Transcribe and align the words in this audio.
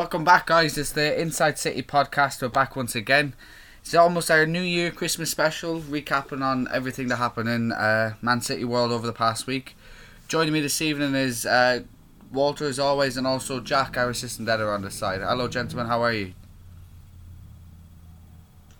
Welcome 0.00 0.24
back, 0.24 0.46
guys. 0.46 0.78
It's 0.78 0.92
the 0.92 1.20
Inside 1.20 1.58
City 1.58 1.82
podcast. 1.82 2.40
We're 2.40 2.48
back 2.48 2.74
once 2.74 2.94
again. 2.94 3.34
It's 3.82 3.94
almost 3.94 4.30
our 4.30 4.46
New 4.46 4.62
Year 4.62 4.90
Christmas 4.90 5.30
special, 5.30 5.82
recapping 5.82 6.42
on 6.42 6.66
everything 6.72 7.08
that 7.08 7.16
happened 7.16 7.50
in 7.50 7.70
uh, 7.70 8.14
Man 8.22 8.40
City 8.40 8.64
world 8.64 8.92
over 8.92 9.06
the 9.06 9.12
past 9.12 9.46
week. 9.46 9.76
Joining 10.26 10.54
me 10.54 10.62
this 10.62 10.80
evening 10.80 11.14
is 11.14 11.44
uh, 11.44 11.80
Walter, 12.32 12.64
as 12.64 12.78
always, 12.78 13.18
and 13.18 13.26
also 13.26 13.60
Jack, 13.60 13.98
our 13.98 14.08
assistant 14.08 14.48
editor 14.48 14.72
on 14.72 14.80
the 14.80 14.90
side. 14.90 15.20
Hello, 15.20 15.48
gentlemen. 15.48 15.86
How 15.86 16.00
are 16.02 16.14
you? 16.14 16.32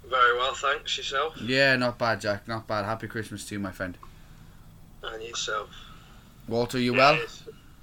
Very 0.08 0.38
well, 0.38 0.54
thanks. 0.54 0.96
Yourself? 0.96 1.38
Yeah, 1.38 1.76
not 1.76 1.98
bad, 1.98 2.22
Jack. 2.22 2.48
Not 2.48 2.66
bad. 2.66 2.86
Happy 2.86 3.08
Christmas 3.08 3.44
to 3.48 3.56
you, 3.56 3.58
my 3.60 3.72
friend. 3.72 3.98
And 5.02 5.22
yourself? 5.22 5.68
Walter, 6.48 6.78
you 6.78 6.94
well? 6.94 7.16
Yes. 7.16 7.42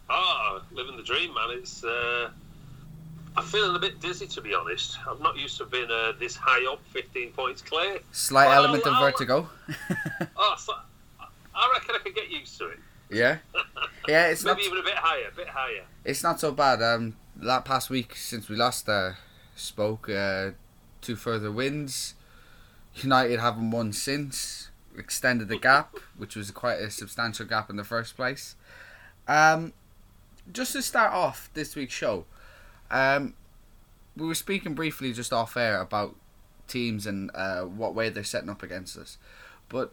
Ah, 0.10 0.60
living 0.72 0.98
the 0.98 1.04
dream, 1.04 1.36
man. 1.36 1.50
It's. 1.52 1.84
Uh, 1.84 2.32
I'm 3.38 3.44
feeling 3.46 3.76
a 3.76 3.80
bit 3.80 4.00
dizzy, 4.02 4.26
to 4.28 4.42
be 4.42 4.54
honest. 4.56 4.98
I'm 5.08 5.22
not 5.22 5.38
used 5.38 5.58
to 5.60 5.66
being 5.66 5.90
uh, 5.92 6.14
this 6.20 6.36
high 6.36 6.66
up, 6.72 6.82
15 6.92 7.32
points 7.34 7.62
clear. 7.62 8.00
Slight 8.12 8.48
Well, 8.48 8.64
element 8.66 8.84
of 8.86 8.94
I'll- 8.94 9.02
vertigo. 9.06 9.50
Oh, 10.36 10.56
so, 10.58 10.74
I 11.56 11.72
reckon 11.74 11.96
I 11.96 12.00
could 12.00 12.16
get 12.16 12.30
used 12.30 12.58
to 12.58 12.70
it. 12.70 12.80
yeah, 13.12 13.38
yeah. 14.08 14.28
It's 14.28 14.44
not. 14.44 14.58
Maybe 14.58 14.68
even 14.68 14.80
a 14.80 14.84
bit 14.84 14.96
higher, 14.96 15.28
a 15.32 15.36
bit 15.36 15.48
higher. 15.50 15.84
It's 16.04 16.24
not 16.24 16.40
so 16.40 16.52
bad. 16.52 16.82
Um, 16.82 17.16
that 17.36 17.64
past 17.66 17.90
week 17.90 18.16
since 18.16 18.50
we 18.50 18.56
last 18.56 18.88
uh, 18.90 19.14
spoke, 19.56 20.10
uh, 20.10 20.52
two 21.02 21.16
further 21.16 21.52
wins. 21.52 22.16
United 22.96 23.40
haven't 23.40 23.70
won 23.72 23.94
since. 23.94 24.70
Extended 24.98 25.48
the 25.48 25.58
gap, 25.70 25.96
which 26.18 26.36
was 26.36 26.50
quite 26.52 26.80
a 26.80 26.90
substantial 26.90 27.46
gap 27.46 27.70
in 27.70 27.76
the 27.76 27.84
first 27.84 28.16
place. 28.16 28.56
Um, 29.28 29.74
just 30.52 30.74
to 30.74 30.82
start 30.82 31.14
off 31.14 31.50
this 31.54 31.76
week's 31.76 31.94
show, 31.94 32.26
um, 32.92 33.34
we 34.16 34.28
were 34.28 34.36
speaking 34.36 34.74
briefly 34.74 35.14
just 35.14 35.34
off 35.34 35.58
air 35.58 35.80
about 35.80 36.16
teams 36.68 37.06
and 37.06 37.32
uh, 37.34 37.62
what 37.62 37.96
way 37.96 38.10
they're 38.10 38.24
setting 38.24 38.50
up 38.50 38.64
against 38.64 38.98
us. 38.98 39.18
But 39.70 39.92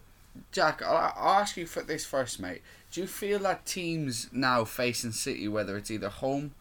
Jack, 0.52 0.82
I'll, 0.82 1.12
I'll 1.16 1.40
ask 1.40 1.56
you 1.56 1.66
for 1.66 1.82
this 1.82 2.04
first, 2.04 2.40
mate. 2.40 2.62
Do 2.90 3.00
you 3.00 3.06
feel 3.06 3.38
that 3.40 3.66
teams 3.66 4.28
now 4.32 4.64
facing 4.64 5.12
City, 5.12 5.48
whether 5.48 5.76
it's 5.76 5.90
either 5.90 6.08
home 6.08 6.54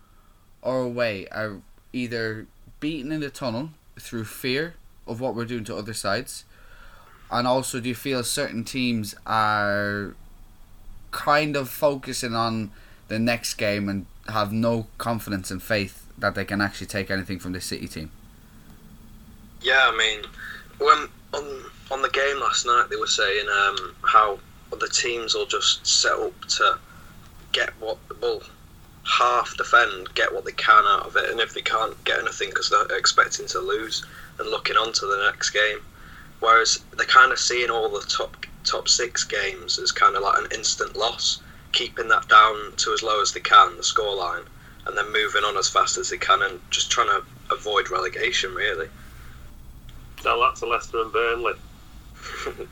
or 0.62 0.82
away, 0.82 1.28
are 1.30 1.62
either 1.92 2.48
beaten 2.80 3.12
in 3.12 3.22
the 3.22 3.30
tunnel 3.30 3.70
through 4.00 4.26
fear 4.26 4.76
of 5.06 5.20
what 5.20 5.36
we're 5.36 5.46
doing 5.46 5.64
to 5.66 5.76
other 5.76 5.94
sides? 5.94 6.46
And 7.32 7.48
also, 7.48 7.80
do 7.80 7.90
you 7.90 7.96
feel 7.96 8.24
certain 8.24 8.64
teams 8.64 9.16
are 9.26 10.16
kind 11.12 11.56
of 11.56 11.70
focusing 11.70 12.34
on 12.36 12.72
the 13.08 13.20
next 13.20 13.56
game 13.56 13.90
and 13.90 14.06
have 14.28 14.52
no 14.52 14.88
confidence 14.98 15.52
and 15.52 15.62
faith 15.62 16.03
that 16.18 16.36
they 16.36 16.46
can 16.46 16.62
actually 16.62 16.88
take 16.88 17.10
anything 17.12 17.40
from 17.40 17.54
this 17.54 17.66
City 17.66 17.88
team? 17.88 18.12
Yeah, 19.62 19.90
I 19.92 19.98
mean, 19.98 20.26
when 20.80 21.08
on 21.34 21.64
on 21.92 22.02
the 22.02 22.10
game 22.10 22.40
last 22.40 22.66
night, 22.66 22.88
they 22.90 22.96
were 22.96 23.08
saying 23.08 23.48
um, 23.50 23.96
how 24.04 24.40
the 24.72 24.88
teams 24.88 25.34
will 25.36 25.46
just 25.46 25.86
set 25.86 26.14
up 26.14 26.46
to 26.46 26.78
get 27.52 27.70
what 27.80 27.98
well 28.22 28.42
half 29.06 29.56
defend, 29.58 30.14
get 30.16 30.34
what 30.34 30.46
they 30.46 30.52
can 30.54 30.84
out 30.88 31.06
of 31.06 31.16
it, 31.16 31.30
and 31.30 31.40
if 31.40 31.54
they 31.54 31.62
can't 31.62 32.02
get 32.04 32.20
anything 32.20 32.50
because 32.50 32.70
they're 32.70 32.98
expecting 32.98 33.48
to 33.48 33.60
lose 33.60 34.06
and 34.40 34.50
looking 34.50 34.78
on 34.78 34.94
to 34.94 35.06
the 35.06 35.30
next 35.32 35.52
game. 35.52 35.80
Whereas 36.40 36.80
they're 36.98 37.06
kind 37.06 37.32
of 37.32 37.40
seeing 37.40 37.70
all 37.70 37.90
the 37.90 38.06
top 38.08 38.36
top 38.64 38.88
six 38.88 39.24
games 39.24 39.78
as 39.78 39.92
kind 39.92 40.16
of 40.16 40.24
like 40.24 40.40
an 40.40 40.48
instant 40.54 40.96
loss, 40.96 41.42
keeping 41.74 42.08
that 42.10 42.28
down 42.28 42.74
to 42.78 42.94
as 42.94 43.04
low 43.04 43.22
as 43.22 43.34
they 43.34 43.40
can, 43.42 43.76
the 43.76 43.84
scoreline, 43.84 44.46
and 44.86 44.98
then 44.98 45.12
moving 45.12 45.44
on 45.44 45.58
as 45.58 45.70
fast 45.70 45.98
as 45.98 46.10
they 46.10 46.18
can 46.18 46.42
and 46.42 46.60
just 46.70 46.92
trying 46.92 47.08
to 47.08 47.24
avoid 47.52 47.90
relegation, 47.90 48.54
really. 48.54 48.90
Now 50.26 50.40
that's 50.40 50.62
to 50.62 50.68
Leicester 50.68 51.02
and 51.02 51.12
Burnley. 51.12 51.54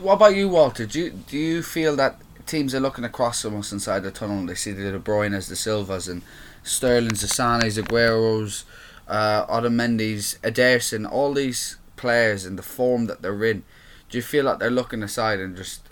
What 0.00 0.14
about 0.14 0.36
you, 0.36 0.48
Walter? 0.48 0.86
Do 0.86 1.00
you, 1.00 1.10
do 1.10 1.36
you 1.36 1.60
feel 1.60 1.96
that 1.96 2.20
teams 2.46 2.72
are 2.72 2.78
looking 2.78 3.02
across 3.02 3.42
from 3.42 3.58
us 3.58 3.72
inside 3.72 4.04
the 4.04 4.12
tunnel? 4.12 4.38
And 4.38 4.48
they 4.48 4.54
see 4.54 4.70
the 4.70 4.92
De 4.92 4.98
Bruyne's, 5.00 5.48
the 5.48 5.56
Silvas, 5.56 6.06
and 6.06 6.22
Sterling's, 6.62 7.22
the 7.22 7.26
Sane's, 7.26 7.76
Aguero's, 7.76 8.64
uh, 9.08 9.44
Otamendi's, 9.46 10.38
Ederson, 10.44 11.10
all 11.10 11.34
these 11.34 11.78
players 11.96 12.44
and 12.44 12.56
the 12.56 12.62
form 12.62 13.06
that 13.06 13.22
they're 13.22 13.44
in. 13.44 13.64
Do 14.08 14.18
you 14.18 14.22
feel 14.22 14.44
like 14.44 14.60
they're 14.60 14.70
looking 14.70 15.02
aside 15.02 15.40
and 15.40 15.56
just 15.56 15.82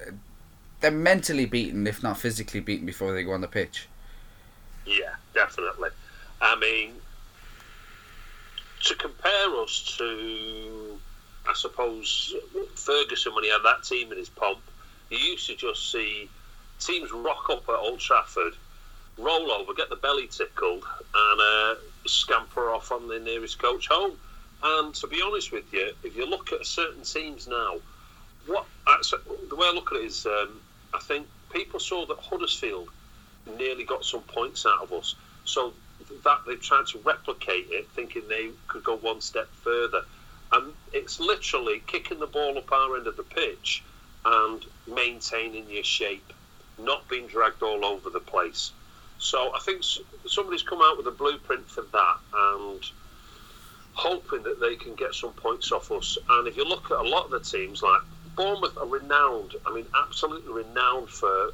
they're 0.80 0.92
mentally 0.92 1.44
beaten, 1.44 1.84
if 1.88 2.00
not 2.00 2.16
physically 2.16 2.60
beaten, 2.60 2.86
before 2.86 3.12
they 3.12 3.24
go 3.24 3.32
on 3.32 3.40
the 3.40 3.48
pitch? 3.48 3.88
Yeah, 4.86 5.14
definitely. 5.34 5.90
I 6.40 6.56
mean, 6.56 6.92
to 8.84 8.94
compare 8.94 9.60
us 9.60 9.94
to, 9.98 10.98
I 11.48 11.52
suppose, 11.54 12.34
Ferguson 12.76 13.34
when 13.34 13.44
he 13.44 13.50
had 13.50 13.62
that 13.64 13.82
team 13.82 14.12
in 14.12 14.18
his 14.18 14.28
pomp, 14.28 14.60
you 15.10 15.18
used 15.18 15.46
to 15.48 15.56
just 15.56 15.90
see 15.90 16.28
teams 16.78 17.12
rock 17.12 17.44
up 17.50 17.68
at 17.68 17.74
Old 17.74 17.98
Trafford, 18.00 18.52
roll 19.18 19.50
over, 19.50 19.72
get 19.74 19.88
the 19.90 19.96
belly 19.96 20.28
tickled, 20.28 20.84
and 21.14 21.40
uh, 21.40 21.74
scamper 22.06 22.70
off 22.70 22.92
on 22.92 23.08
the 23.08 23.18
nearest 23.18 23.58
coach 23.58 23.88
home. 23.88 24.16
And 24.62 24.94
to 24.94 25.06
be 25.06 25.22
honest 25.24 25.52
with 25.52 25.72
you, 25.72 25.90
if 26.04 26.16
you 26.16 26.26
look 26.26 26.52
at 26.52 26.64
certain 26.66 27.02
teams 27.02 27.46
now, 27.48 27.74
what 28.46 28.66
actually, 28.88 29.20
the 29.48 29.56
way 29.56 29.66
I 29.66 29.72
look 29.72 29.92
at 29.92 30.00
it 30.00 30.04
is, 30.06 30.26
um, 30.26 30.60
I 30.94 30.98
think 31.00 31.26
people 31.52 31.80
saw 31.80 32.06
that 32.06 32.18
Huddersfield 32.20 32.88
nearly 33.58 33.84
got 33.84 34.04
some 34.04 34.22
points 34.22 34.66
out 34.66 34.82
of 34.82 34.92
us. 34.92 35.14
So 35.44 35.72
that 36.24 36.40
they've 36.46 36.60
tried 36.60 36.86
to 36.88 36.98
replicate 36.98 37.66
it, 37.70 37.88
thinking 37.90 38.22
they 38.28 38.50
could 38.68 38.84
go 38.84 38.96
one 38.96 39.20
step 39.20 39.48
further. 39.62 40.02
And 40.52 40.72
it's 40.92 41.18
literally 41.20 41.82
kicking 41.86 42.18
the 42.18 42.26
ball 42.26 42.58
up 42.58 42.70
our 42.70 42.96
end 42.96 43.06
of 43.06 43.16
the 43.16 43.22
pitch 43.22 43.82
and 44.24 44.64
maintaining 44.86 45.68
your 45.68 45.84
shape, 45.84 46.32
not 46.78 47.08
being 47.08 47.26
dragged 47.26 47.62
all 47.62 47.84
over 47.84 48.10
the 48.10 48.20
place. 48.20 48.72
So 49.18 49.54
I 49.54 49.60
think 49.60 49.82
somebody's 50.26 50.62
come 50.62 50.80
out 50.82 50.96
with 50.98 51.06
a 51.06 51.10
blueprint 51.10 51.68
for 51.68 51.82
that 51.92 52.16
and 52.34 52.82
hoping 53.94 54.42
that 54.42 54.60
they 54.60 54.76
can 54.76 54.94
get 54.94 55.14
some 55.14 55.32
points 55.32 55.72
off 55.72 55.90
us. 55.90 56.18
And 56.28 56.46
if 56.46 56.56
you 56.56 56.64
look 56.64 56.90
at 56.90 56.98
a 56.98 57.08
lot 57.08 57.24
of 57.24 57.30
the 57.30 57.40
teams, 57.40 57.82
like 57.82 58.02
Bournemouth 58.36 58.76
are 58.76 58.86
renowned, 58.86 59.54
I 59.66 59.74
mean, 59.74 59.86
absolutely 59.96 60.52
renowned 60.52 61.08
for 61.08 61.52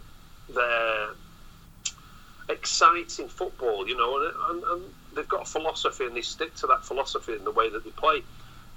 their 0.53 1.11
exciting 2.53 3.29
football, 3.29 3.89
you 3.89 3.97
know, 3.97 4.19
and, 4.21 4.33
and, 4.51 4.65
and 4.65 4.83
they've 5.15 5.29
got 5.29 5.43
a 5.43 5.45
philosophy 5.45 6.07
and 6.07 6.17
they 6.17 6.21
stick 6.21 6.55
to 6.57 6.67
that 6.69 6.85
philosophy 6.85 7.33
in 7.33 7.45
the 7.45 7.51
way 7.51 7.69
that 7.71 7.85
they 7.85 7.91
play. 7.91 8.23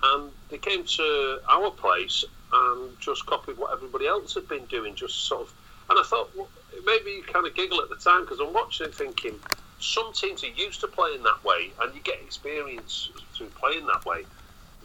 And 0.04 0.32
they 0.50 0.58
came 0.58 0.84
to 0.84 1.40
our 1.50 1.72
place 1.72 2.26
and 2.54 3.00
just 3.00 3.26
copied 3.26 3.58
what 3.58 3.74
everybody 3.74 4.08
else 4.08 4.34
had 4.34 4.48
been 4.48 4.66
doing, 4.66 4.96
just 4.96 5.28
sort 5.28 5.44
of. 5.44 5.54
And 5.90 6.00
I 6.00 6.04
thought, 6.04 6.32
well, 6.36 6.50
maybe 6.86 7.12
you 7.12 7.24
kind 7.24 7.46
of 7.46 7.56
giggle 7.56 7.82
at 7.82 7.90
the 7.90 7.96
time 7.96 8.22
because 8.22 8.40
I'm 8.40 8.54
watching 8.54 8.88
it 8.88 8.96
thinking, 8.96 9.36
some 9.80 10.14
teams 10.14 10.44
are 10.44 10.48
used 10.48 10.82
to 10.82 10.88
playing 10.88 11.24
that 11.24 11.44
way 11.44 11.72
and 11.82 11.94
you 11.94 12.02
get 12.02 12.16
experience 12.24 13.10
through 13.36 13.50
playing 13.50 13.86
that 13.88 14.06
way. 14.06 14.24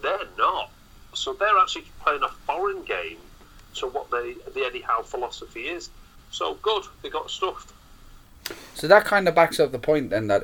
They're 0.03 0.29
not. 0.39 0.71
So 1.15 1.35
they're 1.35 1.59
actually 1.59 1.85
playing 2.05 2.23
a 2.23 2.29
foreign 2.29 2.83
game 2.85 3.19
to 3.77 3.87
what 3.87 4.11
they, 4.11 4.35
the 4.53 4.61
Eddie 4.61 4.83
Howe 4.83 5.03
philosophy 5.03 5.63
is. 5.63 5.91
So 6.31 6.55
good, 6.63 6.85
they 7.03 7.11
got 7.11 7.31
stuffed. 7.31 7.73
So 8.75 8.89
that 8.89 9.05
kind 9.05 9.29
of 9.29 9.35
backs 9.35 9.61
up 9.61 9.73
the 9.73 9.79
point 9.79 10.11
then 10.11 10.29
that 10.29 10.43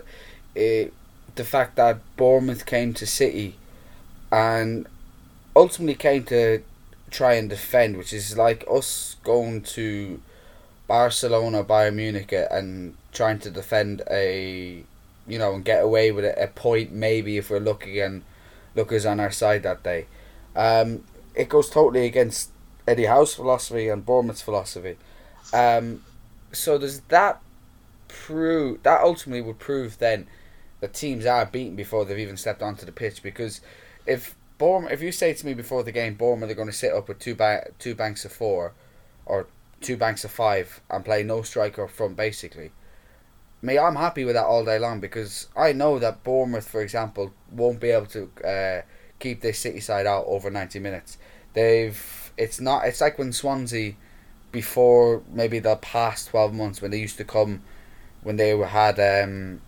uh, 0.56 0.90
the 1.34 1.44
fact 1.44 1.76
that 1.76 2.00
Bournemouth 2.16 2.66
came 2.66 2.94
to 2.94 3.06
City 3.06 3.56
and 4.30 4.86
ultimately 5.54 5.94
came 5.94 6.24
to 6.24 6.62
try 7.10 7.34
and 7.34 7.48
defend, 7.48 7.96
which 7.96 8.12
is 8.12 8.36
like 8.36 8.64
us 8.70 9.16
going 9.22 9.62
to 9.62 10.20
Barcelona, 10.86 11.64
Bayern 11.64 11.94
Munich, 11.94 12.32
uh, 12.32 12.46
and 12.50 12.94
trying 13.12 13.38
to 13.40 13.50
defend 13.50 14.02
a, 14.10 14.84
you 15.26 15.38
know, 15.38 15.54
and 15.54 15.64
get 15.64 15.82
away 15.82 16.12
with 16.12 16.24
a, 16.24 16.42
a 16.42 16.46
point 16.48 16.92
maybe 16.92 17.38
if 17.38 17.50
we're 17.50 17.60
lucky 17.60 18.00
and 18.00 18.22
lookers 18.74 19.06
on 19.06 19.20
our 19.20 19.30
side 19.30 19.62
that 19.62 19.82
day. 19.82 20.06
Um, 20.54 21.04
it 21.34 21.48
goes 21.48 21.70
totally 21.70 22.06
against 22.06 22.50
Eddie 22.86 23.06
Howe's 23.06 23.34
philosophy 23.34 23.88
and 23.88 24.04
Bournemouth's 24.04 24.42
philosophy. 24.42 24.96
Um, 25.52 26.02
so 26.52 26.78
does 26.78 27.00
that 27.08 27.40
prove 28.08 28.82
that 28.82 29.00
ultimately 29.02 29.42
would 29.42 29.58
prove 29.58 29.98
then 29.98 30.26
that 30.80 30.94
teams 30.94 31.26
are 31.26 31.46
beaten 31.46 31.76
before 31.76 32.04
they've 32.04 32.18
even 32.18 32.36
stepped 32.36 32.62
onto 32.62 32.86
the 32.86 32.92
pitch. 32.92 33.22
Because 33.22 33.60
if 34.06 34.34
Bournemouth, 34.58 34.92
if 34.92 35.02
you 35.02 35.12
say 35.12 35.32
to 35.32 35.46
me 35.46 35.54
before 35.54 35.82
the 35.82 35.92
game 35.92 36.14
Bournemouth 36.14 36.50
are 36.50 36.54
going 36.54 36.68
to 36.68 36.72
sit 36.72 36.92
up 36.92 37.08
with 37.08 37.18
two 37.18 37.34
ba- 37.34 37.70
two 37.78 37.94
banks 37.94 38.24
of 38.24 38.32
four 38.32 38.72
or 39.24 39.46
two 39.80 39.96
banks 39.96 40.24
of 40.24 40.30
five 40.30 40.80
and 40.90 41.04
play 41.04 41.22
no 41.22 41.42
striker 41.42 41.84
up 41.84 41.90
front 41.90 42.16
basically 42.16 42.70
me 43.62 43.78
I'm 43.78 43.96
happy 43.96 44.24
with 44.24 44.34
that 44.34 44.44
all 44.44 44.64
day 44.64 44.78
long 44.78 45.00
because 45.00 45.48
I 45.56 45.72
know 45.72 45.98
that 45.98 46.22
Bournemouth 46.24 46.68
for 46.68 46.80
example 46.82 47.32
won't 47.50 47.80
be 47.80 47.90
able 47.90 48.06
to 48.06 48.30
uh, 48.46 48.82
keep 49.18 49.40
this 49.40 49.58
City 49.58 49.80
side 49.80 50.06
out 50.06 50.24
over 50.26 50.50
90 50.50 50.78
minutes. 50.78 51.18
They've 51.52 52.32
it's 52.36 52.60
not 52.60 52.86
it's 52.86 53.00
like 53.00 53.18
when 53.18 53.32
Swansea 53.32 53.94
before 54.52 55.22
maybe 55.30 55.58
the 55.58 55.76
past 55.76 56.28
12 56.28 56.54
months 56.54 56.80
when 56.80 56.90
they 56.90 56.98
used 56.98 57.16
to 57.18 57.24
come 57.24 57.62
when 58.26 58.36
they 58.36 58.52
were- 58.54 58.66
had 58.66 58.98
um, 58.98 59.60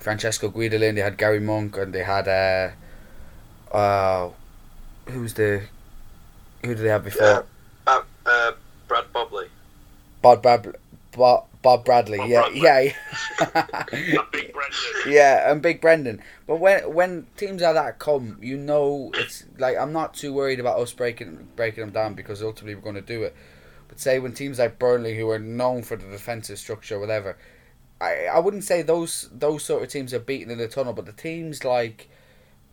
Francesco 0.00 0.48
Guidolin, 0.50 0.94
they 0.94 1.00
had 1.02 1.18
Gary 1.18 1.40
Monk, 1.40 1.76
and 1.76 1.92
they 1.92 2.04
had 2.04 2.28
uh, 2.28 2.70
uh, 3.76 4.30
who 5.06 5.20
was 5.20 5.34
the 5.34 5.62
who 6.64 6.74
did 6.74 6.84
they 6.84 6.88
have 6.88 7.04
before? 7.04 7.26
Yeah. 7.26 7.42
Uh, 7.86 8.02
uh, 8.26 8.52
Brad 8.86 9.04
Bobley. 9.12 9.48
Bob 10.22 10.42
Brad, 10.42 10.74
Bob, 11.16 11.46
Bob 11.62 11.84
Bradley. 11.84 12.18
Bob 12.18 12.28
yeah, 12.28 12.40
Bradley. 12.42 12.60
yeah, 12.60 12.92
And 14.20 14.30
Big 14.32 14.52
Brendan. 14.52 15.12
yeah, 15.12 15.50
and 15.50 15.62
Big 15.62 15.80
Brendan. 15.80 16.22
But 16.46 16.56
when 16.60 16.94
when 16.94 17.26
teams 17.36 17.62
like 17.62 17.74
that 17.74 17.98
come, 17.98 18.38
you 18.40 18.56
know, 18.56 19.10
it's 19.14 19.44
like 19.58 19.76
I'm 19.76 19.92
not 19.92 20.14
too 20.14 20.32
worried 20.32 20.60
about 20.60 20.78
us 20.78 20.92
breaking 20.92 21.48
breaking 21.56 21.80
them 21.82 21.90
down 21.92 22.14
because 22.14 22.42
ultimately 22.42 22.74
we're 22.76 22.80
going 22.82 22.94
to 22.94 23.00
do 23.00 23.22
it. 23.24 23.34
But 23.88 23.98
say 24.00 24.18
when 24.18 24.32
teams 24.34 24.58
like 24.58 24.78
Burnley, 24.78 25.16
who 25.16 25.28
are 25.30 25.38
known 25.38 25.82
for 25.82 25.96
the 25.96 26.06
defensive 26.06 26.58
structure, 26.58 26.96
or 26.96 27.00
whatever, 27.00 27.36
I 28.00 28.26
I 28.26 28.38
wouldn't 28.38 28.64
say 28.64 28.82
those 28.82 29.28
those 29.32 29.64
sort 29.64 29.82
of 29.82 29.88
teams 29.88 30.14
are 30.14 30.18
beaten 30.18 30.50
in 30.50 30.58
the 30.58 30.68
tunnel. 30.68 30.92
But 30.92 31.06
the 31.06 31.12
teams 31.12 31.64
like 31.64 32.08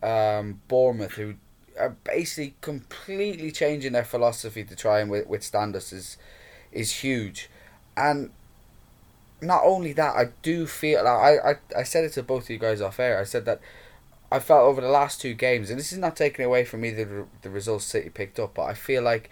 um, 0.02 0.60
Bournemouth, 0.68 1.12
who 1.12 1.34
are 1.78 1.96
basically 2.04 2.54
completely 2.60 3.50
changing 3.50 3.92
their 3.92 4.04
philosophy 4.04 4.64
to 4.64 4.76
try 4.76 5.00
and 5.00 5.10
withstand 5.10 5.76
us, 5.76 5.92
is 5.92 6.16
is 6.72 6.92
huge, 6.92 7.48
and 7.96 8.30
not 9.40 9.62
only 9.64 9.92
that, 9.92 10.16
I 10.16 10.30
do 10.42 10.66
feel 10.66 11.06
I, 11.06 11.36
I, 11.44 11.54
I 11.80 11.82
said 11.82 12.04
it 12.04 12.12
to 12.14 12.22
both 12.22 12.44
of 12.44 12.50
you 12.50 12.58
guys 12.58 12.80
off 12.80 12.98
air. 12.98 13.20
I 13.20 13.24
said 13.24 13.44
that 13.44 13.60
I 14.30 14.38
felt 14.38 14.62
over 14.62 14.80
the 14.80 14.88
last 14.88 15.20
two 15.20 15.34
games, 15.34 15.70
and 15.70 15.78
this 15.78 15.92
is 15.92 15.98
not 15.98 16.16
taking 16.16 16.44
away 16.44 16.64
from 16.64 16.84
either 16.84 17.04
the, 17.04 17.26
the 17.42 17.50
results 17.50 17.84
City 17.84 18.08
picked 18.08 18.38
up, 18.38 18.54
but 18.54 18.64
I 18.64 18.74
feel 18.74 19.02
like 19.02 19.30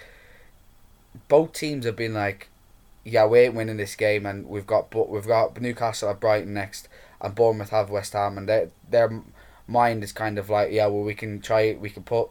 both 1.29 1.53
teams 1.53 1.85
have 1.87 1.97
been 1.97 2.15
like, 2.15 2.49
yeah, 3.05 3.27
we 3.27 3.41
ain't 3.41 3.55
winning 3.55 3.77
this 3.77 3.95
game, 3.97 4.27
and 4.27 4.47
we've 4.47 4.67
got 4.67 4.91
but 4.91 5.09
we've 5.09 5.27
got 5.27 5.61
Newcastle 5.61 6.11
at 6.11 6.21
Brighton 6.21 6.55
next, 6.55 6.89
and 7.21 7.35
Bournemouth 7.35 7.71
have 7.71 7.91
West 7.91 8.15
Ham, 8.15 8.39
and 8.39 8.49
their 8.49 8.71
their 8.89 9.23
mind 9.67 10.03
is 10.03 10.13
kind 10.13 10.39
of 10.39 10.51
like, 10.51 10.73
yeah, 10.73 10.87
well, 10.87 11.03
we 11.03 11.15
can 11.15 11.41
try, 11.41 11.77
we 11.79 11.91
can 11.91 12.03
put, 12.03 12.29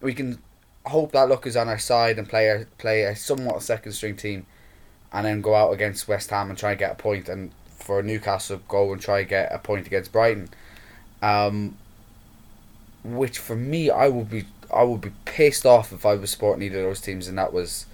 we 0.00 0.14
can 0.14 0.38
hope 0.86 1.12
that 1.12 1.28
luck 1.28 1.46
is 1.46 1.56
on 1.56 1.68
our 1.68 1.78
side 1.78 2.18
and 2.18 2.28
play 2.28 2.48
a 2.48 2.66
play 2.78 3.02
a 3.02 3.14
somewhat 3.14 3.62
second 3.62 3.92
string 3.92 4.16
team 4.16 4.46
and 5.12 5.26
then 5.26 5.40
go 5.40 5.54
out 5.54 5.72
against 5.72 6.08
West 6.08 6.30
Ham 6.30 6.48
and 6.48 6.58
try 6.58 6.70
and 6.70 6.78
get 6.78 6.92
a 6.92 6.94
point, 6.94 7.28
and 7.28 7.50
for 7.68 8.02
Newcastle 8.02 8.60
go 8.68 8.92
and 8.92 9.00
try 9.00 9.20
and 9.20 9.28
get 9.28 9.52
a 9.52 9.58
point 9.58 9.86
against 9.86 10.12
Brighton. 10.12 10.48
Um, 11.22 11.76
which 13.02 13.38
for 13.38 13.56
me, 13.56 13.90
I 13.90 14.08
would 14.08 14.30
be 14.30 14.44
I 14.72 14.82
would 14.82 15.00
be 15.00 15.12
pissed 15.24 15.64
off 15.64 15.92
if 15.92 16.04
I 16.04 16.14
was 16.14 16.30
supporting 16.30 16.62
either 16.62 16.80
of 16.80 16.84
those 16.84 17.00
teams, 17.00 17.26
and 17.28 17.38
that 17.38 17.52
was 17.52 17.86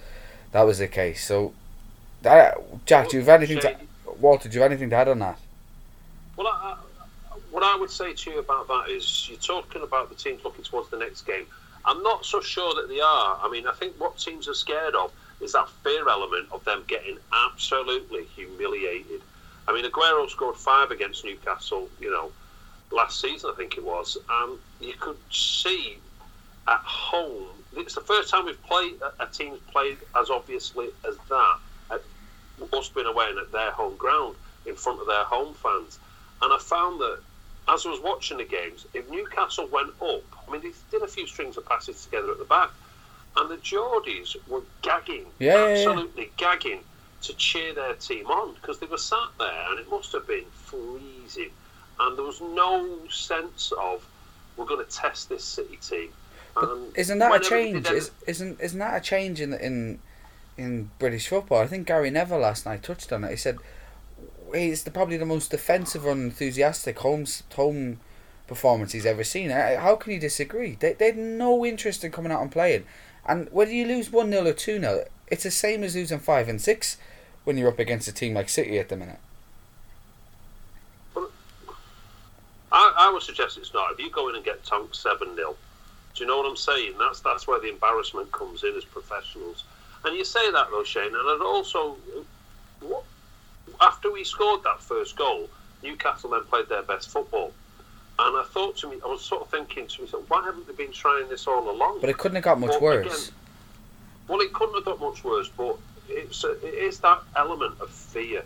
that 0.51 0.63
was 0.63 0.79
the 0.79 0.87
case. 0.87 1.25
So, 1.25 1.53
that, 2.25 2.85
Jack, 2.85 3.09
do 3.09 3.17
you 3.17 3.23
have 3.23 3.41
anything 3.41 3.59
to 3.59 3.75
Walter? 4.19 4.49
Do 4.49 4.55
you 4.55 4.61
have 4.61 4.71
anything 4.71 4.89
to 4.89 4.95
add 4.95 5.07
on 5.07 5.19
that? 5.19 5.39
Well, 6.37 6.47
I, 6.47 6.73
I- 6.73 6.77
what 7.51 7.63
I 7.63 7.77
would 7.79 7.89
say 7.89 8.13
to 8.13 8.31
you 8.31 8.39
about 8.39 8.67
that 8.67 8.89
is 8.89 9.27
you're 9.29 9.39
talking 9.39 9.81
about 9.81 10.09
the 10.09 10.15
teams 10.15 10.43
looking 10.43 10.65
towards 10.65 10.89
the 10.89 10.97
next 10.97 11.21
game. 11.21 11.45
I'm 11.85 12.03
not 12.03 12.25
so 12.25 12.41
sure 12.41 12.73
that 12.75 12.89
they 12.89 12.99
are. 12.99 13.39
I 13.41 13.49
mean, 13.49 13.65
I 13.65 13.71
think 13.71 13.93
what 13.97 14.17
teams 14.17 14.49
are 14.49 14.53
scared 14.53 14.93
of 14.93 15.13
is 15.39 15.53
that 15.53 15.69
fear 15.83 16.09
element 16.09 16.49
of 16.51 16.65
them 16.65 16.83
getting 16.87 17.17
absolutely 17.47 18.25
humiliated. 18.35 19.21
I 19.69 19.73
mean, 19.73 19.85
Aguero 19.85 20.29
scored 20.29 20.57
five 20.57 20.91
against 20.91 21.23
Newcastle, 21.23 21.87
you 22.01 22.11
know, 22.11 22.31
last 22.91 23.21
season, 23.21 23.51
I 23.53 23.57
think 23.57 23.77
it 23.77 23.85
was, 23.85 24.17
and 24.29 24.57
you 24.81 24.93
could 24.99 25.17
see 25.31 25.97
at 26.67 26.79
home. 26.79 27.47
It's 27.77 27.95
the 27.95 28.01
first 28.01 28.29
time 28.29 28.45
we've 28.45 28.61
played 28.63 28.95
a 29.01 29.23
a 29.23 29.27
team's 29.27 29.59
played 29.71 29.97
as 30.19 30.29
obviously 30.29 30.87
as 31.07 31.15
that 31.29 31.55
at 31.55 31.59
us 32.73 32.89
being 32.89 33.07
away 33.07 33.29
and 33.29 33.39
at 33.39 33.51
their 33.51 33.71
home 33.71 33.95
ground 33.95 34.35
in 34.65 34.75
front 34.75 34.99
of 34.99 35.07
their 35.07 35.23
home 35.23 35.53
fans. 35.55 35.99
And 36.41 36.53
I 36.53 36.57
found 36.59 36.99
that 36.99 37.19
as 37.67 37.85
I 37.85 37.89
was 37.89 37.99
watching 37.99 38.37
the 38.37 38.43
games, 38.43 38.85
if 38.93 39.09
Newcastle 39.09 39.67
went 39.67 39.89
up, 40.01 40.23
I 40.47 40.51
mean, 40.51 40.61
they 40.61 40.71
did 40.91 41.01
a 41.01 41.07
few 41.07 41.27
strings 41.27 41.57
of 41.57 41.65
passes 41.65 42.03
together 42.03 42.31
at 42.31 42.37
the 42.37 42.45
back, 42.45 42.69
and 43.37 43.49
the 43.49 43.57
Geordies 43.57 44.35
were 44.47 44.61
gagging, 44.81 45.25
Yeah, 45.39 45.53
yeah, 45.55 45.67
yeah. 45.67 45.89
absolutely 45.89 46.31
gagging 46.37 46.81
to 47.23 47.33
cheer 47.33 47.73
their 47.73 47.93
team 47.95 48.27
on 48.27 48.53
because 48.53 48.79
they 48.79 48.85
were 48.85 48.97
sat 48.97 49.29
there 49.39 49.65
and 49.71 49.79
it 49.79 49.89
must 49.89 50.11
have 50.11 50.27
been 50.27 50.45
freezing, 50.53 51.49
and 51.99 52.17
there 52.17 52.25
was 52.25 52.41
no 52.41 52.99
sense 53.09 53.71
of 53.79 54.05
we're 54.57 54.65
going 54.65 54.85
to 54.85 54.91
test 54.91 55.29
this 55.29 55.43
City 55.43 55.77
team. 55.77 56.09
And 56.55 56.95
Isn't 56.95 57.19
that 57.19 57.35
a 57.35 57.39
change? 57.49 57.89
Is, 57.89 58.11
isn't 58.27 58.61
isn't 58.61 58.79
that 58.79 58.95
a 58.95 59.01
change 59.01 59.41
in 59.41 59.53
in 59.53 59.99
in 60.57 60.89
British 60.99 61.27
football? 61.27 61.59
I 61.59 61.67
think 61.67 61.87
Gary 61.87 62.09
Neville 62.09 62.39
last 62.39 62.65
night 62.65 62.83
touched 62.83 63.11
on 63.11 63.23
it. 63.23 63.31
He 63.31 63.37
said 63.37 63.57
it's 64.53 64.83
the, 64.83 64.91
probably 64.91 65.17
the 65.17 65.25
most 65.25 65.51
defensive 65.51 66.05
and 66.05 66.23
enthusiastic 66.23 66.99
home 66.99 67.25
home 67.55 67.99
performance 68.47 68.91
he's 68.91 69.05
ever 69.05 69.23
seen. 69.23 69.49
How 69.49 69.95
can 69.95 70.13
you 70.13 70.19
disagree? 70.19 70.77
They 70.79 70.93
they 70.93 71.07
had 71.07 71.17
no 71.17 71.65
interest 71.65 72.03
in 72.03 72.11
coming 72.11 72.31
out 72.31 72.41
and 72.41 72.51
playing, 72.51 72.85
and 73.25 73.49
whether 73.51 73.71
you 73.71 73.85
lose 73.85 74.11
one 74.11 74.31
0 74.31 74.47
or 74.47 74.53
two 74.53 74.79
0 74.79 75.05
it's 75.27 75.43
the 75.43 75.51
same 75.51 75.83
as 75.83 75.95
losing 75.95 76.19
five 76.19 76.47
and 76.47 76.61
six 76.61 76.97
when 77.43 77.57
you're 77.57 77.69
up 77.69 77.79
against 77.79 78.07
a 78.07 78.11
team 78.11 78.33
like 78.33 78.49
City 78.49 78.77
at 78.77 78.89
the 78.89 78.95
minute. 78.95 79.19
I, 82.71 82.93
I 82.97 83.11
would 83.11 83.23
suggest 83.23 83.57
it's 83.57 83.73
not. 83.73 83.91
If 83.93 83.99
you 83.99 84.11
go 84.11 84.29
in 84.29 84.35
and 84.35 84.43
get 84.43 84.63
tonked 84.63 84.95
7 84.95 85.35
0, 85.35 85.55
do 86.15 86.23
you 86.23 86.27
know 86.27 86.37
what 86.37 86.49
I'm 86.49 86.57
saying? 86.57 86.93
That's 86.99 87.21
that's 87.21 87.47
where 87.47 87.59
the 87.59 87.69
embarrassment 87.69 88.31
comes 88.31 88.63
in 88.63 88.75
as 88.75 88.83
professionals. 88.83 89.63
And 90.05 90.15
you 90.15 90.23
say 90.23 90.51
that 90.51 90.67
though, 90.69 90.83
Shane, 90.83 91.07
and 91.07 91.15
I'd 91.15 91.41
also, 91.43 91.97
what, 92.81 93.03
after 93.81 94.11
we 94.11 94.23
scored 94.23 94.63
that 94.63 94.79
first 94.79 95.15
goal, 95.15 95.49
Newcastle 95.83 96.29
then 96.29 96.43
played 96.43 96.69
their 96.69 96.83
best 96.83 97.09
football. 97.09 97.51
And 98.17 98.37
I 98.37 98.43
thought 98.43 98.77
to 98.77 98.89
me, 98.89 98.97
I 99.03 99.07
was 99.07 99.21
sort 99.21 99.41
of 99.41 99.49
thinking 99.49 99.87
to 99.87 100.01
myself, 100.03 100.29
why 100.29 100.43
haven't 100.43 100.67
they 100.67 100.73
been 100.73 100.93
trying 100.93 101.27
this 101.27 101.47
all 101.47 101.69
along? 101.69 101.99
But 102.01 102.09
it 102.09 102.17
couldn't 102.17 102.35
have 102.35 102.43
got 102.43 102.59
much 102.59 102.69
Well, 102.69 102.81
worse. 102.81 103.05
again, 103.05 103.35
well, 104.27 104.39
it 104.39 104.53
couldn't 104.53 104.75
have 104.75 104.85
got 104.85 104.99
much 105.01 105.23
worse, 105.23 105.49
but 105.49 105.77
it's 106.07 106.43
a, 106.43 106.51
it 106.65 106.73
is 106.75 106.99
that 106.99 107.21
element 107.35 107.75
of 107.81 107.89
fear. 107.89 108.43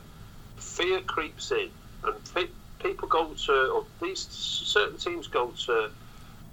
Fear 0.57 1.01
creeps 1.01 1.51
in, 1.51 1.69
and 2.03 2.15
pe- 2.33 2.47
people 2.81 3.07
go 3.07 3.33
to, 3.33 3.53
or 3.71 3.85
these 4.01 4.27
certain 4.29 4.97
teams 4.97 5.27
go 5.27 5.53
to, 5.65 5.89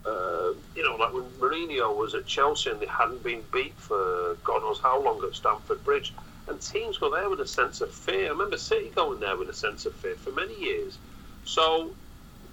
uh, 0.07 0.55
you 0.77 0.85
know, 0.85 0.97
like 0.97 1.13
when 1.15 1.25
Mourinho 1.41 1.97
was 1.97 2.15
at 2.15 2.27
Chelsea 2.27 2.71
and 2.71 2.81
they 2.81 2.87
hadn't 2.87 3.25
been 3.25 3.43
beat 3.53 3.79
for 3.79 4.37
God 4.45 4.63
knows 4.63 4.81
how 4.83 5.03
long 5.03 5.23
at 5.25 5.35
Stamford 5.35 5.85
Bridge, 5.85 6.15
and 6.49 6.61
teams 6.61 6.99
go 6.99 7.11
there 7.11 7.31
with 7.31 7.41
a 7.41 7.47
sense 7.49 7.81
of 7.83 7.93
fear. 7.93 8.27
I 8.27 8.31
remember 8.31 8.59
City 8.59 8.91
going 8.95 9.21
there 9.21 9.37
with 9.37 9.51
a 9.51 9.55
sense 9.55 9.87
of 9.87 9.95
fear 9.95 10.17
for 10.17 10.33
many 10.33 10.59
years. 10.61 10.99
So 11.45 11.97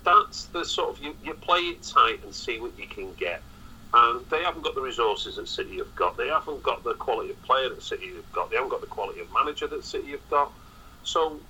that's 0.03 0.45
the 0.47 0.65
sort 0.65 0.97
of 0.97 1.03
you, 1.03 1.15
you 1.23 1.35
play 1.35 1.59
it 1.59 1.83
tight 1.83 2.19
and 2.23 2.33
see 2.33 2.59
what 2.59 2.77
you 2.79 2.87
can 2.87 3.13
get. 3.15 3.43
And 3.93 4.25
they 4.29 4.43
haven't 4.43 4.63
got 4.63 4.75
the 4.75 4.81
resources 4.81 5.37
that 5.37 5.47
City 5.47 5.77
have 5.77 5.95
got. 5.95 6.17
They 6.17 6.29
haven't 6.29 6.63
got 6.63 6.83
the 6.83 6.95
quality 6.95 7.31
of 7.31 7.41
player 7.43 7.69
that 7.69 7.83
City 7.83 8.15
have 8.15 8.31
got. 8.33 8.49
They 8.51 8.57
haven't 8.57 8.71
got 8.71 8.81
the 8.81 8.87
quality 8.87 9.21
of 9.21 9.27
manager 9.33 9.67
that 9.67 9.85
City 9.85 10.11
have 10.11 10.27
got. 10.29 10.51
So 11.03 11.41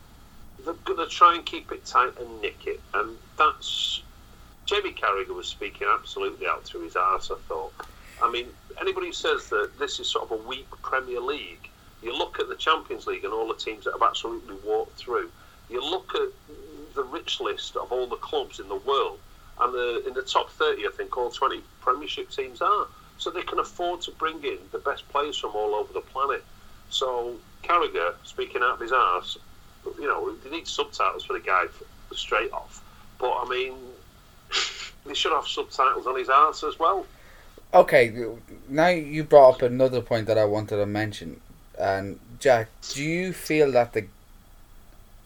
they're 0.66 0.76
going 0.86 1.00
to 1.00 1.08
try 1.08 1.36
and 1.36 1.46
keep 1.46 1.72
it 1.74 1.86
tight 1.86 2.14
and 2.20 2.42
nick 2.42 2.68
it. 2.68 2.82
And 2.94 3.18
that's. 3.38 4.03
Jamie 4.74 4.94
Carragher 4.94 5.36
was 5.36 5.48
speaking 5.48 5.88
absolutely 5.88 6.48
out 6.48 6.64
through 6.64 6.82
his 6.86 6.96
arse, 6.96 7.30
I 7.30 7.38
thought. 7.48 7.74
I 8.24 8.32
mean, 8.32 8.48
anybody 8.82 9.08
who 9.08 9.14
says 9.14 9.48
that 9.50 9.78
this 9.78 10.00
is 10.00 10.10
sort 10.10 10.32
of 10.32 10.32
a 10.32 10.48
weak 10.48 10.68
Premier 10.82 11.20
League, 11.20 11.70
you 12.02 12.18
look 12.18 12.40
at 12.40 12.50
the 12.50 12.56
Champions 12.56 13.06
League 13.06 13.24
and 13.24 13.32
all 13.32 13.48
the 13.48 13.54
teams 13.54 13.84
that 13.84 13.92
have 13.92 14.02
absolutely 14.02 14.56
walked 14.66 14.98
through. 14.98 15.30
You 15.70 15.80
look 15.80 16.16
at 16.16 16.30
the 16.96 17.04
rich 17.04 17.40
list 17.40 17.76
of 17.76 17.92
all 17.92 18.08
the 18.08 18.16
clubs 18.16 18.60
in 18.60 18.68
the 18.68 18.78
world, 18.78 19.20
and 19.62 19.74
the, 19.76 20.08
in 20.08 20.16
the 20.16 20.24
top 20.24 20.50
30, 20.50 20.88
I 20.88 20.90
think 20.90 21.16
all 21.16 21.30
20 21.30 21.62
Premiership 21.82 22.32
teams 22.32 22.60
are. 22.60 22.88
So 23.20 23.30
they 23.30 23.44
can 23.44 23.60
afford 23.60 24.02
to 24.02 24.12
bring 24.12 24.44
in 24.44 24.58
the 24.72 24.80
best 24.80 25.08
players 25.10 25.38
from 25.38 25.52
all 25.56 25.76
over 25.76 25.94
the 25.94 26.02
planet. 26.02 26.44
So 26.90 27.36
Carragher, 27.62 28.16
speaking 28.24 28.64
out 28.64 28.74
of 28.74 28.80
his 28.80 28.92
arse, 28.92 29.38
you 30.00 30.08
know, 30.08 30.36
they 30.44 30.50
need 30.50 30.68
subtitles 30.68 31.26
for 31.26 31.34
the 31.34 31.46
guy 31.46 31.66
straight 32.12 32.52
off. 32.52 32.84
But 33.20 33.34
I 33.38 33.48
mean, 33.48 33.76
they 35.06 35.14
should 35.14 35.32
have 35.32 35.48
subtitles 35.48 36.08
on 36.08 36.18
his 36.18 36.30
arse 36.30 36.64
as 36.64 36.80
well. 36.80 37.06
Okay, 37.74 38.14
now 38.70 38.90
you 38.90 39.24
brought 39.24 39.56
up 39.56 39.62
another 39.64 40.02
point 40.02 40.28
that 40.28 40.38
I 40.38 40.46
wanted 40.46 40.78
to 40.78 40.86
mention, 40.86 41.42
and 41.80 42.20
Jack, 42.40 42.70
do 42.94 43.04
you 43.04 43.34
feel 43.34 43.72
that 43.72 43.94
the 43.94 44.06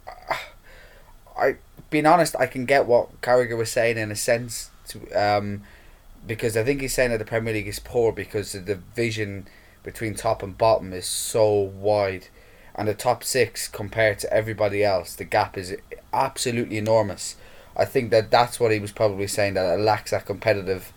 I, 1.37 1.57
being 1.89 2.05
honest, 2.05 2.35
I 2.37 2.47
can 2.47 2.65
get 2.65 2.85
what 2.85 3.21
Carragher 3.21 3.57
was 3.57 3.71
saying 3.71 3.97
in 3.97 4.11
a 4.11 4.15
sense, 4.15 4.71
to, 4.89 5.11
um, 5.11 5.63
because 6.25 6.57
I 6.57 6.63
think 6.63 6.81
he's 6.81 6.93
saying 6.93 7.11
that 7.11 7.19
the 7.19 7.25
Premier 7.25 7.53
League 7.53 7.67
is 7.67 7.79
poor 7.79 8.11
because 8.11 8.53
the 8.53 8.59
division 8.59 9.47
between 9.83 10.15
top 10.15 10.41
and 10.41 10.57
bottom 10.57 10.93
is 10.93 11.05
so 11.05 11.51
wide, 11.53 12.27
and 12.75 12.87
the 12.87 12.93
top 12.93 13.23
six 13.23 13.67
compared 13.67 14.19
to 14.19 14.33
everybody 14.33 14.83
else, 14.83 15.15
the 15.15 15.23
gap 15.23 15.57
is 15.57 15.75
absolutely 16.13 16.77
enormous. 16.77 17.35
I 17.77 17.85
think 17.85 18.09
that 18.09 18.31
that's 18.31 18.59
what 18.59 18.71
he 18.71 18.79
was 18.79 18.91
probably 18.91 19.27
saying 19.27 19.53
that 19.53 19.77
it 19.77 19.81
lacks 19.81 20.11
that 20.11 20.25
competitive 20.25 20.91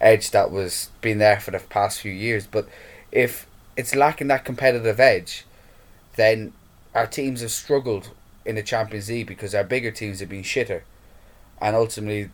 edge 0.00 0.30
that 0.30 0.50
was 0.50 0.90
been 1.00 1.18
there 1.18 1.40
for 1.40 1.50
the 1.50 1.58
past 1.58 2.00
few 2.00 2.12
years. 2.12 2.46
But 2.46 2.68
if 3.10 3.46
it's 3.76 3.94
lacking 3.94 4.28
that 4.28 4.44
competitive 4.44 5.00
edge, 5.00 5.46
then 6.16 6.52
our 6.94 7.06
teams 7.06 7.40
have 7.40 7.50
struggled 7.50 8.10
in 8.44 8.56
the 8.56 8.62
Champions 8.62 9.08
League 9.08 9.26
because 9.26 9.54
our 9.54 9.64
bigger 9.64 9.90
teams 9.90 10.20
have 10.20 10.28
been 10.28 10.42
shitter. 10.42 10.82
and 11.60 11.74
ultimately, 11.74 12.30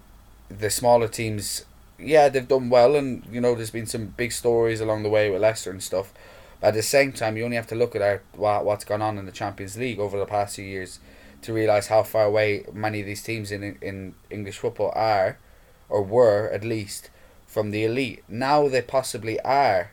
the 0.51 0.71
smaller 0.71 1.09
teams, 1.09 1.65
yeah, 1.99 2.29
they've 2.29 2.49
done 2.49 2.69
well, 2.69 2.97
and 2.97 3.25
you 3.31 3.41
know, 3.41 3.55
there's 3.55 3.71
been 3.71 3.87
some 3.87 4.07
big 4.07 4.33
stories 4.33 4.81
along 4.81 5.03
the 5.03 5.09
way 5.09 5.31
with 5.31 5.41
Leicester 5.41 5.71
and 5.71 5.83
stuff. 5.83 6.13
But 6.61 6.69
at 6.69 6.75
the 6.75 6.83
same 6.83 7.13
time, 7.13 7.37
you 7.37 7.45
only 7.45 7.57
have 7.57 7.67
to 7.69 7.75
look 7.75 7.97
at 7.97 8.03
our, 8.03 8.23
what 8.35 8.65
what's 8.65 8.85
gone 8.85 9.03
on 9.03 9.19
in 9.19 9.27
the 9.27 9.33
Champions 9.33 9.79
League 9.79 9.99
over 10.01 10.19
the 10.19 10.27
past 10.27 10.57
few 10.57 10.65
years 10.65 10.99
to 11.45 11.53
realize 11.53 11.87
how 11.87 12.03
far 12.03 12.25
away 12.25 12.65
many 12.73 13.01
of 13.01 13.07
these 13.07 13.23
teams 13.23 13.53
in 13.53 13.79
in 13.81 14.15
English 14.31 14.59
football 14.59 14.93
are, 14.95 15.39
or 15.89 16.03
were 16.03 16.49
at 16.51 16.65
least, 16.65 17.11
from 17.47 17.71
the 17.71 17.85
elite. 17.85 18.25
Now 18.29 18.69
they 18.69 18.83
possibly 18.83 19.39
are 19.41 19.93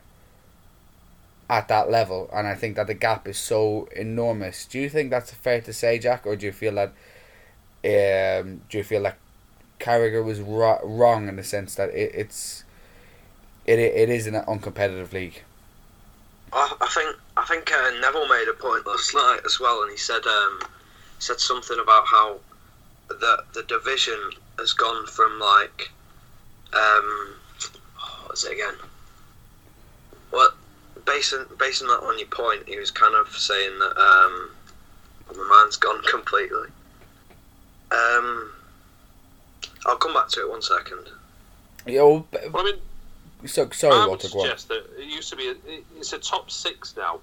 at 1.48 1.68
that 1.68 1.90
level, 1.90 2.30
and 2.32 2.46
I 2.48 2.54
think 2.54 2.76
that 2.76 2.86
the 2.86 2.94
gap 2.94 3.28
is 3.28 3.38
so 3.38 3.88
enormous. 3.94 4.64
Do 4.64 4.78
you 4.78 4.88
think 4.88 5.10
that's 5.10 5.32
fair 5.32 5.60
to 5.60 5.72
say, 5.72 5.98
Jack, 5.98 6.26
or 6.26 6.34
do 6.36 6.46
you 6.46 6.52
feel 6.52 6.74
that? 6.74 6.92
Um, 7.84 8.62
do 8.70 8.78
you 8.78 8.84
feel 8.84 9.02
like 9.02 9.18
Carragher 9.78 10.24
was 10.24 10.40
ro- 10.40 10.80
wrong 10.82 11.28
in 11.28 11.36
the 11.36 11.44
sense 11.44 11.74
that 11.74 11.90
it, 11.90 12.12
it's 12.14 12.64
it 13.66 13.78
it 13.78 14.08
is 14.08 14.26
an 14.26 14.34
uncompetitive 14.34 15.12
league? 15.12 15.42
I, 16.52 16.74
I 16.80 16.88
think 16.88 17.16
I 17.36 17.44
think 17.44 17.70
uh, 17.70 17.90
Neville 18.00 18.28
made 18.28 18.48
a 18.48 18.54
point 18.54 18.86
last 18.86 19.14
night 19.14 19.40
as 19.44 19.60
well, 19.60 19.82
and 19.82 19.90
he 19.90 19.96
said 19.98 20.24
um, 20.26 20.60
said 21.22 21.38
something 21.38 21.78
about 21.78 22.04
how 22.06 22.40
the 23.08 23.44
the 23.54 23.62
division 23.62 24.18
has 24.58 24.72
gone 24.72 25.06
from 25.06 25.38
like 25.38 25.90
um, 26.72 27.34
what 28.18 28.30
was 28.30 28.44
it 28.44 28.52
again? 28.52 28.74
Well, 30.32 30.50
basing 31.06 31.44
basing 31.58 31.86
that 31.88 32.00
on 32.02 32.18
your 32.18 32.28
point, 32.28 32.64
he 32.66 32.76
was 32.76 32.90
kind 32.90 33.14
of 33.14 33.28
saying 33.36 33.78
that 33.78 33.96
um, 33.96 34.50
my 35.36 35.44
mind's 35.48 35.76
gone 35.76 36.02
completely. 36.10 36.68
Um, 37.92 38.50
I'll 39.86 39.96
come 39.96 40.14
back 40.14 40.28
to 40.30 40.40
it 40.40 40.50
one 40.50 40.62
second. 40.62 41.08
Yo, 41.86 42.26
Well, 42.32 42.50
I 42.54 42.64
mean, 42.64 43.48
so 43.48 43.68
sorry, 43.70 43.94
I 43.94 44.06
Walter. 44.08 44.28
Go 44.28 44.40
on. 44.40 44.46
suggest 44.46 44.68
that 44.68 44.86
it 44.98 45.04
used 45.04 45.30
to 45.30 45.36
be 45.36 45.48
a, 45.50 45.54
it's 45.96 46.12
a 46.12 46.18
top 46.18 46.50
six 46.50 46.96
now, 46.96 47.20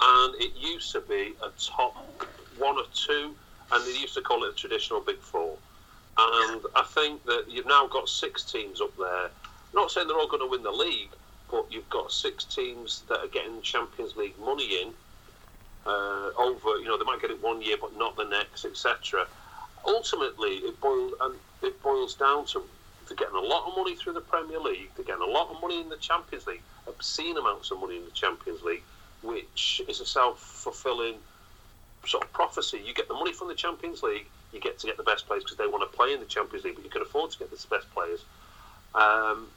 and 0.00 0.34
it 0.40 0.52
used 0.56 0.92
to 0.92 1.00
be 1.02 1.34
a 1.42 1.50
top 1.58 1.96
one 2.60 2.76
or 2.76 2.84
two, 2.92 3.34
and 3.72 3.86
they 3.86 3.98
used 3.98 4.14
to 4.14 4.20
call 4.20 4.44
it 4.44 4.52
the 4.52 4.56
traditional 4.56 5.00
big 5.00 5.18
four. 5.18 5.56
And 6.18 6.60
I 6.76 6.84
think 6.94 7.24
that 7.24 7.44
you've 7.48 7.66
now 7.66 7.86
got 7.86 8.08
six 8.08 8.44
teams 8.44 8.80
up 8.80 8.96
there. 8.96 9.26
I'm 9.26 9.74
not 9.74 9.90
saying 9.90 10.06
they're 10.06 10.18
all 10.18 10.28
going 10.28 10.42
to 10.42 10.50
win 10.50 10.62
the 10.62 10.70
league, 10.70 11.10
but 11.50 11.66
you've 11.70 11.88
got 11.88 12.12
six 12.12 12.44
teams 12.44 13.02
that 13.08 13.20
are 13.20 13.28
getting 13.28 13.62
Champions 13.62 14.16
League 14.16 14.38
money 14.38 14.82
in. 14.82 14.92
Uh, 15.86 16.30
over, 16.38 16.76
you 16.76 16.84
know, 16.84 16.98
they 16.98 17.04
might 17.04 17.22
get 17.22 17.30
it 17.30 17.42
one 17.42 17.62
year, 17.62 17.76
but 17.80 17.96
not 17.96 18.14
the 18.16 18.24
next, 18.24 18.66
etc. 18.66 19.26
Ultimately, 19.86 20.56
it 20.56 20.78
boils 20.80 21.14
and 21.22 21.34
it 21.62 21.82
boils 21.82 22.14
down 22.14 22.44
to 22.46 22.62
they're 23.08 23.16
getting 23.16 23.34
a 23.34 23.40
lot 23.40 23.66
of 23.66 23.76
money 23.76 23.96
through 23.96 24.12
the 24.12 24.20
Premier 24.20 24.60
League. 24.60 24.90
They're 24.94 25.04
getting 25.04 25.22
a 25.22 25.30
lot 25.30 25.50
of 25.50 25.60
money 25.60 25.80
in 25.80 25.88
the 25.88 25.96
Champions 25.96 26.46
League, 26.46 26.62
obscene 26.86 27.36
amounts 27.36 27.70
of 27.70 27.80
money 27.80 27.96
in 27.96 28.04
the 28.04 28.10
Champions 28.12 28.62
League, 28.62 28.84
which 29.22 29.82
is 29.88 30.00
a 30.00 30.06
self-fulfilling 30.06 31.16
sort 32.06 32.24
of 32.24 32.32
prophecy. 32.32 32.80
You 32.84 32.94
get 32.94 33.08
the 33.08 33.14
money 33.14 33.32
from 33.32 33.48
the 33.48 33.54
Champions 33.54 34.02
League, 34.02 34.26
you 34.52 34.60
get 34.60 34.78
to 34.80 34.86
get 34.86 34.96
the 34.96 35.02
best 35.02 35.26
players 35.26 35.44
because 35.44 35.56
they 35.56 35.66
want 35.66 35.90
to 35.90 35.96
play 35.96 36.12
in 36.12 36.20
the 36.20 36.26
Champions 36.26 36.64
League, 36.64 36.74
but 36.76 36.84
you 36.84 36.90
can 36.90 37.02
afford 37.02 37.30
to 37.32 37.38
get 37.38 37.50
the 37.50 37.66
best 37.68 37.90
players. 37.92 38.24
Um, 38.94 39.48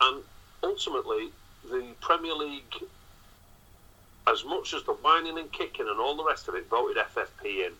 and 0.00 0.22
ultimately, 0.62 1.30
the 1.70 1.94
Premier 2.00 2.34
League, 2.34 2.84
as 4.26 4.44
much 4.44 4.74
as 4.74 4.82
the 4.84 4.92
whining 4.92 5.38
and 5.38 5.50
kicking 5.52 5.88
and 5.88 5.98
all 6.00 6.16
the 6.16 6.24
rest 6.24 6.48
of 6.48 6.54
it, 6.54 6.68
voted 6.68 6.96
FFP 6.96 7.66
in. 7.66 7.72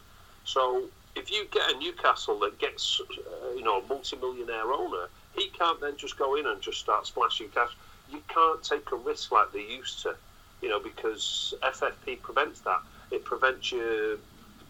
So 0.45 0.85
if 1.15 1.31
you 1.31 1.47
get 1.51 1.71
a 1.73 1.79
Newcastle 1.79 2.39
that 2.41 2.59
gets, 2.59 3.01
uh, 3.01 3.55
you 3.55 3.63
know, 3.63 3.81
a 3.81 3.87
multi-millionaire 3.87 4.73
owner, 4.73 5.09
he 5.37 5.49
can't 5.49 5.81
then 5.81 5.97
just 5.97 6.19
go 6.19 6.37
in 6.37 6.47
and 6.47 6.61
just 6.61 6.79
start 6.81 7.07
splashing 7.07 7.49
cash. 7.49 7.71
You 8.11 8.23
can't 8.29 8.63
take 8.63 8.91
a 8.93 8.97
risk 8.97 9.33
like 9.33 9.53
they 9.53 9.65
used 9.65 10.03
to, 10.03 10.15
you 10.61 10.69
know, 10.69 10.81
because 10.81 11.55
FFP 11.63 12.23
prevents 12.23 12.61
that. 12.61 12.81
It 13.13 13.25
prevents 13.25 13.73
you 13.73 14.19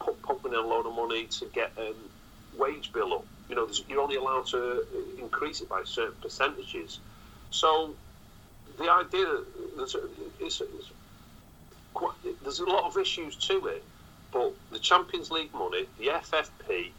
pu- 0.01 0.17
pumping 0.27 0.53
in 0.53 0.59
a 0.59 0.63
load 0.67 0.87
of 0.87 0.95
money 0.95 1.27
to 1.27 1.47
get 1.55 1.73
a 1.79 1.93
wage 2.59 2.93
bill 2.93 3.15
up. 3.15 3.27
You 3.49 3.57
know, 3.57 3.69
you're 3.89 4.01
only 4.01 4.17
allowed 4.17 4.47
to 4.49 4.59
uh, 4.59 5.23
increase 5.23 5.61
it 5.61 5.69
by 5.69 5.83
certain 5.85 6.15
percentages. 6.23 7.01
So 7.51 7.95
the 8.79 8.91
idea 8.91 9.27
that 9.27 9.45
there's, 9.77 9.97
it's, 10.41 10.61
it's 10.61 10.93
quite, 11.95 12.15
there's 12.43 12.61
a 12.61 12.65
lot 12.65 12.85
of 12.85 12.97
issues 12.97 13.37
to 13.37 13.67
it, 13.67 13.85
but 14.33 14.53
the 14.71 14.79
Champions 14.79 15.31
League 15.31 15.53
money, 15.55 15.87
the 15.99 16.07
FFP, 16.07 16.91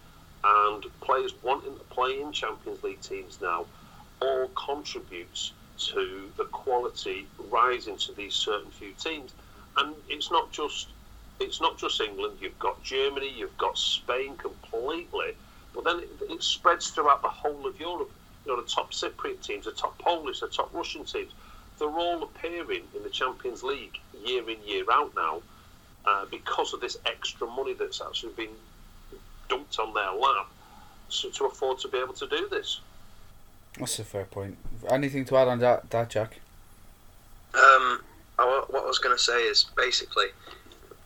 and 0.44 0.86
players 1.02 1.34
wanting 1.44 1.78
to 1.78 1.84
play 1.86 2.22
in 2.22 2.32
Champions 2.32 2.84
League 2.84 3.02
teams 3.02 3.40
now 3.42 3.66
all 4.22 4.50
contributes 4.50 5.54
to 5.78 6.30
the 6.38 6.46
quality 6.46 7.28
rising 7.52 7.98
to 7.98 8.14
these 8.14 8.36
certain 8.36 8.72
few 8.72 8.92
teams. 8.94 9.34
And 9.78 9.96
it's 10.10 10.32
not 10.32 10.52
just 10.52 10.90
it's 11.40 11.62
not 11.62 11.78
just 11.78 12.00
England. 12.02 12.38
You've 12.42 12.60
got 12.60 12.82
Germany, 12.84 13.34
you've 13.36 13.58
got 13.58 13.78
Spain 13.78 14.36
completely, 14.38 15.34
but 15.74 15.84
then 15.84 16.00
it, 16.00 16.10
it 16.30 16.44
spreads 16.44 16.90
throughout 16.90 17.22
the 17.22 17.30
whole 17.30 17.66
of 17.66 17.80
Europe. 17.80 18.12
You 18.46 18.52
know, 18.52 18.62
the 18.62 18.68
top 18.68 18.92
Cypriot 18.92 19.42
teams, 19.42 19.66
the 19.66 19.72
top 19.72 19.98
Polish, 20.00 20.42
the 20.42 20.48
top 20.48 20.74
Russian 20.74 21.06
teams, 21.06 21.32
they're 21.80 21.90
all 21.90 22.24
appearing 22.24 22.84
in 22.96 23.04
the 23.04 23.10
Champions 23.10 23.64
League 23.64 24.00
year 24.26 24.48
in 24.50 24.58
year 24.66 24.86
out 24.92 25.14
now 25.16 25.42
uh, 26.06 26.26
because 26.30 26.74
of 26.74 26.82
this 26.82 26.98
extra 27.06 27.48
money 27.48 27.74
that's 27.74 28.02
actually 28.02 28.34
been 28.34 28.50
dumped 29.50 29.80
on 29.80 29.94
their 29.94 30.12
lap 30.12 30.48
so, 31.10 31.30
to 31.30 31.46
afford 31.46 31.80
to 31.80 31.88
be 31.88 31.98
able 31.98 32.14
to 32.14 32.28
do 32.28 32.48
this. 32.50 32.80
That's 33.80 34.00
a 34.00 34.04
fair 34.04 34.26
point. 34.26 34.58
Anything 34.90 35.26
to 35.26 35.38
add 35.38 35.48
on 35.48 35.60
that, 35.60 35.90
that 35.90 36.10
Jack? 36.10 36.40
Um, 37.54 38.02
I, 38.40 38.66
what 38.70 38.84
I 38.84 38.88
was 38.88 39.00
going 39.00 39.16
to 39.16 39.22
say 39.22 39.44
is 39.44 39.66
basically, 39.76 40.26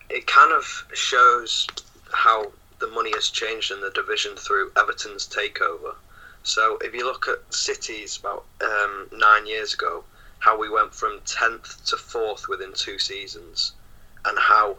it 0.09 0.27
kind 0.27 0.51
of 0.51 0.85
shows 0.93 1.67
how 2.13 2.51
the 2.79 2.87
money 2.87 3.11
has 3.13 3.29
changed 3.29 3.71
in 3.71 3.81
the 3.81 3.89
division 3.91 4.35
through 4.35 4.71
Everton's 4.77 5.27
takeover. 5.27 5.95
So 6.43 6.77
if 6.81 6.93
you 6.93 7.05
look 7.05 7.27
at 7.27 7.53
cities 7.53 8.17
about 8.17 8.45
um, 8.63 9.09
nine 9.11 9.45
years 9.47 9.73
ago, 9.73 10.03
how 10.39 10.57
we 10.57 10.69
went 10.69 10.93
from 10.93 11.19
10th 11.25 11.83
to 11.89 11.95
4th 11.95 12.47
within 12.47 12.71
two 12.73 12.99
seasons, 12.99 13.73
and 14.25 14.37
how 14.39 14.77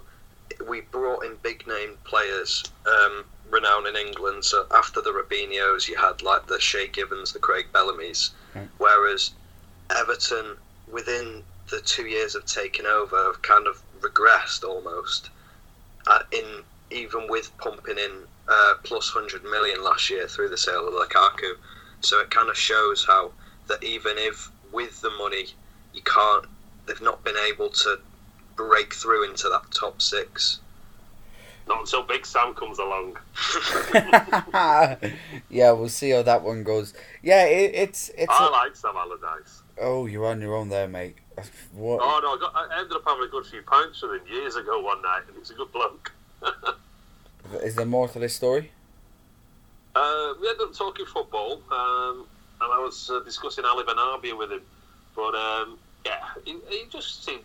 we 0.67 0.81
brought 0.81 1.25
in 1.25 1.33
big 1.43 1.67
name 1.67 1.99
players, 2.05 2.65
um, 2.87 3.25
renowned 3.51 3.87
in 3.87 3.97
England. 3.97 4.45
So 4.45 4.67
after 4.75 5.01
the 5.03 5.11
Robinhos, 5.11 5.89
you 5.89 5.97
had 5.97 6.23
like 6.23 6.47
the 6.47 6.59
Shay 6.61 6.87
Givens, 6.89 7.33
the 7.33 7.39
Craig 7.39 7.67
Bellamy's, 7.73 8.31
Right. 8.55 8.69
whereas 8.79 9.33
Everton, 9.91 10.57
within 10.91 11.43
the 11.71 11.81
two 11.81 12.07
years 12.07 12.35
of 12.35 12.47
taking 12.47 12.87
over, 12.87 13.25
have 13.25 13.43
kind 13.43 13.67
of 13.67 13.83
regressed 14.01 14.65
almost. 14.65 15.31
Uh, 16.07 16.21
in 16.33 16.63
even 16.91 17.29
with 17.29 17.57
pumping 17.59 17.99
in 17.99 18.11
uh, 18.49 18.75
plus 18.83 19.11
hundred 19.11 19.45
million 19.45 19.83
last 19.83 20.09
year 20.09 20.27
through 20.27 20.49
the 20.49 20.57
sale 20.57 20.89
of 20.89 20.95
Lukaku, 20.95 21.57
so 22.01 22.21
it 22.21 22.31
kind 22.31 22.49
of 22.49 22.57
shows 22.57 23.05
how 23.05 23.33
that 23.67 23.83
even 23.83 24.17
if 24.17 24.51
with 24.73 25.01
the 25.03 25.11
money 25.11 25.47
you 25.93 26.03
can't, 26.03 26.47
they've 26.87 27.03
not 27.03 27.23
been 27.25 27.37
able 27.37 27.69
to 27.69 27.99
break 28.57 28.95
through 28.95 29.29
into 29.29 29.49
that 29.49 29.71
top 29.73 30.01
six. 30.01 30.61
Not 31.67 31.81
until 31.81 32.03
Big 32.03 32.25
Sam 32.25 32.55
comes 32.55 32.79
along. 32.79 33.19
yeah, 35.51 35.73
we'll 35.73 35.91
see 35.91 36.11
how 36.11 36.23
that 36.23 36.43
one 36.43 36.63
goes. 36.63 36.95
Yeah, 37.23 37.45
it, 37.45 37.75
it's 37.75 38.11
it's. 38.17 38.33
I 38.33 38.47
a- 38.47 38.51
like 38.51 38.77
Sam 38.77 38.97
Allardyce. 38.97 39.63
Oh, 39.81 40.07
you're 40.07 40.27
on 40.27 40.41
your 40.41 40.55
own 40.55 40.69
there, 40.69 40.89
mate. 40.89 41.17
What? 41.73 42.01
Oh 42.03 42.21
no, 42.23 42.35
I, 42.35 42.39
got, 42.41 42.71
I 42.73 42.81
ended 42.81 42.97
up 42.97 43.03
having 43.07 43.25
a 43.25 43.29
good 43.29 43.47
few 43.47 43.63
pints 43.63 44.03
with 44.03 44.21
him 44.21 44.27
years 44.29 44.57
ago 44.57 44.81
one 44.81 45.01
night, 45.03 45.23
and 45.29 45.37
he's 45.37 45.51
a 45.51 45.55
good 45.55 45.71
bloke. 45.73 46.13
Is 47.63 47.77
there 47.77 47.87
more 47.87 48.09
to 48.09 48.19
this 48.19 48.35
story? 48.35 48.73
Uh, 49.95 50.35
we 50.41 50.49
ended 50.49 50.69
up 50.69 50.75
talking 50.75 51.07
football, 51.07 51.63
um, 51.71 52.27
and 52.61 52.73
I 52.73 52.79
was 52.79 53.11
uh, 53.11 53.21
discussing 53.21 53.65
Ali 53.65 53.85
Benarbia 53.85 54.37
with 54.37 54.53
him. 54.53 54.63
But 55.15 55.35
um, 55.35 55.79
yeah, 56.05 56.25
he, 56.45 56.57
he 56.69 56.85
just 56.91 57.25
seemed. 57.25 57.43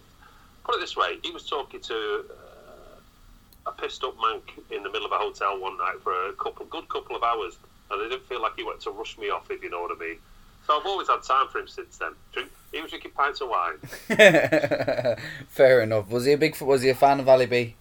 Put 0.64 0.76
it 0.76 0.82
this 0.82 0.96
way: 0.96 1.18
he 1.24 1.32
was 1.32 1.48
talking 1.48 1.82
to 1.82 2.26
uh, 2.30 3.70
a 3.70 3.72
pissed 3.74 4.04
up 4.04 4.16
man 4.22 4.42
in 4.72 4.84
the 4.84 4.90
middle 4.90 5.06
of 5.06 5.12
a 5.12 5.18
hotel 5.18 5.60
one 5.60 5.78
night 5.78 5.96
for 6.04 6.30
a 6.30 6.34
couple, 6.34 6.66
good 6.66 6.88
couple 6.90 7.16
of 7.16 7.24
hours, 7.24 7.58
and 7.92 8.02
I 8.02 8.10
didn't 8.10 8.26
feel 8.28 8.42
like 8.42 8.56
he 8.56 8.64
went 8.64 8.82
to 8.82 8.92
rush 8.92 9.18
me 9.18 9.30
off, 9.30 9.50
if 9.52 9.62
you 9.64 9.70
know 9.70 9.82
what 9.82 9.96
I 9.96 10.00
mean. 10.00 10.18
So 10.66 10.80
I've 10.80 10.86
always 10.86 11.08
had 11.08 11.24
time 11.24 11.48
for 11.50 11.60
him 11.60 11.68
since 11.68 11.98
then. 11.98 12.12
Drink, 12.32 12.50
he 12.72 12.82
was 12.82 12.90
drinking 12.90 13.12
pints 13.12 13.42
of 13.42 13.50
wine. 13.50 13.78
Fair 15.48 15.82
enough. 15.82 16.10
Was 16.10 16.26
he 16.26 16.34
a 16.34 16.38
big? 16.38 16.60
Was 16.62 16.82
he 16.82 16.90
a 16.90 16.96
fan 16.96 17.20
of 17.20 17.28
Ali 17.28 17.46
B? 17.46 17.76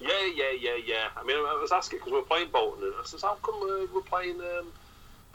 Yeah, 0.00 0.26
yeah, 0.34 0.52
yeah, 0.58 0.76
yeah. 0.86 1.08
I 1.16 1.24
mean, 1.24 1.36
I 1.36 1.58
was 1.60 1.72
asking 1.72 1.98
because 1.98 2.12
we 2.12 2.18
were 2.18 2.24
playing 2.24 2.48
Bolton, 2.52 2.84
and 2.84 2.94
I 3.00 3.04
says, 3.04 3.22
"How 3.22 3.34
come 3.42 3.56
uh, 3.56 3.86
we're 3.92 4.00
playing 4.02 4.40
um, 4.40 4.68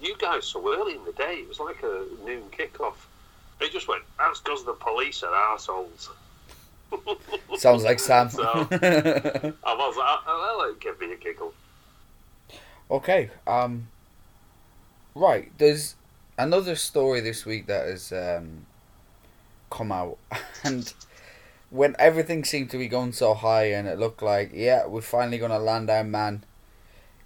you 0.02 0.16
guys 0.18 0.46
so 0.46 0.66
early 0.74 0.96
in 0.96 1.04
the 1.04 1.12
day? 1.12 1.36
It 1.40 1.50
was 1.50 1.60
like 1.60 1.84
a 1.84 2.06
noon 2.26 2.44
kickoff." 2.58 2.96
He 3.60 3.70
just 3.70 3.90
went, 3.90 4.04
"That's 4.18 4.40
because 4.40 4.64
the 4.64 4.74
police 4.74 5.24
are 5.24 5.36
assholes." 5.36 6.10
Sounds 7.58 7.84
like 7.84 8.00
Sam. 8.00 8.30
So 8.30 8.44
I 8.44 8.64
was 8.64 9.98
like, 9.98 10.20
"Oh, 10.26 10.56
"Well, 10.58 10.72
it 10.72 11.00
me 11.02 11.12
a 11.12 11.18
giggle." 11.18 11.54
okay. 12.90 13.30
Um. 13.46 13.88
Right, 15.16 15.52
there's 15.60 15.96
another 16.38 16.76
story 16.76 17.20
this 17.20 17.46
week 17.46 17.68
that 17.68 17.86
has 17.88 18.12
um, 18.12 18.66
come 19.70 19.92
out, 19.92 20.18
and 20.64 20.94
when 21.70 21.96
everything 22.00 22.44
seemed 22.44 22.70
to 22.72 22.78
be 22.78 22.88
going 22.88 23.14
so 23.14 23.34
high, 23.34 23.66
and 23.66 23.88
it 23.88 24.00
looked 24.00 24.22
like, 24.22 24.52
yeah, 24.54 24.86
we're 24.86 25.02
finally 25.02 25.38
going 25.38 25.52
to 25.52 25.60
land 25.60 25.90
our 25.90 26.04
man. 26.04 26.44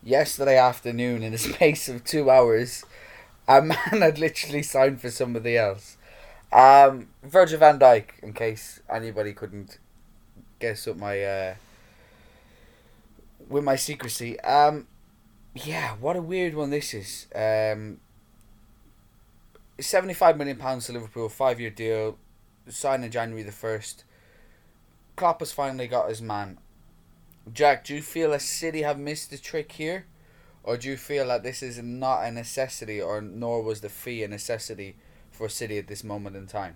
Yesterday 0.04 0.58
afternoon, 0.58 1.24
in 1.24 1.32
the 1.32 1.38
space 1.54 1.90
of 1.90 2.04
two 2.04 2.30
hours, 2.30 2.86
a 3.48 3.62
man 3.62 3.78
had 4.02 4.20
literally 4.20 4.64
signed 4.64 5.02
for 5.02 5.10
somebody 5.12 5.58
else. 5.58 5.98
Um, 6.52 7.10
Virgil 7.24 7.60
van 7.60 7.78
Dijk, 7.78 8.20
in 8.24 8.34
case 8.34 8.80
anybody 8.90 9.34
couldn't 9.34 9.80
guess 10.60 10.88
what 10.88 10.98
my 10.98 11.24
uh, 11.24 11.56
with 13.50 13.64
my 13.64 13.76
secrecy. 13.76 14.40
Um, 14.42 14.88
yeah, 15.54 15.96
what 16.00 16.16
a 16.16 16.22
weird 16.22 16.54
one 16.56 16.70
this 16.70 16.94
is. 16.94 17.28
Um, 17.36 18.00
seventy-five 19.80 20.38
million 20.38 20.58
pounds 20.58 20.88
to 20.88 20.94
Liverpool, 20.94 21.30
five-year 21.30 21.70
deal, 21.70 22.18
signed 22.68 23.06
in 23.06 23.12
January 23.12 23.44
the 23.44 23.52
first. 23.52 24.04
Klopp 25.16 25.40
has 25.40 25.52
finally 25.52 25.88
got 25.88 26.10
his 26.10 26.22
man. 26.22 26.60
Jack, 27.52 27.86
do 27.86 27.96
you 27.96 28.02
feel 28.02 28.34
a 28.34 28.40
City 28.40 28.82
have 28.82 29.00
missed 29.00 29.32
the 29.32 29.38
trick 29.38 29.72
here, 29.72 30.06
or 30.64 30.78
do 30.78 30.90
you 30.90 30.98
feel 30.98 31.28
that 31.28 31.44
this 31.44 31.64
is 31.64 31.82
not 31.82 32.24
a 32.24 32.32
necessity, 32.32 33.02
or 33.02 33.22
nor 33.22 33.64
was 33.64 33.82
the 33.82 33.90
fee 33.90 34.24
a 34.24 34.28
necessity 34.28 34.96
for 35.32 35.48
City 35.48 35.78
at 35.78 35.88
this 35.88 36.04
moment 36.04 36.36
in 36.36 36.46
time? 36.46 36.76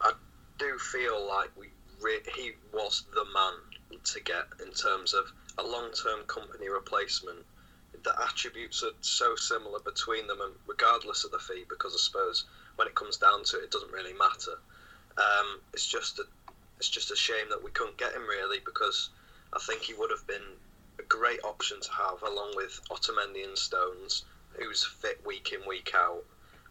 I 0.00 0.12
do 0.58 0.78
feel 0.78 1.28
like 1.28 1.50
we 1.56 1.68
re- 2.00 2.20
he 2.34 2.52
was 2.72 3.04
the 3.12 3.24
man 3.34 3.52
to 4.04 4.20
get 4.20 4.44
in 4.64 4.72
terms 4.72 5.12
of 5.12 5.32
a 5.58 5.62
long-term 5.62 6.20
Kompany 6.26 6.72
replacement. 6.72 7.44
The 8.04 8.14
attributes 8.22 8.82
are 8.82 8.92
so 9.00 9.34
similar 9.36 9.80
between 9.80 10.26
them, 10.26 10.40
and 10.40 10.54
regardless 10.66 11.24
of 11.24 11.30
the 11.30 11.38
fee, 11.38 11.64
because 11.68 11.94
I 11.94 11.98
suppose 11.98 12.44
when 12.76 12.88
it 12.88 12.94
comes 12.94 13.16
down 13.16 13.44
to 13.44 13.58
it, 13.58 13.64
it 13.64 13.70
doesn't 13.70 13.92
really 13.92 14.14
matter. 14.14 14.58
Um, 15.16 15.60
it's 15.72 15.86
just 15.86 16.18
a, 16.18 16.24
it's 16.78 16.88
just 16.88 17.10
a 17.10 17.16
shame 17.16 17.48
that 17.50 17.62
we 17.62 17.70
couldn't 17.72 17.98
get 17.98 18.12
him 18.12 18.22
really, 18.22 18.58
because 18.64 19.10
I 19.52 19.58
think 19.58 19.82
he 19.82 19.94
would 19.94 20.10
have 20.10 20.26
been 20.26 20.56
a 20.98 21.02
great 21.02 21.40
option 21.44 21.80
to 21.80 21.90
have 21.92 22.22
along 22.22 22.52
with 22.56 22.80
Otamendi 22.90 23.44
and 23.44 23.58
Stones, 23.58 24.24
who's 24.52 24.84
fit 24.84 25.20
week 25.26 25.52
in 25.52 25.66
week 25.68 25.92
out. 25.94 26.24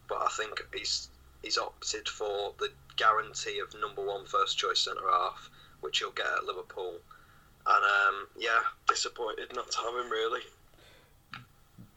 But 0.08 0.22
I 0.22 0.30
think 0.30 0.66
he's 0.74 1.10
he's 1.42 1.58
opted 1.58 2.08
for 2.08 2.54
the 2.60 2.72
guarantee 2.96 3.60
of 3.60 3.80
number 3.80 4.04
one 4.04 4.26
first 4.26 4.58
choice 4.58 4.80
centre 4.80 5.10
half, 5.12 5.50
which 5.82 6.00
he'll 6.00 6.12
get 6.12 6.26
at 6.26 6.46
Liverpool. 6.46 6.96
And 7.66 7.84
um, 7.84 8.28
yeah, 8.38 8.62
disappointed 8.88 9.54
not 9.54 9.70
to 9.72 9.78
have 9.80 10.06
him 10.06 10.10
really. 10.10 10.42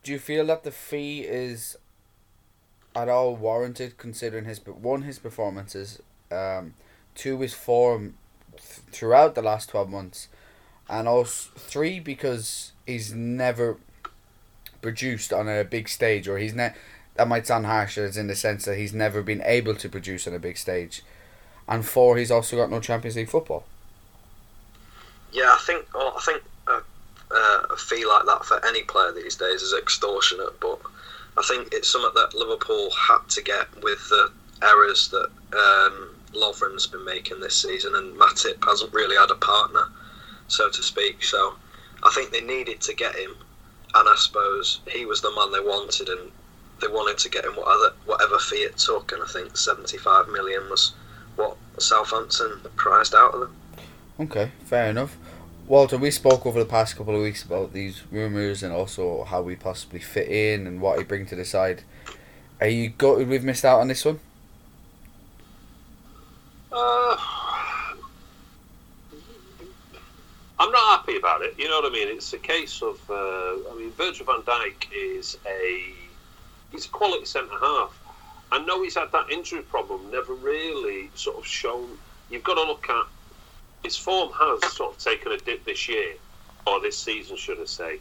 Do 0.02 0.12
you 0.12 0.18
feel 0.18 0.46
that 0.46 0.64
the 0.64 0.70
fee 0.70 1.20
is 1.20 1.76
at 2.94 3.08
all 3.08 3.36
warranted, 3.36 3.98
considering 3.98 4.44
his 4.44 4.64
one 4.66 5.02
his 5.02 5.18
performances, 5.18 6.00
um, 6.30 6.74
two 7.14 7.38
his 7.40 7.54
form 7.54 8.14
th- 8.52 8.80
throughout 8.90 9.34
the 9.34 9.42
last 9.42 9.68
twelve 9.68 9.88
months, 9.88 10.28
and 10.88 11.06
also 11.06 11.50
three 11.56 12.00
because 12.00 12.72
he's 12.86 13.12
never 13.12 13.76
produced 14.82 15.32
on 15.32 15.48
a 15.48 15.64
big 15.64 15.88
stage, 15.88 16.26
or 16.26 16.38
he's 16.38 16.54
ne- 16.54 16.74
that 17.14 17.28
might 17.28 17.46
sound 17.46 17.66
harsh, 17.66 17.98
as 17.98 18.16
in 18.16 18.26
the 18.26 18.36
sense 18.36 18.64
that 18.64 18.78
he's 18.78 18.94
never 18.94 19.22
been 19.22 19.42
able 19.44 19.74
to 19.74 19.88
produce 19.88 20.26
on 20.26 20.34
a 20.34 20.38
big 20.38 20.56
stage, 20.56 21.02
and 21.68 21.84
four 21.84 22.16
he's 22.16 22.30
also 22.30 22.56
got 22.56 22.70
no 22.70 22.80
Champions 22.80 23.16
League 23.16 23.28
football. 23.28 23.64
Yeah, 25.32 25.54
I 25.54 25.62
think 25.64 25.92
well, 25.94 26.14
I 26.16 26.20
think 26.20 26.42
uh, 27.30 27.62
a 27.70 27.76
fee 27.76 28.04
like 28.04 28.26
that 28.26 28.44
for 28.44 28.64
any 28.66 28.82
player 28.82 29.12
these 29.12 29.36
days 29.36 29.62
is 29.62 29.74
extortionate, 29.74 30.58
but 30.60 30.80
I 31.38 31.42
think 31.42 31.68
it's 31.72 31.88
something 31.88 32.10
that 32.14 32.34
Liverpool 32.34 32.90
had 32.90 33.28
to 33.30 33.42
get 33.42 33.66
with 33.82 34.08
the 34.08 34.30
errors 34.62 35.08
that 35.08 35.30
um, 35.56 36.10
Lovren's 36.34 36.86
been 36.86 37.04
making 37.04 37.40
this 37.40 37.56
season, 37.56 37.94
and 37.94 38.16
Matip 38.16 38.64
hasn't 38.64 38.92
really 38.92 39.16
had 39.16 39.30
a 39.30 39.36
partner, 39.36 39.88
so 40.48 40.68
to 40.68 40.82
speak. 40.82 41.22
So 41.24 41.54
I 42.02 42.10
think 42.14 42.30
they 42.30 42.40
needed 42.40 42.80
to 42.82 42.94
get 42.94 43.14
him, 43.14 43.34
and 43.94 44.08
I 44.08 44.14
suppose 44.16 44.80
he 44.88 45.04
was 45.06 45.20
the 45.20 45.30
man 45.34 45.52
they 45.52 45.60
wanted, 45.60 46.08
and 46.08 46.30
they 46.80 46.88
wanted 46.88 47.18
to 47.18 47.28
get 47.28 47.44
him 47.44 47.52
whatever 47.52 47.94
whatever 48.06 48.38
fee 48.38 48.56
it 48.56 48.76
took, 48.76 49.12
and 49.12 49.22
I 49.22 49.26
think 49.26 49.56
seventy 49.56 49.98
five 49.98 50.28
million 50.28 50.68
was 50.68 50.92
what 51.36 51.56
Southampton 51.78 52.60
priced 52.76 53.14
out 53.14 53.34
of 53.34 53.40
them. 53.40 53.56
Okay, 54.18 54.50
fair 54.64 54.90
enough. 54.90 55.16
Walter, 55.66 55.96
we 55.96 56.10
spoke 56.10 56.46
over 56.46 56.58
the 56.58 56.68
past 56.68 56.96
couple 56.96 57.14
of 57.14 57.22
weeks 57.22 57.44
about 57.44 57.72
these 57.72 58.02
rumours 58.10 58.62
and 58.62 58.72
also 58.72 59.24
how 59.24 59.40
we 59.42 59.54
possibly 59.54 60.00
fit 60.00 60.28
in 60.28 60.66
and 60.66 60.80
what 60.80 60.98
he 60.98 61.04
bring 61.04 61.26
to 61.26 61.36
the 61.36 61.44
side. 61.44 61.82
Are 62.60 62.68
you 62.68 62.90
gutted 62.90 63.28
we've 63.28 63.44
missed 63.44 63.64
out 63.64 63.80
on 63.80 63.88
this 63.88 64.04
one? 64.04 64.20
Uh, 66.72 67.16
I'm 70.58 70.70
not 70.70 70.98
happy 70.98 71.16
about 71.16 71.42
it. 71.42 71.54
You 71.58 71.68
know 71.68 71.80
what 71.80 71.90
I 71.90 71.94
mean? 71.94 72.08
It's 72.08 72.32
a 72.32 72.38
case 72.38 72.82
of, 72.82 73.00
uh, 73.08 73.14
I 73.70 73.74
mean, 73.78 73.92
Virgil 73.92 74.26
van 74.26 74.42
Dijk 74.42 74.86
is 74.92 75.38
a 75.46 75.84
he's 76.70 76.86
a 76.86 76.90
quality 76.90 77.24
centre 77.24 77.58
half. 77.58 77.98
I 78.52 78.58
know 78.64 78.82
he's 78.82 78.96
had 78.96 79.12
that 79.12 79.30
injury 79.30 79.62
problem, 79.62 80.10
never 80.10 80.34
really 80.34 81.10
sort 81.14 81.38
of 81.38 81.46
shown. 81.46 81.96
You've 82.28 82.44
got 82.44 82.54
to 82.54 82.64
look 82.64 82.88
at 82.90 83.06
his 83.82 83.96
form 83.96 84.30
has 84.32 84.72
sort 84.74 84.94
of 84.94 85.02
taken 85.02 85.32
a 85.32 85.38
dip 85.38 85.64
this 85.64 85.88
year, 85.88 86.14
or 86.66 86.80
this 86.80 86.98
season, 86.98 87.36
should 87.36 87.60
I 87.60 87.64
say. 87.64 87.98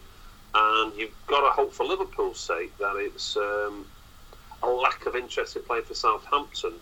And 0.54 0.94
you've 0.98 1.14
got 1.28 1.42
to 1.42 1.50
hope 1.50 1.74
for 1.74 1.86
Liverpool's 1.86 2.40
sake 2.40 2.76
that 2.80 2.96
it's 2.98 3.38
um, 3.38 3.86
a 4.64 4.68
lack 4.68 5.06
of 5.06 5.16
interest 5.16 5.56
in 5.56 5.64
playing 5.64 5.84
for 5.84 5.94
Southampton 5.94 6.74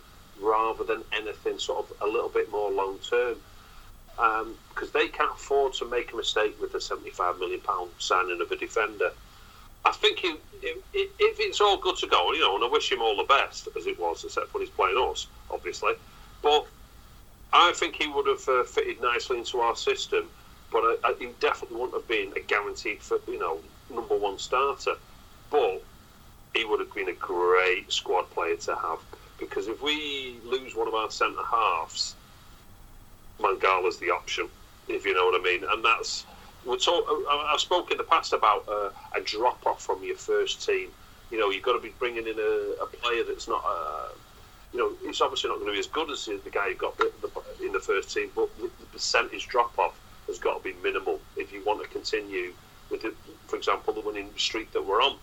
rather 0.42 0.84
than 0.84 1.04
anything 1.14 1.60
sort 1.60 1.86
of 1.86 2.08
a 2.08 2.12
little 2.12 2.30
bit 2.30 2.52
more 2.52 2.72
long 2.72 2.98
term. 3.00 3.36
Because 4.16 4.88
um, 4.88 4.94
they 4.94 5.08
can't 5.10 5.36
afford 5.36 5.74
to 5.74 5.86
make 5.86 6.14
a 6.14 6.16
mistake 6.16 6.60
with 6.60 6.72
the 6.72 6.80
£75 6.80 7.40
million 7.40 7.62
signing 8.00 8.42
of 8.42 8.52
a 8.52 8.56
defender. 8.56 9.12
I 9.86 9.92
think 9.92 10.20
he, 10.20 10.36
if, 10.62 10.78
if 10.94 11.40
it's 11.40 11.62
all 11.62 11.78
good 11.78 11.98
to 11.98 12.08
go, 12.08 12.34
you 12.34 12.40
know, 12.40 12.56
and 12.56 12.64
I 12.64 12.68
wish 12.68 12.92
him 12.92 13.02
all 13.02 13.16
the 13.16 13.24
best, 13.24 13.68
as 13.78 13.86
it 13.86 14.00
was, 14.00 14.24
except 14.24 14.54
when 14.54 14.62
he's 14.64 14.72
playing 14.72 14.98
us, 14.98 15.28
obviously. 15.52 15.94
But 16.42 16.68
I 17.54 17.72
think 17.74 17.96
he 17.96 18.08
would 18.08 18.28
have 18.28 18.48
uh, 18.48 18.64
fitted 18.64 19.02
nicely 19.02 19.38
into 19.38 19.60
our 19.60 19.76
system, 19.76 20.30
but 20.72 20.80
I, 20.80 20.96
I, 21.06 21.16
he 21.20 21.30
definitely 21.40 21.78
wouldn't 21.78 21.94
have 21.94 22.08
been 22.08 22.34
a 22.36 22.42
guaranteed 22.42 23.02
for 23.02 23.20
you 23.28 23.40
know 23.40 23.60
number 23.90 24.18
one 24.18 24.38
starter. 24.38 24.96
But 25.50 25.82
he 26.54 26.66
would 26.66 26.80
have 26.80 26.94
been 26.94 27.08
a 27.08 27.14
great 27.14 27.92
squad 27.92 28.30
player 28.32 28.58
to 28.58 28.76
have 28.76 29.00
because 29.40 29.68
if 29.68 29.82
we 29.82 30.36
lose 30.44 30.76
one 30.76 30.88
of 30.88 30.94
our 30.94 31.10
centre 31.12 31.44
halves, 31.50 32.16
Mangala's 33.40 33.98
the 33.98 34.12
option, 34.12 34.50
if 34.88 35.06
you 35.06 35.14
know 35.14 35.26
what 35.26 35.40
I 35.40 35.44
mean, 35.44 35.64
and 35.70 35.84
that's. 35.84 36.26
We're 36.66 36.76
talk, 36.76 37.06
I've 37.30 37.62
spoken 37.62 37.94
in 37.94 37.98
the 37.98 38.04
past 38.04 38.34
about 38.34 38.68
uh, 38.68 38.90
a 39.16 39.22
drop 39.22 39.66
off 39.66 39.82
from 39.82 40.04
your 40.04 40.18
first 40.18 40.66
team. 40.66 40.90
You 41.32 41.40
know, 41.40 41.50
you've 41.50 41.64
got 41.64 41.74
to 41.74 41.80
be 41.80 41.94
bringing 41.98 42.28
in 42.28 42.38
a, 42.38 42.84
a 42.84 42.88
player 42.88 43.24
that's 43.26 43.48
not. 43.48 43.64
Uh, 43.66 44.10
you 44.78 44.84
know, 44.84 45.10
it's 45.10 45.22
obviously 45.22 45.50
not 45.50 45.56
going 45.56 45.68
to 45.68 45.74
be 45.74 45.80
as 45.80 45.88
good 45.88 46.12
as 46.12 46.26
the 46.26 46.50
guy 46.52 46.70
who 46.70 46.76
got 46.76 46.96
the, 46.98 47.12
the, 47.22 47.66
in 47.66 47.72
the 47.72 47.80
first 47.80 48.14
team, 48.14 48.30
but 48.36 48.56
the, 48.58 48.70
the 48.80 48.86
percentage 48.92 49.48
drop 49.48 49.78
off 49.80 50.00
has 50.28 50.38
got 50.38 50.62
to 50.62 50.64
be 50.64 50.76
minimal 50.84 51.20
if 51.36 51.52
you 51.52 51.64
want 51.66 51.82
to 51.82 51.88
continue 51.90 52.54
with, 52.92 53.02
the, 53.02 53.12
for 53.48 53.56
example, 53.56 53.92
the 53.92 54.02
winning 54.02 54.30
streak 54.38 54.72
that 54.74 54.86
we're 54.86 55.02
on. 55.02 55.18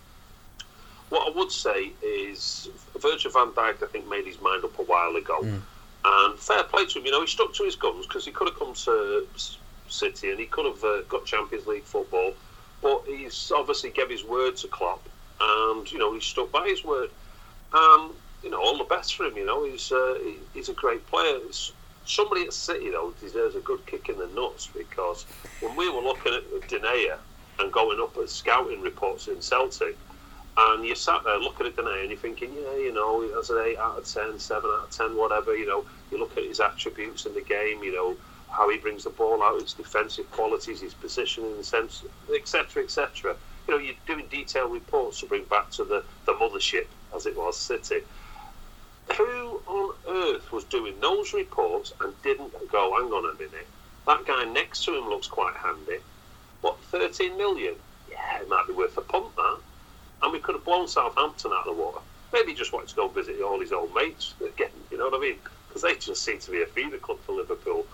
What 1.11 1.33
I 1.33 1.37
would 1.37 1.53
say 1.53 1.93
is 2.03 2.69
Virgil 2.99 3.31
van 3.31 3.53
Dijk, 3.53 3.81
I 3.83 3.87
think, 3.87 4.09
made 4.09 4.27
his 4.27 4.41
mind 4.41 4.65
up 4.65 4.77
a 4.79 4.83
while 4.83 5.15
ago. 5.15 5.41
Mm. 5.41 5.61
And 6.05 6.39
fair 6.39 6.65
play 6.65 6.87
to 6.87 6.99
him, 6.99 7.07
you 7.07 7.13
know, 7.13 7.21
he 7.21 7.29
stuck 7.29 7.55
to 7.55 7.63
his 7.63 7.77
guns 7.77 8.07
because 8.07 8.25
he 8.25 8.33
could 8.33 8.49
have 8.49 8.59
come 8.59 8.75
to 8.75 9.29
City 9.89 10.31
and 10.31 10.41
he 10.41 10.47
could 10.47 10.67
have 10.67 10.83
uh, 10.83 11.03
got 11.03 11.27
Champions 11.27 11.67
League 11.69 11.85
football, 11.85 12.35
but 12.83 13.05
he's 13.07 13.53
obviously 13.55 13.91
gave 13.91 14.11
his 14.11 14.25
word 14.25 14.57
to 14.57 14.69
Klopp 14.69 15.07
and, 15.41 15.91
you 15.93 15.99
know, 15.99 16.13
he 16.13 16.21
stuck 16.21 16.51
by 16.51 16.67
his 16.67 16.83
word. 16.83 17.11
Um, 17.73 18.15
you 18.45 18.51
know, 18.51 18.61
all 18.61 18.77
the 18.77 18.85
best 18.85 19.17
for 19.17 19.25
him. 19.25 19.37
You 19.37 19.47
know, 19.47 19.65
he's 19.65 19.91
uh, 19.91 20.19
he's 20.53 20.69
a 20.69 20.75
great 20.75 21.05
player. 21.07 21.39
Somebody 22.05 22.43
at 22.43 22.53
City 22.53 22.91
though 22.91 23.15
deserves 23.19 23.57
a 23.57 23.61
good 23.61 23.85
kick 23.87 24.11
in 24.11 24.19
the 24.19 24.27
nuts 24.29 24.67
because 24.67 25.25
when 25.61 25.75
we 25.75 25.89
were 25.91 26.03
looking 26.03 26.35
at 26.35 26.45
Denayer 26.69 27.17
and 27.59 27.73
going 27.73 27.99
up 28.01 28.17
at 28.19 28.29
scouting 28.29 28.83
reports 28.83 29.29
in 29.29 29.41
Celtic, 29.41 29.97
and 30.57 30.85
you 30.85 30.95
sat 30.95 31.25
there 31.25 31.39
looking 31.39 31.67
at 31.67 31.75
Denayer 31.75 32.03
and 32.03 32.11
you're 32.11 32.19
thinking, 32.19 32.53
yeah, 32.53 32.77
you 32.77 32.93
know, 32.93 33.23
has 33.35 33.49
an 33.49 33.65
eight 33.65 33.79
out 33.79 33.99
of 33.99 34.05
10, 34.05 34.39
7 34.39 34.71
out 34.71 34.85
of 34.85 34.91
ten, 34.91 35.17
whatever. 35.17 35.57
You 35.57 35.67
know, 35.67 35.85
you 36.13 36.19
look 36.19 36.37
at 36.37 36.45
his 36.45 36.61
attributes 36.61 37.25
in 37.25 37.33
the 37.33 37.41
game. 37.41 37.83
You 37.83 37.95
know 37.95 38.17
how 38.51 38.69
he 38.69 38.77
brings 38.77 39.05
the 39.05 39.11
ball 39.11 39.43
out, 39.43 39.61
his 39.61 39.73
defensive 39.73 40.31
qualities, 40.31 40.83
his 40.83 40.95
position 40.95 41.45
in 41.45 41.57
the 41.57 41.65
sense, 41.65 42.05
etc., 42.33 42.85
etc. 42.85 43.35
You 43.67 43.75
know, 43.75 43.81
you're 43.81 43.95
doing 44.07 44.27
detailed 44.31 44.73
reports 44.73 45.21
to 45.21 45.27
bring 45.27 45.45
back 45.45 45.71
to 45.73 45.85
the, 45.85 46.05
the 46.27 46.33
mothership, 46.35 46.87
as 47.17 47.25
it 47.25 47.35
was, 47.35 47.57
City 47.57 48.03
who 49.17 49.61
on 49.67 49.95
earth 50.09 50.51
was 50.53 50.65
doing 50.65 50.95
those 51.01 51.33
reports 51.33 51.93
and 52.01 52.13
didn't 52.23 52.53
go, 52.71 52.97
hang 52.97 53.13
on 53.13 53.31
a 53.31 53.39
minute, 53.39 53.67
that 54.07 54.25
guy 54.27 54.45
next 54.45 54.85
to 54.85 54.97
him 54.97 55.09
looks 55.09 55.27
quite 55.27 55.55
handy. 55.55 55.99
What, 56.61 56.79
13 56.85 57.37
million? 57.37 57.75
Yeah, 58.11 58.41
it 58.41 58.49
might 58.49 58.67
be 58.67 58.73
worth 58.73 58.97
a 58.97 59.03
punt, 59.03 59.35
that. 59.37 59.59
And 60.23 60.33
we 60.33 60.39
could 60.39 60.55
have 60.55 60.65
blown 60.65 60.89
Southampton 60.89 61.53
out 61.53 61.67
of 61.67 61.77
the 61.77 61.83
water. 61.83 62.01
Maybe 62.33 62.53
he 62.53 62.55
just 62.57 62.73
wanted 62.73 62.89
to 62.89 62.97
go 62.97 63.09
visit 63.09 63.41
all 63.43 63.61
his 63.61 63.73
old 63.73 63.95
mates 63.95 64.35
again. 64.45 64.71
You 64.91 64.99
know 64.99 65.05
what 65.05 65.15
I 65.15 65.21
mean? 65.21 65.37
Because 65.69 65.83
they 65.83 65.95
just 65.95 66.25
seem 66.25 66.39
to 66.41 66.51
be 66.51 66.63
a 66.63 66.67
feeder 66.67 66.99
club 66.99 67.21
for 67.21 67.33
Liverpool. 67.33 67.87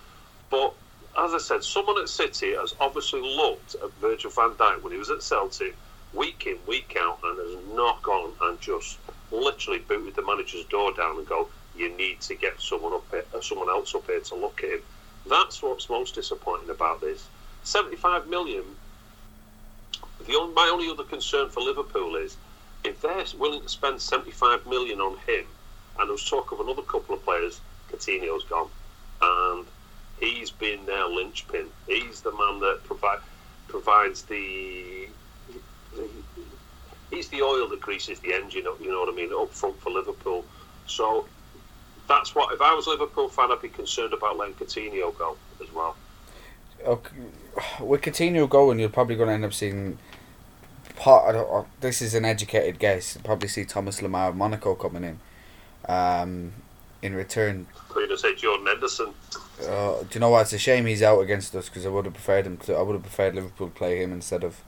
But 0.51 0.75
as 1.18 1.35
I 1.35 1.38
said, 1.38 1.64
someone 1.64 2.01
at 2.01 2.09
City 2.09 2.55
has 2.55 2.75
obviously 2.81 3.20
looked 3.20 3.75
at 3.75 3.92
Virgil 3.94 4.31
van 4.31 4.51
Dijk 4.51 4.83
when 4.83 4.92
he 4.92 4.99
was 4.99 5.11
at 5.11 5.23
Celtic, 5.23 5.77
week 6.14 6.46
in, 6.46 6.57
week 6.66 6.96
out, 6.99 7.18
and 7.25 7.38
has 7.38 7.75
not 7.75 8.03
gone 8.03 8.33
and 8.42 8.61
just 8.61 8.99
literally 9.31 9.79
booted 9.81 10.14
the 10.14 10.23
manager's 10.23 10.64
door 10.66 10.93
down 10.93 11.16
and 11.19 11.27
go, 11.27 11.49
"You 11.77 11.88
need 11.97 12.21
to 12.23 12.35
get 12.35 12.61
someone 12.61 12.93
up 12.93 13.05
here, 13.11 13.25
uh, 13.35 13.40
someone 13.40 13.69
else 13.69 13.95
up 13.95 14.07
here 14.07 14.21
to 14.21 14.35
look 14.35 14.62
at 14.64 14.71
him." 14.71 14.83
That's 15.27 15.62
what's 15.62 15.88
most 15.88 16.14
disappointing 16.14 16.71
about 16.71 17.01
this. 17.01 17.27
Seventy-five 17.64 18.27
million. 18.29 18.64
The 20.27 20.37
only, 20.37 20.55
my 20.55 20.69
only 20.73 20.90
other 20.90 21.05
concern 21.05 21.49
for 21.51 21.61
Liverpool 21.61 22.16
is 22.16 22.37
if 22.85 23.01
they're 23.01 23.25
willing 23.38 23.62
to 23.62 23.69
spend 23.69 24.01
seventy-five 24.01 24.66
million 24.66 25.01
on 25.01 25.16
him, 25.27 25.47
and 25.99 26.09
there 26.09 26.12
was 26.12 26.25
talk 26.25 26.53
of 26.53 26.61
another 26.61 26.83
couple 26.83 27.14
of 27.14 27.25
players, 27.25 27.61
Coutinho's 27.90 28.45
gone, 28.45 28.69
and 29.21 29.66
he's 30.19 30.51
been 30.51 30.87
their 30.87 31.07
linchpin. 31.07 31.66
He's 31.87 32.23
the 32.23 32.33
man 32.33 32.61
that 32.61 32.81
provide, 32.85 33.21
provides 33.69 34.23
the, 34.23 35.09
the. 35.95 36.09
He's 37.11 37.29
the 37.29 37.42
oil 37.42 37.68
that 37.68 37.81
greases 37.81 38.20
the 38.20 38.33
engine. 38.33 38.66
up. 38.66 38.81
You 38.81 38.90
know 38.90 39.01
what 39.01 39.12
I 39.12 39.16
mean? 39.16 39.31
Up 39.37 39.53
front 39.53 39.81
for 39.81 39.90
Liverpool. 39.90 40.44
So 40.87 41.27
that's 42.09 42.35
what. 42.35 42.53
If 42.55 42.61
I 42.61 42.75
was 42.75 42.87
a 42.87 42.90
Liverpool 42.90 43.29
fan, 43.29 43.51
I'd 43.51 43.62
be 43.62 43.68
concerned 43.68 44.12
about 44.12 44.37
letting 44.37 44.55
Coutinho 44.55 45.16
go 45.16 45.37
as 45.62 45.73
well. 45.73 45.96
Okay. 46.85 47.16
With 47.81 48.03
Coutinho 48.03 48.49
going, 48.49 48.79
you're 48.79 48.88
probably 48.88 49.16
going 49.16 49.29
to 49.29 49.35
end 49.35 49.44
up 49.44 49.55
seeing. 49.55 49.99
Part, 50.96 51.66
this 51.81 52.03
is 52.03 52.14
an 52.14 52.27
educated 52.27 52.79
guess. 52.79 53.14
You'll 53.14 53.25
probably 53.25 53.49
see 53.49 53.64
Thomas 53.64 54.01
Lemar 54.01 54.29
of 54.29 54.37
Monaco 54.37 54.75
coming 54.75 55.05
in. 55.05 55.20
Um, 55.88 56.53
in 57.03 57.14
return. 57.14 57.66
I'm 57.88 57.94
going 57.94 58.09
to 58.09 58.18
say 58.18 58.35
Jordan 58.35 58.66
Henderson. 58.66 59.12
Uh, 59.66 60.01
do 60.03 60.09
you 60.12 60.20
know 60.20 60.31
what? 60.31 60.42
It's 60.42 60.53
a 60.53 60.59
shame 60.59 60.87
he's 60.87 61.03
out 61.03 61.20
against 61.20 61.55
us 61.55 61.68
because 61.68 61.87
I 61.87 61.88
would 61.88 62.05
have 62.05 62.14
preferred 62.14 62.46
him 62.46 62.57
to. 62.59 62.75
I 62.75 62.83
would 62.83 62.94
have 62.94 63.03
preferred 63.03 63.35
Liverpool 63.35 63.70
play 63.70 64.03
him 64.03 64.12
instead 64.12 64.44
of 64.44 64.62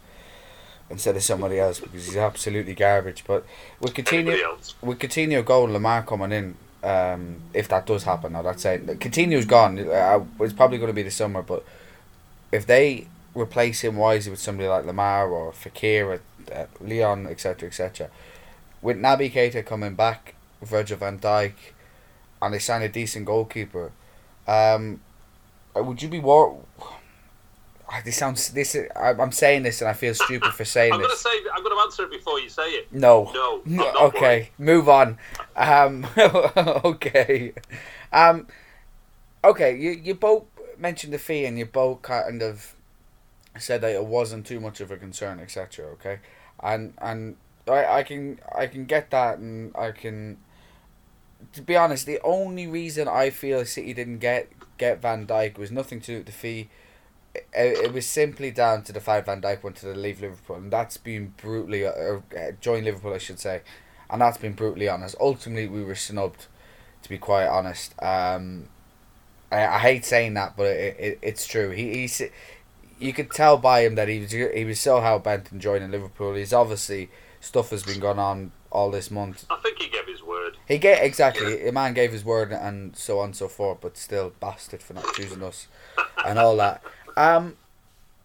instead 0.93 1.17
of 1.17 1.23
somebody 1.23 1.59
else 1.59 1.81
because 1.81 2.07
he's 2.07 2.17
absolutely 2.17 2.75
garbage. 2.75 3.25
But 3.27 3.45
with 3.81 3.95
Coutinho, 3.95 4.75
with 4.83 4.99
Coutinho 4.99 5.45
going, 5.45 5.73
Lemar 5.73 6.07
coming 6.07 6.31
in, 6.31 6.55
um, 6.85 7.37
if 7.55 7.67
that 7.69 7.87
does 7.87 8.05
happen, 8.05 8.35
now 8.35 8.43
that's 8.43 8.65
it. 8.65 8.87
Coutinho's 9.01 9.47
gone. 9.47 9.79
Uh, 9.79 10.25
it's 10.41 10.53
probably 10.53 10.79
going 10.79 10.91
to 10.91 10.95
be 10.95 11.03
the 11.03 11.11
summer, 11.11 11.43
but 11.43 11.65
if 12.53 12.67
they 12.67 13.07
replace 13.35 13.81
him 13.81 13.97
wisely 13.97 14.31
with 14.31 14.41
somebody 14.41 14.69
like 14.69 14.85
Lemar 14.85 15.31
or 15.31 15.53
Fekir, 15.53 16.07
or 16.07 16.21
uh, 16.55 16.67
Lyon, 16.81 17.27
etc., 17.27 17.69
etc., 17.69 18.11
with 18.83 18.99
Naby 18.99 19.33
Keita 19.33 19.65
coming 19.65 19.95
back, 19.95 20.35
Virgil 20.61 20.99
van 20.99 21.19
Dijk, 21.19 21.55
and 22.43 22.53
they 22.53 22.59
sign 22.59 22.83
a 22.83 22.89
decent 22.89 23.25
goalkeeper, 23.25 23.93
um, 24.47 25.01
would 25.75 26.03
you 26.03 26.09
be 26.09 26.19
war? 26.19 26.61
This 28.05 28.17
sounds 28.17 28.49
this. 28.51 28.77
I'm 28.97 29.33
saying 29.33 29.65
this 29.65 29.81
and 29.83 29.89
I 29.91 29.93
feel 29.93 30.15
stupid 30.15 30.53
for 30.55 30.65
saying 30.65 30.93
I'm 30.93 30.99
gonna 31.01 31.11
this. 31.13 31.21
say 31.21 31.31
I'm 31.55 31.63
going 31.63 31.77
to 31.77 31.83
answer 31.83 32.05
it 32.05 32.11
before 32.11 32.41
you 32.41 32.49
say 32.49 32.71
it. 32.71 32.93
No. 32.93 33.31
No. 33.35 33.63
I'm 33.65 33.77
No, 33.77 33.85
not 33.85 34.03
okay, 34.15 34.51
move 34.59 34.89
on. 34.89 35.19
Um, 35.57 36.07
okay. 36.17 37.53
Um, 38.13 38.47
okay, 39.45 39.77
you, 39.77 39.91
you 39.91 40.15
both 40.15 40.45
mentioned 40.79 41.13
the 41.13 41.19
fee 41.19 41.45
and 41.45 41.59
you 41.59 41.67
both 41.67 42.03
kind 42.03 42.43
of 42.43 42.75
said 43.59 43.83
that 43.83 43.93
it 43.93 44.05
wasn't 44.07 44.47
too 44.47 44.59
much 44.61 44.81
of 44.81 44.91
a 44.91 44.97
concern, 44.97 45.39
etc. 45.41 45.87
Okay, 45.93 46.21
and 46.63 46.95
and 46.99 47.37
I, 47.69 47.85
I 47.99 48.03
can 48.03 48.41
I 48.57 48.67
can 48.67 48.87
get 48.87 49.11
that 49.11 49.39
and 49.39 49.75
I 49.77 49.91
can. 49.91 50.39
To 51.55 51.61
be 51.63 51.77
honest, 51.77 52.07
the 52.07 52.21
only 52.23 52.67
reason 52.67 53.09
I 53.09 53.31
feel 53.31 53.65
City 53.67 53.93
didn't 53.93 54.19
get 54.19 54.49
get 54.79 55.03
Van 55.03 55.27
Dijk 55.27 55.59
was 55.59 55.71
nothing 55.71 56.01
to 56.01 56.07
do 56.07 56.17
with 56.19 56.27
the 56.27 56.33
fee. 56.33 56.69
It, 57.35 57.45
it 57.55 57.93
was 57.93 58.07
simply 58.07 58.51
down 58.51 58.83
to 58.85 58.93
the 58.93 59.01
fact 59.01 59.27
Van 59.27 59.41
Dijk 59.41 59.63
wanted 59.63 59.93
to 59.93 59.99
leave 59.99 60.21
Liverpool, 60.21 60.57
and 60.57 60.71
that's 60.73 60.97
been 60.97 61.33
brutally 61.37 61.87
uh, 61.87 61.91
uh, 61.91 62.21
join 62.61 62.85
Liverpool, 62.85 63.15
I 63.15 63.19
should 63.19 63.41
say, 63.41 63.63
and 64.11 64.21
that's 64.21 64.39
been 64.39 64.53
brutally 64.53 64.89
honest. 64.89 65.17
Ultimately, 65.21 65.67
we 65.67 65.83
were 65.83 65.95
snubbed, 65.95 66.47
to 67.03 67.09
be 67.09 67.19
quite 67.19 67.47
honest. 67.47 67.95
Um, 68.03 68.69
I, 69.51 69.67
I 69.67 69.79
hate 69.79 70.05
saying 70.05 70.35
that, 70.35 70.57
but 70.57 70.67
it, 70.67 70.97
it 70.99 71.19
it's 71.23 71.47
true. 71.47 71.71
He 71.71 71.95
he's, 71.95 72.23
you 72.99 73.13
could 73.13 73.31
tell 73.31 73.57
by 73.57 73.81
him 73.81 73.95
that 73.95 74.09
he 74.09 74.21
was 74.21 74.33
he 74.33 74.65
was 74.65 74.81
so 74.81 75.01
hell 75.01 75.19
bent 75.19 75.53
on 75.53 75.61
joining 75.61 75.91
Liverpool. 75.91 76.35
He's 76.35 76.53
obviously 76.53 77.11
stuff 77.41 77.71
has 77.71 77.83
been 77.83 78.01
going 78.01 78.19
on 78.19 78.53
all 78.71 78.91
this 78.91 79.11
month. 79.11 79.45
I 79.51 79.59
think 79.63 79.81
he 79.81 79.89
gave 79.89 80.07
his 80.07 80.23
word. 80.23 80.57
He 80.67 80.79
gave 80.79 80.99
exactly. 80.99 81.67
A 81.67 81.73
man 81.73 81.93
gave 81.93 82.13
his 82.13 82.25
word 82.25 82.53
and 82.53 82.97
so 82.97 83.19
on 83.19 83.27
and 83.27 83.37
so 83.37 83.49
forth, 83.49 83.79
but 83.81 83.97
still 83.97 84.33
bastard 84.41 84.83
for 84.83 84.95
not 84.95 85.05
choosing 85.15 85.43
us 85.43 85.69
and 86.25 86.39
all 86.39 86.57
that. 86.57 86.83
Um, 87.17 87.57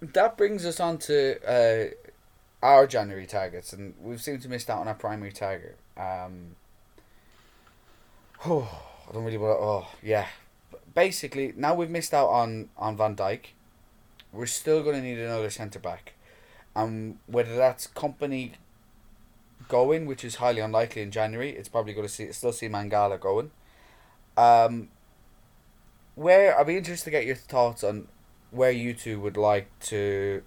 that 0.02 0.38
brings 0.38 0.66
us 0.66 0.80
on 0.80 0.98
to 1.00 1.40
uh, 1.46 1.90
our 2.62 2.88
January 2.88 3.26
targets, 3.26 3.74
and 3.74 3.94
we've 4.02 4.22
seemed 4.22 4.42
to 4.44 4.50
miss 4.50 4.70
out 4.70 4.80
on 4.80 4.88
our 4.88 4.94
primary 4.94 5.32
target. 5.32 5.78
Um, 5.96 6.56
oh, 8.46 8.70
I 9.10 9.14
don't 9.14 9.24
really 9.24 9.38
want. 9.38 9.58
To, 9.58 9.64
Oh, 9.64 9.88
yeah. 10.02 10.28
Basically, 10.94 11.54
now 11.56 11.76
we've 11.76 11.90
missed 11.90 12.14
out 12.14 12.28
on 12.30 12.70
on 12.78 12.98
Van 12.98 13.16
Dijk. 13.16 13.48
We're 14.34 14.46
still 14.46 14.84
going 14.84 14.96
to 14.96 15.02
need 15.02 15.20
another 15.20 15.50
centre 15.50 15.80
back, 15.80 16.14
and 16.76 17.20
whether 17.28 17.56
that's 17.56 17.88
Kompany 17.88 18.54
going, 19.68 20.06
which 20.06 20.24
is 20.24 20.36
highly 20.36 20.60
unlikely 20.60 21.02
in 21.02 21.12
January. 21.12 21.52
It's 21.52 21.70
probably 21.70 21.94
going 21.94 22.08
to 22.08 22.14
see 22.14 22.32
still 22.32 22.52
see 22.52 22.68
Mangala 22.68 23.20
going. 23.20 23.52
Um, 24.36 24.90
where 26.16 26.60
I'd 26.60 26.68
be 26.68 26.78
interested 26.78 27.06
to 27.06 27.12
get 27.12 27.26
your 27.26 27.36
thoughts 27.36 27.84
on 27.84 28.08
where 28.52 28.72
you 28.72 28.94
two 28.94 29.20
would 29.20 29.38
like 29.38 29.68
to 29.80 30.44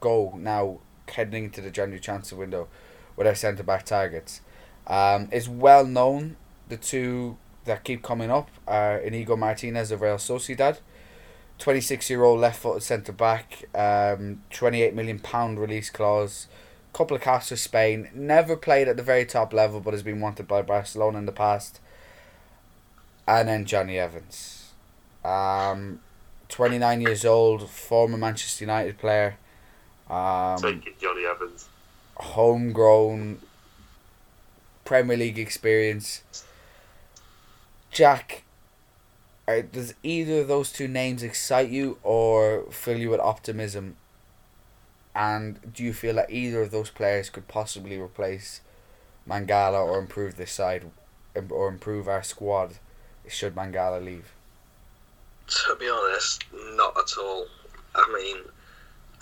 go 0.00 0.34
now 0.36 0.78
heading 1.08 1.44
into 1.44 1.60
the 1.60 1.70
January 1.70 2.00
transfer 2.00 2.36
window 2.36 2.68
with 3.16 3.26
our 3.26 3.34
centre 3.34 3.62
back 3.62 3.84
targets. 3.84 4.40
Um, 4.86 5.28
it's 5.32 5.48
well 5.48 5.84
known 5.84 6.36
the 6.68 6.76
two 6.76 7.36
that 7.64 7.84
keep 7.84 8.02
coming 8.02 8.30
up 8.30 8.50
are 8.66 8.98
Inigo 8.98 9.36
Martinez 9.36 9.90
of 9.90 10.00
Real 10.00 10.16
Sociedad, 10.16 10.78
twenty 11.58 11.80
six 11.80 12.08
year 12.10 12.22
old 12.24 12.40
left 12.40 12.60
footed 12.60 12.82
centre 12.82 13.12
back, 13.12 13.64
um, 13.74 14.42
twenty 14.50 14.82
eight 14.82 14.94
million 14.94 15.18
pound 15.18 15.58
release 15.58 15.90
clause 15.90 16.46
couple 16.98 17.16
of 17.16 17.22
casts 17.22 17.50
for 17.50 17.56
Spain. 17.56 18.10
Never 18.12 18.56
played 18.56 18.88
at 18.88 18.96
the 18.96 19.02
very 19.02 19.24
top 19.24 19.52
level, 19.52 19.80
but 19.80 19.94
has 19.94 20.02
been 20.02 20.20
wanted 20.20 20.48
by 20.48 20.62
Barcelona 20.62 21.18
in 21.18 21.26
the 21.26 21.32
past. 21.32 21.80
And 23.26 23.48
then 23.48 23.66
Jonny 23.66 23.98
Evans, 23.98 24.72
um, 25.24 26.00
twenty 26.48 26.78
nine 26.78 27.00
years 27.00 27.24
old, 27.24 27.68
former 27.68 28.16
Manchester 28.16 28.64
United 28.64 28.98
player. 28.98 29.36
Um, 30.08 30.58
Jonny 31.00 31.26
Evans. 31.26 31.68
homegrown 32.16 33.40
Premier 34.84 35.16
League 35.16 35.38
experience. 35.38 36.22
Jack, 37.90 38.44
are, 39.46 39.62
does 39.62 39.94
either 40.02 40.40
of 40.40 40.48
those 40.48 40.72
two 40.72 40.88
names 40.88 41.22
excite 41.22 41.68
you 41.68 41.98
or 42.02 42.64
fill 42.70 42.98
you 42.98 43.10
with 43.10 43.20
optimism? 43.20 43.96
And 45.14 45.72
do 45.74 45.82
you 45.82 45.92
feel 45.92 46.14
that 46.14 46.30
either 46.30 46.62
of 46.62 46.70
those 46.70 46.90
players 46.90 47.28
could 47.28 47.48
possibly 47.48 47.98
replace 47.98 48.60
Mangala 49.28 49.84
or 49.84 49.98
improve 49.98 50.36
this 50.36 50.52
side 50.52 50.90
or 51.50 51.68
improve 51.68 52.08
our 52.08 52.22
squad 52.22 52.74
should 53.26 53.54
Mangala 53.54 54.02
leave? 54.02 54.32
To 55.48 55.76
be 55.76 55.88
honest, 55.88 56.44
not 56.52 56.94
at 56.98 57.16
all. 57.18 57.46
I 57.94 58.06
mean, 58.12 58.44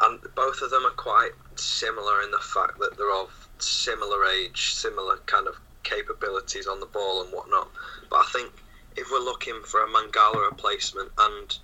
and 0.01 0.21
both 0.35 0.61
of 0.61 0.71
them 0.71 0.85
are 0.85 0.91
quite 0.91 1.31
similar 1.55 2.21
in 2.21 2.33
the 2.33 2.39
fact 2.39 2.79
that 2.81 2.97
they're 2.97 3.15
of 3.15 3.49
similar 3.59 4.25
age, 4.27 4.75
similar 4.75 5.19
kind 5.27 5.47
of 5.47 5.61
capabilities 5.85 6.67
on 6.67 6.81
the 6.81 6.87
ball 6.87 7.23
and 7.23 7.33
whatnot. 7.33 7.71
But 8.11 8.17
I 8.17 8.29
think 8.33 8.53
if 8.97 9.09
we're 9.11 9.21
looking 9.21 9.63
for 9.65 9.85
a 9.85 9.87
Mangala 9.87 10.51
replacement, 10.51 11.13
and 11.17 11.57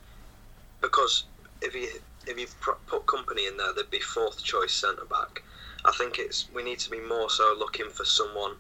because 0.81 1.25
if 1.61 1.75
you 1.75 1.89
if 2.27 2.39
you've 2.39 2.61
put 2.61 3.07
Kompany 3.07 3.49
in 3.49 3.57
there, 3.57 3.73
they'd 3.73 3.91
be 3.91 3.99
fourth 3.99 4.45
choice 4.45 4.73
centre 4.73 5.07
back. 5.07 5.43
I 5.85 5.91
think 5.91 6.19
it's 6.19 6.49
we 6.55 6.63
need 6.63 6.79
to 6.81 6.91
be 6.91 7.01
more 7.01 7.31
so 7.31 7.55
looking 7.59 7.91
for 7.91 8.05
someone 8.05 8.53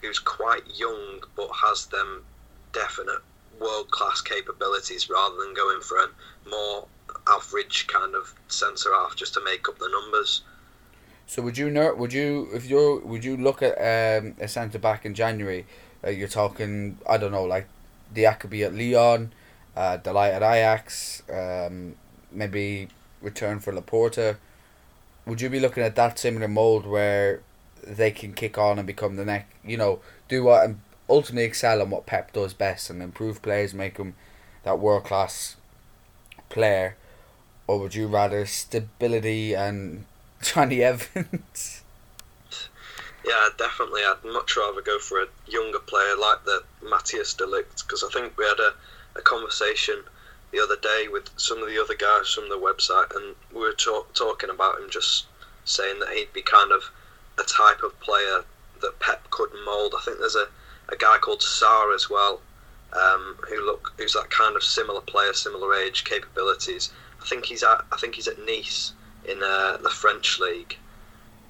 who's 0.00 0.20
quite 0.20 0.62
young 0.78 1.20
but 1.34 1.50
has 1.64 1.86
them 1.86 2.24
definite 2.72 3.22
world 3.60 3.90
class 3.90 4.20
capabilities 4.20 5.08
rather 5.10 5.36
than 5.36 5.54
going 5.54 5.80
for 5.80 5.98
a 5.98 6.08
more 6.48 6.86
average 7.28 7.86
kind 7.86 8.14
of 8.14 8.34
centre 8.48 8.92
half 8.94 9.16
just 9.16 9.34
to 9.34 9.44
make 9.44 9.68
up 9.68 9.78
the 9.78 9.88
numbers. 9.88 10.42
So 11.26 11.42
would 11.42 11.58
you 11.58 11.70
know? 11.70 11.94
Would 11.94 12.12
you 12.12 12.48
if 12.54 12.68
you 12.68 13.02
would 13.04 13.24
you 13.24 13.36
look 13.36 13.62
at 13.62 13.74
um, 13.76 14.34
a 14.40 14.48
centre 14.48 14.78
back 14.78 15.04
in 15.04 15.14
January? 15.14 15.66
Uh, 16.02 16.10
you're 16.10 16.28
talking 16.28 16.98
I 17.08 17.18
don't 17.18 17.32
know 17.32 17.44
like 17.44 17.66
the 18.12 18.24
Diakhaby 18.24 18.64
at 18.64 18.74
Lyon, 18.74 19.32
uh, 19.76 19.98
De 19.98 20.10
Ligt 20.10 20.32
at 20.32 20.42
Ajax, 20.42 21.22
um, 21.30 21.96
maybe 22.32 22.88
return 23.20 23.60
for 23.60 23.74
Laporte. 23.74 24.36
Would 25.26 25.42
you 25.42 25.50
be 25.50 25.60
looking 25.60 25.82
at 25.82 25.96
that 25.96 26.18
similar 26.18 26.48
mold 26.48 26.86
where 26.86 27.42
they 27.86 28.10
can 28.10 28.32
kick 28.32 28.56
on 28.56 28.78
and 28.78 28.86
become 28.86 29.16
the 29.16 29.24
next, 29.26 29.52
you 29.62 29.76
know, 29.76 30.00
do 30.28 30.44
what 30.44 30.64
and 30.64 30.80
ultimately 31.08 31.44
excel 31.44 31.80
on 31.80 31.90
what 31.90 32.06
Pep 32.06 32.32
does 32.32 32.54
best 32.54 32.90
and 32.90 33.02
improve 33.02 33.42
players, 33.42 33.74
make 33.74 33.96
them 33.96 34.14
that 34.64 34.78
world 34.78 35.04
class 35.04 35.56
player, 36.48 36.96
or 37.66 37.78
would 37.80 37.94
you 37.94 38.06
rather 38.06 38.46
stability 38.46 39.54
and 39.54 40.04
Jonny 40.42 40.82
Evans? 40.82 41.82
Yeah, 43.24 43.48
definitely. 43.58 44.02
I'd 44.02 44.24
much 44.24 44.56
rather 44.56 44.80
go 44.80 44.98
for 44.98 45.20
a 45.20 45.26
younger 45.46 45.80
player 45.80 46.16
like 46.16 46.44
the 46.44 46.62
Matthias 46.82 47.34
de 47.34 47.44
Ligt 47.44 47.86
because 47.86 48.02
I 48.02 48.08
think 48.08 48.38
we 48.38 48.44
had 48.44 48.58
a, 48.58 48.72
a 49.18 49.22
conversation 49.22 50.02
the 50.50 50.60
other 50.60 50.76
day 50.76 51.08
with 51.10 51.28
some 51.36 51.62
of 51.62 51.68
the 51.68 51.78
other 51.82 51.94
guys 51.94 52.32
from 52.32 52.48
the 52.48 52.56
website, 52.56 53.14
and 53.14 53.34
we 53.52 53.60
were 53.60 53.72
talk, 53.72 54.14
talking 54.14 54.48
about 54.48 54.78
him 54.78 54.88
just 54.88 55.26
saying 55.64 55.98
that 56.00 56.08
he'd 56.10 56.32
be 56.32 56.40
kind 56.40 56.72
of 56.72 56.90
a 57.38 57.42
type 57.42 57.82
of 57.82 57.98
player 58.00 58.44
that 58.80 58.98
Pep 58.98 59.28
could 59.30 59.50
mould. 59.66 59.94
I 59.96 60.00
think 60.02 60.18
there's 60.18 60.36
a, 60.36 60.46
a 60.88 60.96
guy 60.96 61.18
called 61.18 61.40
Sarr 61.40 61.94
as 61.94 62.08
well, 62.10 62.40
um, 62.92 63.36
who 63.48 63.64
look 63.64 63.92
who's 63.96 64.14
that 64.14 64.30
kind 64.30 64.56
of 64.56 64.62
similar 64.62 65.00
player, 65.00 65.32
similar 65.32 65.74
age, 65.74 66.04
capabilities. 66.04 66.92
I 67.22 67.26
think 67.26 67.46
he's 67.46 67.62
at 67.62 67.84
I 67.92 67.96
think 67.96 68.14
he's 68.14 68.28
at 68.28 68.38
Nice 68.44 68.92
in 69.28 69.42
uh, 69.42 69.76
the 69.82 69.90
French 69.90 70.38
league, 70.38 70.76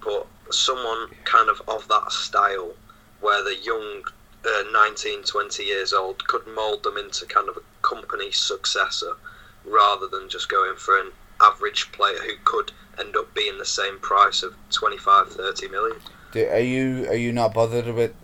but 0.05 0.27
someone 0.51 1.09
kind 1.24 1.48
of 1.48 1.62
of 1.68 1.87
that 1.88 2.11
style 2.12 2.74
where 3.20 3.42
the 3.42 3.57
young 3.57 4.03
uh, 4.44 4.62
19 4.72 5.24
20 5.24 5.62
years 5.62 5.92
old 5.92 6.27
could 6.27 6.46
mould 6.46 6.83
them 6.85 6.96
into 6.96 7.27
kind 7.27 7.48
of 7.48 7.57
a 7.57 7.61
Kompany 7.83 8.33
successor 8.33 9.16
rather 9.64 10.07
than 10.07 10.29
just 10.29 10.48
going 10.48 10.77
for 10.77 10.98
an 10.98 11.11
average 11.42 11.90
player 11.92 12.18
who 12.18 12.35
could 12.44 12.72
end 12.98 13.16
up 13.16 13.33
being 13.35 13.59
the 13.59 13.64
same 13.64 13.98
price 13.98 14.42
of 14.42 14.55
25 14.70 15.29
30 15.29 15.68
million 15.68 15.96
are 16.37 16.61
you 16.61 17.07
are 17.09 17.16
you 17.16 17.33
not 17.33 17.55
bothered 17.55 17.87
with? 17.94 18.14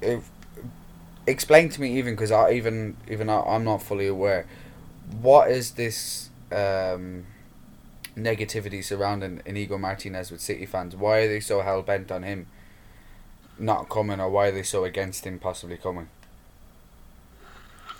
If, 0.00 0.28
explain 1.26 1.68
to 1.70 1.80
me 1.80 1.96
even 1.98 2.14
because 2.14 2.30
I 2.30 2.52
even 2.52 2.96
even 3.08 3.28
I, 3.28 3.40
I'm 3.40 3.64
not 3.64 3.82
fully 3.82 4.06
aware. 4.06 4.46
What 5.20 5.50
is 5.50 5.72
this 5.72 6.30
um, 6.50 7.26
negativity 8.16 8.82
surrounding 8.82 9.42
Inigo 9.44 9.78
Martinez 9.78 10.30
with 10.30 10.40
City 10.40 10.66
fans? 10.66 10.96
Why 10.96 11.20
are 11.20 11.28
they 11.28 11.40
so 11.40 11.60
hell 11.60 11.82
bent 11.82 12.10
on 12.10 12.22
him 12.22 12.46
not 13.58 13.88
coming, 13.88 14.20
or 14.20 14.28
why 14.28 14.48
are 14.48 14.52
they 14.52 14.62
so 14.62 14.84
against 14.84 15.24
him 15.24 15.38
possibly 15.38 15.76
coming? 15.76 16.08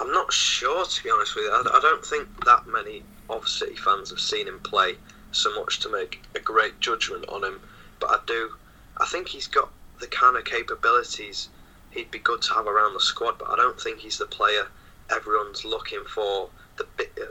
I'm 0.00 0.10
not 0.10 0.32
sure, 0.32 0.84
to 0.84 1.04
be 1.04 1.10
honest 1.10 1.36
with 1.36 1.44
you. 1.44 1.50
I, 1.50 1.78
I 1.78 1.80
don't 1.80 2.04
think 2.04 2.44
that 2.44 2.66
many 2.66 3.02
of 3.30 3.48
City 3.48 3.76
fans 3.76 4.10
have 4.10 4.20
seen 4.20 4.48
him 4.48 4.58
play 4.60 4.96
so 5.32 5.54
much 5.58 5.80
to 5.80 5.88
make 5.88 6.22
a 6.34 6.40
great 6.40 6.80
judgment 6.80 7.28
on 7.28 7.44
him. 7.44 7.60
But 8.00 8.10
I 8.10 8.18
do, 8.26 8.50
I 8.98 9.06
think 9.06 9.28
he's 9.28 9.46
got 9.46 9.70
the 10.00 10.06
kind 10.08 10.36
of 10.36 10.44
capabilities 10.44 11.48
he'd 11.94 12.10
be 12.10 12.18
good 12.18 12.42
to 12.42 12.54
have 12.54 12.66
around 12.66 12.94
the 12.94 13.00
squad. 13.00 13.38
But 13.38 13.50
I 13.50 13.56
don't 13.56 13.80
think 13.80 14.00
he's 14.00 14.18
the 14.18 14.26
player 14.26 14.68
everyone's 15.10 15.64
looking 15.64 16.04
for. 16.04 16.50
The 16.76 16.86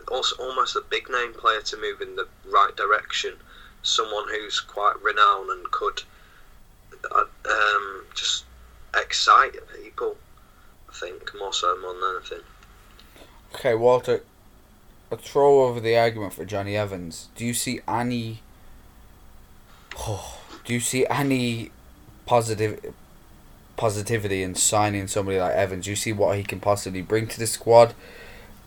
also 0.08 0.36
almost 0.42 0.76
a 0.76 0.82
big 0.90 1.10
name 1.10 1.34
player 1.34 1.62
to 1.62 1.78
move 1.78 2.02
in 2.02 2.16
the 2.16 2.28
right 2.46 2.76
direction. 2.76 3.34
Someone 3.82 4.26
who's 4.30 4.60
quite 4.60 4.96
renowned 5.02 5.50
and 5.50 5.70
could 5.72 6.04
uh, 7.12 7.26
um, 7.50 8.06
just 8.16 8.46
excite 8.96 9.56
people. 9.82 10.16
I 10.90 10.94
think 10.94 11.32
more 11.38 11.54
so 11.54 11.78
more 11.82 11.94
than 11.94 12.16
anything. 12.18 12.46
Okay, 13.56 13.76
Walter. 13.76 14.24
A 15.12 15.18
throw 15.18 15.64
over 15.64 15.80
the 15.80 15.96
argument 15.98 16.34
for 16.34 16.46
Jonny 16.46 16.76
Evans. 16.76 17.28
Do 17.36 17.46
you 17.46 17.54
see 17.54 17.82
any? 17.88 18.42
Oh, 20.00 20.40
do 20.66 20.74
you 20.74 20.80
see 20.80 21.06
any 21.08 21.72
positive 22.26 22.94
positivity 23.78 24.44
in 24.44 24.56
signing 24.56 25.08
somebody 25.08 25.40
like 25.40 25.54
Evans? 25.54 25.86
Do 25.86 25.92
you 25.92 25.96
see 25.96 26.14
what 26.14 26.38
he 26.38 26.44
can 26.44 26.60
possibly 26.60 27.02
bring 27.02 27.28
to 27.28 27.40
the 27.40 27.48
squad? 27.48 27.94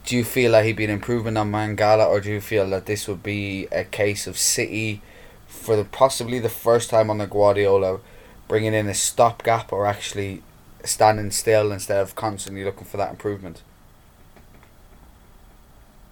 Do 0.04 0.16
you 0.16 0.24
feel 0.24 0.52
like 0.52 0.64
he'd 0.64 0.76
be 0.76 0.84
an 0.84 0.90
improvement 0.90 1.36
on 1.36 1.50
Mangala, 1.50 2.06
or 2.06 2.20
do 2.20 2.30
you 2.30 2.40
feel 2.40 2.68
that 2.70 2.86
this 2.86 3.08
would 3.08 3.22
be 3.22 3.66
a 3.72 3.84
case 3.84 4.26
of 4.26 4.38
City 4.38 5.02
for 5.46 5.74
the 5.76 5.84
possibly 5.84 6.38
the 6.38 6.48
first 6.48 6.90
time 6.90 7.10
under 7.10 7.26
Guardiola 7.26 8.00
bringing 8.48 8.74
in 8.74 8.86
a 8.88 8.94
stopgap 8.94 9.72
or 9.72 9.86
actually 9.86 10.42
standing 10.84 11.30
still 11.30 11.72
instead 11.72 12.00
of 12.00 12.14
constantly 12.14 12.64
looking 12.64 12.84
for 12.84 12.96
that 12.96 13.10
improvement? 13.10 13.62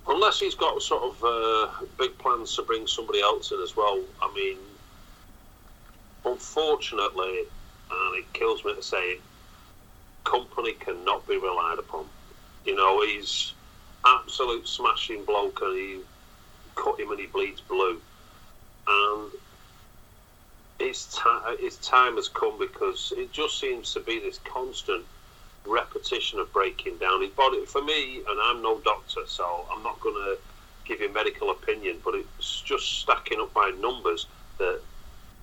Unless 0.08 0.40
he's 0.40 0.54
got 0.54 0.82
sort 0.82 1.02
of 1.02 1.24
uh, 1.24 1.86
big 1.98 2.16
plans 2.18 2.54
to 2.56 2.62
bring 2.62 2.86
somebody 2.86 3.20
else 3.20 3.52
in 3.52 3.60
as 3.62 3.76
well. 3.76 4.02
I 4.20 4.32
mean, 4.34 4.58
unfortunately, 6.24 7.44
and 7.90 8.16
it 8.18 8.32
kills 8.34 8.64
me 8.64 8.74
to 8.74 8.82
say 8.82 8.98
it, 8.98 9.22
Kompany 10.26 10.78
cannot 10.80 11.26
be 11.26 11.36
relied 11.38 11.78
upon. 11.78 12.06
You 12.64 12.76
know, 12.76 13.02
he's 13.04 13.54
absolute 14.06 14.68
smashing 14.68 15.24
bloke 15.26 15.60
and 15.62 15.76
he 15.76 16.02
cut 16.76 17.00
him 17.00 17.10
and 17.12 17.20
he 17.20 17.26
bleeds 17.26 17.62
blue. 17.62 18.00
And 18.88 19.32
his, 20.80 21.06
ti- 21.08 21.56
his 21.64 21.78
time 21.78 22.16
has 22.16 22.28
come 22.28 22.58
because 22.58 23.12
it 23.16 23.32
just 23.32 23.60
seems 23.60 23.92
to 23.94 24.00
be 24.00 24.20
this 24.20 24.40
constant 24.52 25.06
repetition 25.66 26.38
of 26.40 26.52
breaking 26.52 26.98
down 26.98 27.22
his 27.22 27.32
body. 27.32 27.64
For 27.66 27.82
me, 27.82 28.18
and 28.28 28.40
I'm 28.42 28.62
no 28.62 28.80
doctor, 28.82 29.22
so 29.26 29.66
I'm 29.74 29.82
not 29.82 30.00
going 30.00 30.14
to 30.16 30.36
give 30.86 31.00
you 31.00 31.12
medical 31.12 31.50
opinion, 31.50 32.00
but 32.04 32.14
it's 32.16 32.62
just 32.62 33.00
stacking 33.00 33.40
up 33.40 33.54
by 33.54 33.72
numbers 33.78 34.28
that 34.58 34.80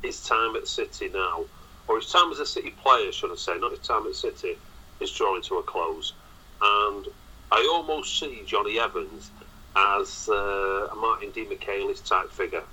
his 0.04 0.24
time 0.24 0.56
at 0.56 0.68
City 0.68 1.10
now, 1.10 1.46
or 1.88 1.98
his 1.98 2.12
time 2.12 2.32
as 2.32 2.40
a 2.40 2.46
City 2.46 2.72
player, 2.72 3.12
should 3.12 3.32
I 3.32 3.36
say, 3.36 3.58
not 3.58 3.72
his 3.72 3.86
time 3.86 4.06
at 4.08 4.16
City, 4.16 4.58
is 5.00 5.12
drawing 5.12 5.42
to 5.44 5.58
a 5.58 5.64
close. 5.64 6.14
And 6.62 7.08
I 7.52 7.68
almost 7.74 8.20
see 8.20 8.44
Jonny 8.46 8.80
Evans 8.80 9.32
as 9.76 10.30
uh, 10.30 10.88
a 10.92 10.96
Martin 10.96 11.32
Demichelis 11.32 12.06
type 12.06 12.32
figure 12.32 12.64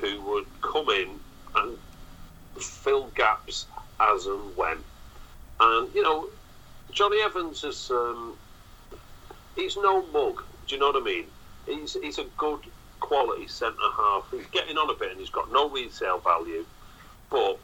who 0.00 0.20
would 0.22 0.46
come 0.62 0.88
in 0.90 1.18
and 1.56 1.76
fill 2.60 3.08
gaps 3.14 3.66
as 4.00 4.26
and 4.26 4.56
when. 4.56 4.78
And, 5.60 5.94
you 5.94 6.02
know, 6.02 6.28
Jonny 6.92 7.20
Evans 7.20 7.64
is, 7.64 7.90
um, 7.90 8.36
he's 9.56 9.76
no 9.76 10.06
mug, 10.06 10.42
do 10.66 10.74
you 10.74 10.80
know 10.80 10.90
what 10.90 11.02
I 11.02 11.04
mean? 11.04 11.24
He's, 11.66 11.94
he's 11.94 12.18
a 12.18 12.24
good 12.36 12.60
quality 13.00 13.48
centre 13.48 13.76
half. 13.96 14.24
He's 14.30 14.46
getting 14.46 14.76
on 14.76 14.90
a 14.90 14.94
bit 14.94 15.10
and 15.10 15.20
he's 15.20 15.30
got 15.30 15.52
no 15.52 15.68
resale 15.68 16.18
value, 16.18 16.64
but 17.30 17.58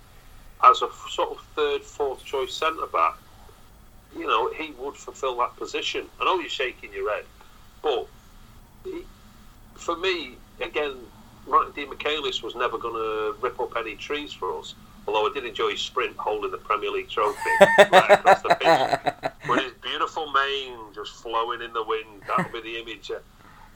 as 0.65 0.83
a 0.83 0.89
sort 1.11 1.31
of 1.31 1.45
third, 1.55 1.83
fourth 1.83 2.25
choice 2.25 2.55
centre 2.55 2.87
back, 2.87 3.17
you 4.17 4.27
know, 4.27 4.51
he 4.53 4.73
would 4.79 4.97
fulfil 4.97 5.37
that 5.39 5.57
position. 5.57 6.07
I 6.21 6.25
know 6.25 6.39
you're 6.39 6.49
shaking 6.49 6.93
your 6.93 7.11
head, 7.13 7.25
but 7.83 8.07
he, 8.85 9.03
for 9.75 9.97
me, 9.97 10.37
again, 10.61 10.95
Martin 11.47 11.73
Demichelis 11.73 12.43
was 12.43 12.55
never 12.55 12.79
going 12.79 12.95
to 12.95 13.37
rip 13.41 13.61
up 13.61 13.77
any 13.77 13.97
trees 13.97 14.33
for 14.33 14.59
us. 14.59 14.75
Although 15.07 15.29
I 15.29 15.35
did 15.35 15.45
enjoy 15.45 15.73
his 15.73 15.81
sprint 15.81 16.17
holding 16.17 16.51
the 16.51 16.57
Premier 16.57 16.91
League 16.91 17.11
trophy 17.11 17.51
right 17.61 18.11
across 18.11 18.41
the 18.41 18.55
pitch. 18.55 19.33
With 19.49 19.63
his 19.63 19.73
beautiful 19.83 20.33
mane 20.33 20.79
just 20.95 21.13
flowing 21.17 21.61
in 21.61 21.75
the 21.75 21.85
wind, 21.85 22.23
that'll 22.27 22.51
be 22.51 22.63
the 22.63 22.81
image 22.81 23.11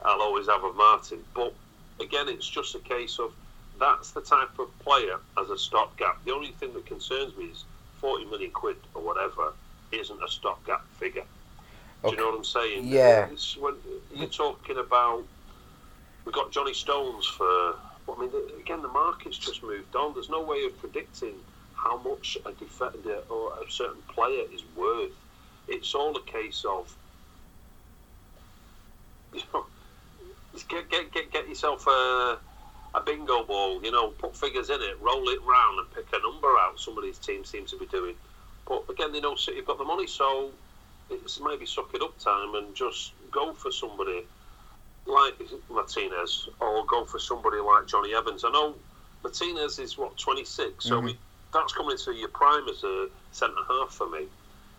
I'll 0.03 0.21
always 0.21 0.47
have 0.47 0.63
of 0.63 0.75
Martin. 0.75 1.19
But 1.35 1.53
again, 2.01 2.29
it's 2.29 2.49
just 2.49 2.73
a 2.73 2.79
case 2.79 3.19
of 3.19 3.31
that's 3.79 4.11
the 4.11 4.21
type 4.21 4.57
of 4.59 4.77
player 4.79 5.17
as 5.41 5.49
a 5.49 5.57
stopgap. 5.57 6.23
The 6.25 6.33
only 6.33 6.51
thing 6.51 6.73
that 6.73 6.85
concerns 6.85 7.35
me 7.37 7.45
is 7.45 7.63
40 7.99 8.25
million 8.25 8.51
quid 8.51 8.77
or 8.93 9.01
whatever 9.01 9.53
isn't 9.91 10.21
a 10.21 10.27
stopgap 10.27 10.85
figure. 10.97 11.25
Do 12.03 12.11
you 12.11 12.17
know 12.17 12.27
what 12.27 12.37
I'm 12.37 12.43
saying? 12.45 12.87
Yeah. 12.87 13.27
It's 13.31 13.57
when 13.57 13.75
you're 14.15 14.27
talking 14.27 14.77
about, 14.77 15.23
We've 16.29 16.35
got 16.35 16.51
Johnny 16.51 16.75
Stones 16.75 17.25
for. 17.25 17.45
I 17.45 18.19
mean, 18.19 18.29
again, 18.59 18.83
the 18.83 18.87
market's 18.87 19.35
just 19.35 19.63
moved 19.63 19.95
on. 19.95 20.13
There's 20.13 20.29
no 20.29 20.43
way 20.43 20.63
of 20.65 20.79
predicting 20.79 21.33
how 21.73 21.97
much 21.97 22.37
a 22.45 22.51
defender 22.51 23.19
or 23.29 23.53
a 23.53 23.71
certain 23.71 24.03
player 24.07 24.43
is 24.53 24.63
worth. 24.75 25.11
It's 25.67 25.95
all 25.95 26.15
a 26.15 26.21
case 26.21 26.65
of, 26.69 26.95
you 29.33 29.41
know, 29.53 29.65
get 30.67 30.87
get 30.91 31.11
get, 31.11 31.31
get 31.31 31.47
yourself 31.47 31.87
a 31.87 32.37
a 32.95 33.01
bingo 33.01 33.43
ball. 33.43 33.83
You 33.83 33.91
know, 33.91 34.09
put 34.09 34.35
figures 34.35 34.69
in 34.69 34.81
it, 34.81 34.97
roll 35.01 35.27
it 35.29 35.39
round, 35.43 35.79
and 35.79 35.91
pick 35.93 36.07
a 36.13 36.21
number 36.21 36.47
out. 36.59 36.79
Some 36.79 36.97
of 36.97 37.03
these 37.03 37.19
teams 37.19 37.49
seem 37.49 37.65
to 37.67 37.77
be 37.77 37.85
doing. 37.87 38.15
But 38.67 38.85
again, 38.89 39.11
they 39.11 39.19
know 39.21 39.35
City 39.35 39.57
have 39.57 39.67
got 39.67 39.77
the 39.77 39.83
money, 39.83 40.07
so 40.07 40.51
it's 41.09 41.39
maybe 41.39 41.65
suck 41.65 41.93
it 41.93 42.01
up 42.01 42.17
time 42.19 42.55
and 42.55 42.75
just 42.75 43.13
go 43.31 43.53
for 43.53 43.71
somebody 43.71 44.23
like 45.07 45.33
Martinez 45.69 46.47
or 46.59 46.85
go 46.85 47.03
for 47.05 47.19
somebody 47.19 47.57
like 47.57 47.87
Jonny 47.87 48.13
Evans. 48.13 48.43
I 48.45 48.51
know 48.51 48.75
Martinez 49.23 49.79
is 49.79 49.97
what 49.97 50.17
26, 50.17 50.85
so 50.85 51.01
Mhm. 51.01 51.03
we, 51.05 51.17
that's 51.51 51.73
coming 51.73 51.91
into 51.91 52.13
your 52.13 52.29
prime 52.29 52.67
as 52.69 52.83
a 52.83 53.09
centre 53.31 53.63
half 53.67 53.91
for 53.91 54.07
me. 54.07 54.27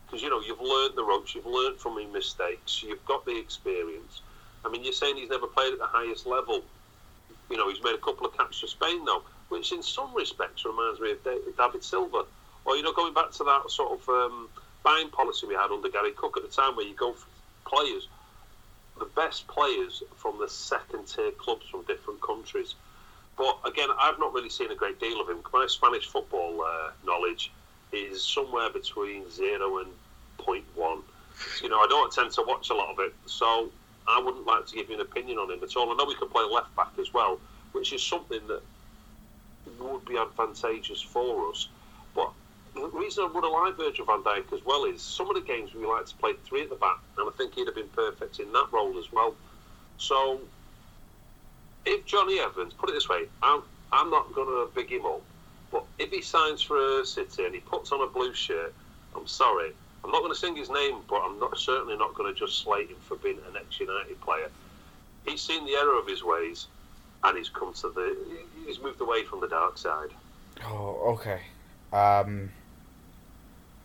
Because 0.06 0.22
you 0.22 0.30
know 0.30 0.40
you've 0.40 0.60
learned 0.60 0.96
the 0.96 1.04
ropes, 1.04 1.34
you've 1.34 1.46
learned 1.46 1.78
from 1.80 1.98
your 1.98 2.10
mistakes, 2.10 2.82
you've 2.82 3.04
got 3.06 3.24
the 3.26 3.36
experience. 3.36 4.22
I 4.64 4.68
mean, 4.68 4.84
you're 4.84 4.92
saying 4.92 5.16
he's 5.16 5.30
never 5.30 5.46
played 5.46 5.72
at 5.72 5.78
the 5.78 5.86
highest 5.86 6.26
level. 6.26 6.62
You 7.50 7.56
know, 7.56 7.68
he's 7.68 7.82
made 7.82 7.94
a 7.94 7.98
couple 7.98 8.26
of 8.26 8.36
caps 8.36 8.60
for 8.60 8.66
Spain 8.68 9.04
though, 9.04 9.22
which 9.48 9.72
in 9.72 9.82
some 9.82 10.14
respects 10.14 10.64
reminds 10.64 11.00
me 11.00 11.12
of 11.12 11.24
David 11.24 11.82
Silva. 11.82 12.24
Or 12.64 12.76
you 12.76 12.82
know, 12.82 12.92
going 12.92 13.12
back 13.12 13.32
to 13.32 13.44
that 13.44 13.70
sort 13.70 14.00
of 14.00 14.08
um, 14.08 14.48
buying 14.84 15.10
policy 15.10 15.46
we 15.46 15.54
had 15.54 15.70
under 15.70 15.88
Gary 15.88 16.12
Cook 16.12 16.36
at 16.36 16.42
the 16.42 16.48
time, 16.48 16.76
where 16.76 16.86
you 16.86 16.94
go 16.94 17.12
for 17.12 17.26
players, 17.64 18.08
the 18.98 19.06
best 19.16 19.48
players 19.48 20.02
from 20.16 20.38
the 20.38 20.48
second 20.48 21.06
tier 21.06 21.32
clubs 21.32 21.66
from 21.68 21.82
different 21.82 22.20
countries. 22.20 22.74
But 23.36 23.58
again, 23.64 23.88
I've 23.98 24.18
not 24.18 24.32
really 24.32 24.50
seen 24.50 24.70
a 24.70 24.74
great 24.74 25.00
deal 25.00 25.20
of 25.20 25.28
him. 25.28 25.38
My 25.52 25.66
Spanish 25.66 26.06
football 26.06 26.62
uh, 26.62 26.90
knowledge 27.04 27.50
is 27.92 28.22
somewhere 28.22 28.70
between 28.70 29.28
zero 29.30 29.78
and 29.78 29.88
0.1. 30.38 31.02
You 31.62 31.68
know, 31.70 31.78
I 31.78 31.86
don't 31.88 32.12
tend 32.12 32.30
to 32.32 32.44
watch 32.46 32.70
a 32.70 32.74
lot 32.74 32.90
of 32.90 32.98
it, 33.00 33.14
so 33.26 33.70
I 34.10 34.20
wouldn't 34.24 34.46
like 34.46 34.66
to 34.66 34.74
give 34.74 34.88
you 34.88 34.96
an 34.96 35.00
opinion 35.00 35.38
on 35.38 35.50
him 35.50 35.62
at 35.62 35.76
all. 35.76 35.90
I 35.90 35.94
know 35.94 36.04
we 36.04 36.14
can 36.14 36.28
play 36.28 36.44
left 36.44 36.74
back 36.76 36.92
as 36.98 37.12
well, 37.14 37.38
which 37.72 37.92
is 37.92 38.02
something 38.02 38.40
that 38.48 38.62
would 39.78 40.04
be 40.04 40.18
advantageous 40.18 41.00
for 41.00 41.48
us. 41.50 41.68
But 42.14 42.32
the 42.74 42.88
reason 42.88 43.24
I 43.24 43.26
would 43.28 43.44
have 43.44 43.52
liked 43.52 43.78
Virgil 43.78 44.06
van 44.06 44.22
Dijk 44.22 44.52
as 44.52 44.64
well 44.64 44.84
is 44.84 45.02
some 45.02 45.28
of 45.28 45.34
the 45.34 45.42
games 45.42 45.74
we 45.74 45.86
like 45.86 46.06
to 46.06 46.16
play 46.16 46.32
three 46.44 46.62
at 46.62 46.70
the 46.70 46.76
back, 46.76 46.98
and 47.18 47.28
I 47.28 47.32
think 47.36 47.54
he'd 47.54 47.66
have 47.66 47.74
been 47.74 47.88
perfect 47.88 48.40
in 48.40 48.52
that 48.52 48.66
role 48.72 48.98
as 48.98 49.12
well. 49.12 49.34
So, 49.98 50.40
if 51.84 52.04
Jonny 52.06 52.40
Evans, 52.40 52.74
put 52.74 52.90
it 52.90 52.92
this 52.92 53.08
way, 53.08 53.24
I'm, 53.42 53.62
I'm 53.92 54.10
not 54.10 54.32
going 54.34 54.48
to 54.48 54.74
big 54.74 54.90
him 54.90 55.04
up, 55.06 55.22
but 55.70 55.84
if 55.98 56.10
he 56.10 56.22
signs 56.22 56.62
for 56.62 57.04
City 57.04 57.44
and 57.44 57.54
he 57.54 57.60
puts 57.60 57.92
on 57.92 58.00
a 58.00 58.06
blue 58.06 58.34
shirt, 58.34 58.74
I'm 59.16 59.26
sorry, 59.26 59.72
I'm 60.04 60.10
not 60.10 60.20
going 60.20 60.32
to 60.32 60.38
sing 60.38 60.56
his 60.56 60.70
name, 60.70 60.96
but 61.08 61.20
I'm 61.20 61.38
not 61.38 61.58
certainly 61.58 61.96
not 61.96 62.14
going 62.14 62.32
to 62.32 62.38
just 62.38 62.62
slate 62.62 62.88
him 62.88 62.96
for 63.00 63.16
being 63.16 63.38
an 63.48 63.56
ex-United 63.56 64.20
player. 64.20 64.50
He's 65.26 65.42
seen 65.42 65.64
the 65.66 65.72
error 65.72 65.98
of 65.98 66.06
his 66.06 66.24
ways, 66.24 66.66
and 67.24 67.36
he's 67.36 67.50
come 67.50 67.74
to 67.74 67.90
the. 67.90 68.16
He's 68.66 68.80
moved 68.80 69.00
away 69.00 69.24
from 69.24 69.40
the 69.40 69.48
dark 69.48 69.76
side. 69.76 70.10
Oh, 70.64 71.18
okay. 71.18 71.40
Um, 71.92 72.50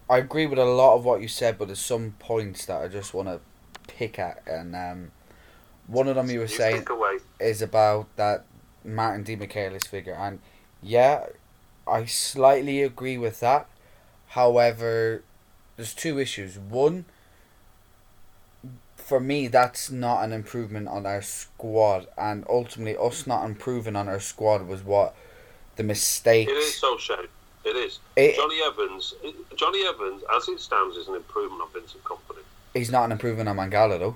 I 0.10 0.20
agree 0.20 0.46
with 0.46 0.60
a 0.60 0.66
lot 0.66 0.96
of 0.96 1.06
what 1.06 1.22
you 1.22 1.28
said, 1.28 1.58
but 1.58 1.68
there's 1.68 1.80
some 1.80 2.16
points 2.20 2.66
that 2.66 2.82
I 2.82 2.88
just 2.88 3.14
want 3.14 3.28
to 3.28 3.40
pick 3.88 4.20
at, 4.20 4.44
and 4.48 4.76
um, 4.76 5.12
one 5.88 6.08
of 6.08 6.16
them 6.16 6.30
you 6.30 6.40
were 6.40 6.46
You 6.46 6.56
saying 6.56 6.86
is 7.40 7.62
about 7.62 8.08
that 8.16 8.46
Martin 8.84 9.24
Demichelis 9.24 9.88
figure, 9.88 10.14
and 10.14 10.40
yeah, 10.82 11.26
I 11.88 12.06
slightly 12.06 12.82
agree 12.84 13.18
with 13.18 13.40
that. 13.42 13.68
However, 14.30 15.24
there's 15.78 15.94
two 15.94 16.20
issues. 16.20 16.58
One, 16.58 17.06
for 18.96 19.20
me, 19.20 19.48
that's 19.48 19.92
not 19.92 20.24
an 20.24 20.32
improvement 20.32 20.88
on 20.88 21.06
our 21.06 21.22
squad, 21.22 22.08
and 22.18 22.46
ultimately, 22.50 22.98
us 22.98 23.28
not 23.28 23.46
improving 23.46 23.96
on 23.96 24.08
our 24.08 24.20
squad 24.20 24.68
was 24.68 24.84
what 24.84 25.16
the 25.76 25.84
mistake. 25.84 26.48
It 26.48 26.54
is 26.54 26.76
so 26.76 26.98
shame. 26.98 27.28
It 27.64 27.76
is. 27.76 28.00
It- 28.16 28.36
Jonny 28.36 28.60
Evans. 28.66 29.14
Jonny 29.56 29.86
Evans, 29.86 30.24
as 30.36 30.48
it 30.48 30.60
stands, 30.60 30.98
is 30.98 31.08
an 31.08 31.16
improvement 31.16 31.62
on 31.62 31.70
Vincent 31.74 32.04
Kompany. 32.04 32.44
He's 32.74 32.92
not 32.92 33.06
an 33.06 33.12
improvement 33.12 33.50
on 33.50 33.58
Mangala 33.58 34.00
though. 34.00 34.16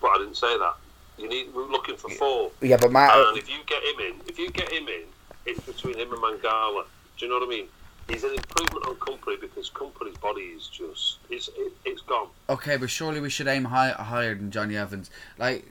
But 0.00 0.08
I 0.08 0.18
didn't 0.18 0.36
say 0.36 0.56
that. 0.58 0.74
You 1.18 1.28
need. 1.28 1.54
We're 1.54 1.66
looking 1.66 1.96
for 1.96 2.10
four. 2.10 2.50
Yeah, 2.60 2.76
but 2.76 2.92
Matt. 2.92 3.16
And 3.16 3.38
if 3.38 3.48
you 3.48 3.56
get 3.66 3.82
him 3.82 4.00
in, 4.00 4.20
if 4.26 4.38
you 4.38 4.50
get 4.50 4.70
him 4.70 4.88
in, 4.88 5.02
it's 5.46 5.60
between 5.60 5.98
him 5.98 6.12
and 6.12 6.22
Mangala. 6.22 6.84
Do 7.16 7.24
you 7.26 7.28
know 7.30 7.38
what 7.38 7.46
I 7.46 7.50
mean? 7.50 7.68
He's 8.08 8.22
an 8.22 8.34
improvement 8.34 8.86
on 8.86 8.94
Kompany 8.96 9.40
because 9.40 9.68
Kompany's 9.70 10.16
body 10.18 10.42
is 10.42 10.68
just 10.68 11.18
it's 11.28 11.48
it, 11.48 11.72
it's 11.84 12.02
gone. 12.02 12.28
Okay, 12.48 12.76
but 12.76 12.88
surely 12.88 13.20
we 13.20 13.30
should 13.30 13.48
aim 13.48 13.64
high, 13.64 13.90
higher 13.90 14.34
than 14.34 14.50
Jonny 14.50 14.76
Evans. 14.76 15.10
Like, 15.38 15.68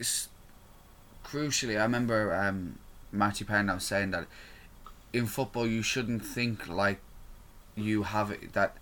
crucially, 1.23 1.79
I 1.79 1.83
remember 1.83 2.33
um, 2.33 2.79
Matty 3.11 3.45
was 3.45 3.83
saying 3.83 4.11
that 4.11 4.27
in 5.13 5.27
football 5.27 5.65
you 5.65 5.81
shouldn't 5.81 6.25
think 6.25 6.67
like 6.67 6.99
you 7.75 8.03
have 8.03 8.31
it, 8.31 8.53
that 8.53 8.75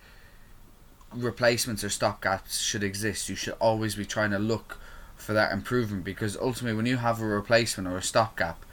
replacements 1.14 1.84
or 1.84 1.90
stopgaps 1.90 2.60
should 2.60 2.84
exist. 2.84 3.30
You 3.30 3.36
should 3.36 3.56
always 3.60 3.96
be 3.96 4.06
trying 4.06 4.32
to 4.32 4.40
look 4.40 4.80
for 5.16 5.34
that 5.34 5.52
improvement 5.52 6.04
because 6.04 6.36
ultimately, 6.38 6.76
when 6.76 6.86
you 6.86 6.98
have 6.98 7.22
a 7.22 7.26
replacement 7.26 7.88
or 7.88 7.98
a 7.98 8.04
stopgap, 8.04 8.66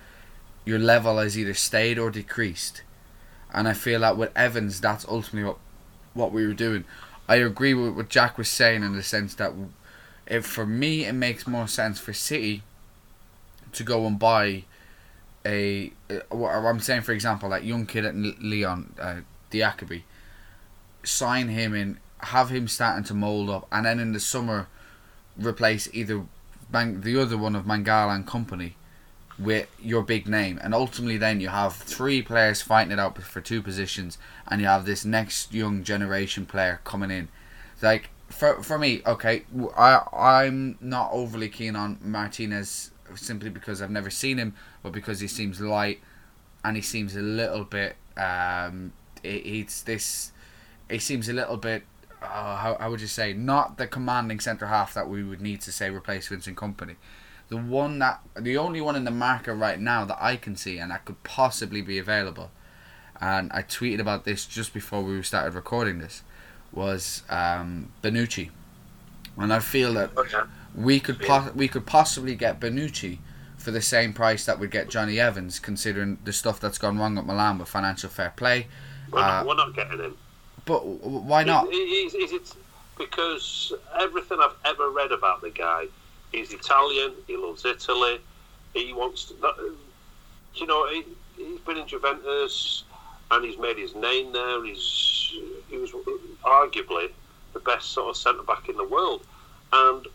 your 0.65 0.79
level 0.79 1.19
has 1.19 1.39
either 1.39 1.55
stayed 1.55 1.99
or 1.99 2.11
decreased. 2.11 2.83
And 3.53 3.69
I 3.69 3.73
feel 3.73 4.01
that 4.01 4.17
with 4.17 4.37
Evans, 4.37 4.81
that's 4.81 5.07
ultimately 5.09 5.49
what 5.49 5.59
what 6.13 6.33
we 6.33 6.47
were 6.47 6.55
doing. 6.55 6.85
I 7.29 7.37
agree 7.37 7.75
with 7.75 7.95
what 7.95 8.09
Jack 8.09 8.37
was 8.37 8.49
saying 8.49 8.83
in 8.83 8.95
the 8.97 9.03
sense 9.03 9.35
that 9.37 9.53
if 10.27 10.47
for 10.47 10.67
me 10.67 11.05
it 11.05 11.13
makes 11.13 11.47
more 11.47 11.69
sense 11.69 11.99
for 11.99 12.13
City 12.13 12.63
to 13.73 13.85
go 13.85 14.07
and 14.07 14.19
buy 14.19 14.65
a 15.47 15.93
what 16.29 16.51
I'm 16.51 16.81
saying 16.81 17.03
for 17.03 17.13
example 17.13 17.49
like 17.49 17.65
young 17.65 17.87
kid 17.87 18.05
at 18.05 18.15
Lyon 18.15 18.95
uh, 19.01 19.21
Diakhaby 19.51 20.03
sign 21.03 21.49
him 21.49 21.75
in 21.75 21.99
have 22.19 22.51
him 22.51 22.69
starting 22.69 23.05
to 23.05 23.15
mold 23.15 23.49
up 23.49 23.67
and 23.73 23.87
then 23.87 23.99
in 23.99 24.13
the 24.13 24.21
summer 24.21 24.69
replace 25.39 25.89
either 25.93 26.25
Bang, 26.71 27.01
the 27.01 27.21
other 27.21 27.37
one 27.37 27.57
of 27.57 27.65
Mangala 27.65 28.15
and 28.15 28.27
Kompany 28.27 28.73
with 29.41 29.69
your 29.81 30.03
big 30.03 30.29
name. 30.29 30.59
And 30.63 30.75
ultimately 30.75 31.17
then 31.17 31.41
you 31.41 31.49
have 31.49 31.75
three 31.75 32.23
players 32.23 32.61
fighting 32.63 32.93
it 32.93 32.99
out 32.99 33.21
for 33.21 33.41
two 33.41 33.63
positions 33.63 34.19
and 34.47 34.61
you 34.61 34.67
have 34.67 34.85
this 34.85 35.05
next 35.05 35.53
young 35.53 35.83
generation 35.83 36.47
player 36.47 36.81
coming 36.85 37.11
in. 37.11 37.29
Like 37.83 38.11
for 38.29 38.63
for 38.63 38.79
me 38.79 39.03
okay 39.05 39.43
I 39.77 40.03
I'm 40.13 40.79
not 40.81 41.11
overly 41.13 41.49
keen 41.49 41.75
on 41.75 41.99
Martinez 42.01 42.93
simply 43.17 43.51
because 43.51 43.83
I've 43.83 43.91
never 43.91 44.11
seen 44.11 44.39
him 44.39 44.55
but 44.83 44.93
because 44.93 45.21
he 45.21 45.27
seems 45.27 45.61
light 45.61 46.01
and 46.65 46.77
he 46.77 46.83
seems 46.83 47.17
a 47.17 47.21
little 47.21 47.65
bit 47.65 47.97
um 48.17 48.93
it, 49.23 49.83
this 49.85 50.33
he 50.89 50.99
seems 50.99 51.29
a 51.29 51.33
little 51.33 51.57
bit 51.57 51.83
uh, 52.23 52.57
how, 52.57 52.77
how 52.79 52.91
would 52.91 53.01
you 53.01 53.07
say 53.07 53.33
not 53.33 53.79
the 53.79 53.87
commanding 53.87 54.39
centre 54.39 54.67
half 54.67 54.95
that 54.95 55.09
we 55.09 55.25
would 55.25 55.41
need 55.41 55.61
to 55.63 55.73
say 55.73 55.91
replace 55.91 56.29
Vincent 56.29 56.57
Kompany 56.57 56.97
the 57.51 57.57
one 57.59 57.99
that 57.99 58.21
the 58.39 58.57
only 58.57 58.81
one 58.81 58.97
in 58.97 59.05
the 59.05 59.11
market 59.11 59.55
right 59.55 59.79
now 59.79 60.05
that 60.07 60.17
I 60.21 60.37
can 60.37 60.57
see 60.57 60.79
and 60.79 60.91
that 60.91 61.05
could 61.05 61.23
possibly 61.25 61.83
be 61.83 61.99
available. 61.99 62.51
And 63.21 63.53
I 63.53 63.63
tweeted 63.63 64.01
about 64.01 64.25
this 64.25 64.47
just 64.47 64.73
before 64.73 65.03
we 65.03 65.23
started 65.23 65.55
recording 65.55 65.99
this 65.99 66.23
was 66.73 67.23
um, 67.29 67.93
Bonucci. 68.03 68.51
And 69.37 69.53
I 69.53 69.59
feel 69.59 69.93
that 69.95 70.17
Okay. 70.17 70.41
we 70.75 71.01
could 71.01 71.21
po- 71.21 71.53
we 71.55 71.69
could 71.69 71.85
possibly 71.87 72.35
get 72.35 72.61
Bonucci 72.61 73.19
for 73.59 73.73
the 73.73 73.83
same 73.83 74.13
price 74.15 74.47
that 74.47 74.59
we'd 74.59 74.71
get 74.71 74.89
Jonny 74.89 75.21
Evans 75.21 75.59
considering 75.59 76.17
the 76.25 76.33
stuff 76.33 76.61
that's 76.61 76.79
gone 76.79 76.99
wrong 76.99 77.19
at 77.19 77.27
Milan 77.27 77.59
with 77.59 77.69
financial 77.69 78.09
fair 78.09 78.33
play. 78.37 78.69
We're, 79.11 79.19
Uh, 79.21 79.27
not, 79.27 79.47
we're 79.47 79.55
not 79.57 79.75
getting 79.75 79.99
him. 79.99 80.17
but 80.65 80.87
why 80.87 81.43
not? 81.45 81.67
Is, 81.73 82.15
is, 82.15 82.15
is 82.15 82.33
it 82.33 82.55
because 82.97 83.73
everything 83.99 84.39
I've 84.41 84.57
ever 84.65 84.91
read 84.91 85.11
about 85.13 85.41
the 85.43 85.51
guy, 85.51 85.87
he's 86.33 86.53
Italian. 86.53 87.13
He 87.27 87.37
loves 87.37 87.65
Italy. 87.65 88.19
He 88.75 88.93
wants 88.93 89.25
to. 89.27 89.35
That, 89.35 89.75
you 90.55 90.67
know, 90.67 90.89
he, 90.89 91.05
he's 91.37 91.61
been 91.61 91.79
in 91.79 91.87
Juventus 91.87 92.85
and 93.31 93.45
he's 93.45 93.59
made 93.59 93.79
his 93.79 93.95
name 93.95 94.33
there. 94.33 94.65
He's 94.65 95.35
he 95.69 95.77
was 95.77 95.91
arguably 96.45 97.11
the 97.53 97.61
best 97.61 97.91
sort 97.93 98.11
of 98.11 98.17
centre 98.17 98.43
back 98.43 98.69
in 98.69 98.77
the 98.77 98.85
world, 98.85 99.25
and 99.73 100.07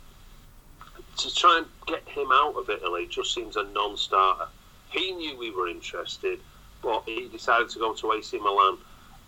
to 1.18 1.34
try 1.34 1.58
and 1.58 1.68
get 1.88 2.08
him 2.08 2.28
out 2.32 2.56
of 2.58 2.70
Italy 2.70 3.08
just 3.10 3.34
seems 3.34 3.56
a 3.56 3.64
non-starter. 3.64 4.48
He 4.90 5.12
knew 5.14 5.38
we 5.38 5.52
were 5.52 5.68
interested, 5.68 6.40
but 6.82 7.04
he 7.06 7.28
decided 7.30 7.70
to 7.70 7.80
go 7.80 7.94
to 7.94 8.14
AC 8.14 8.38
Milan. 8.38 8.78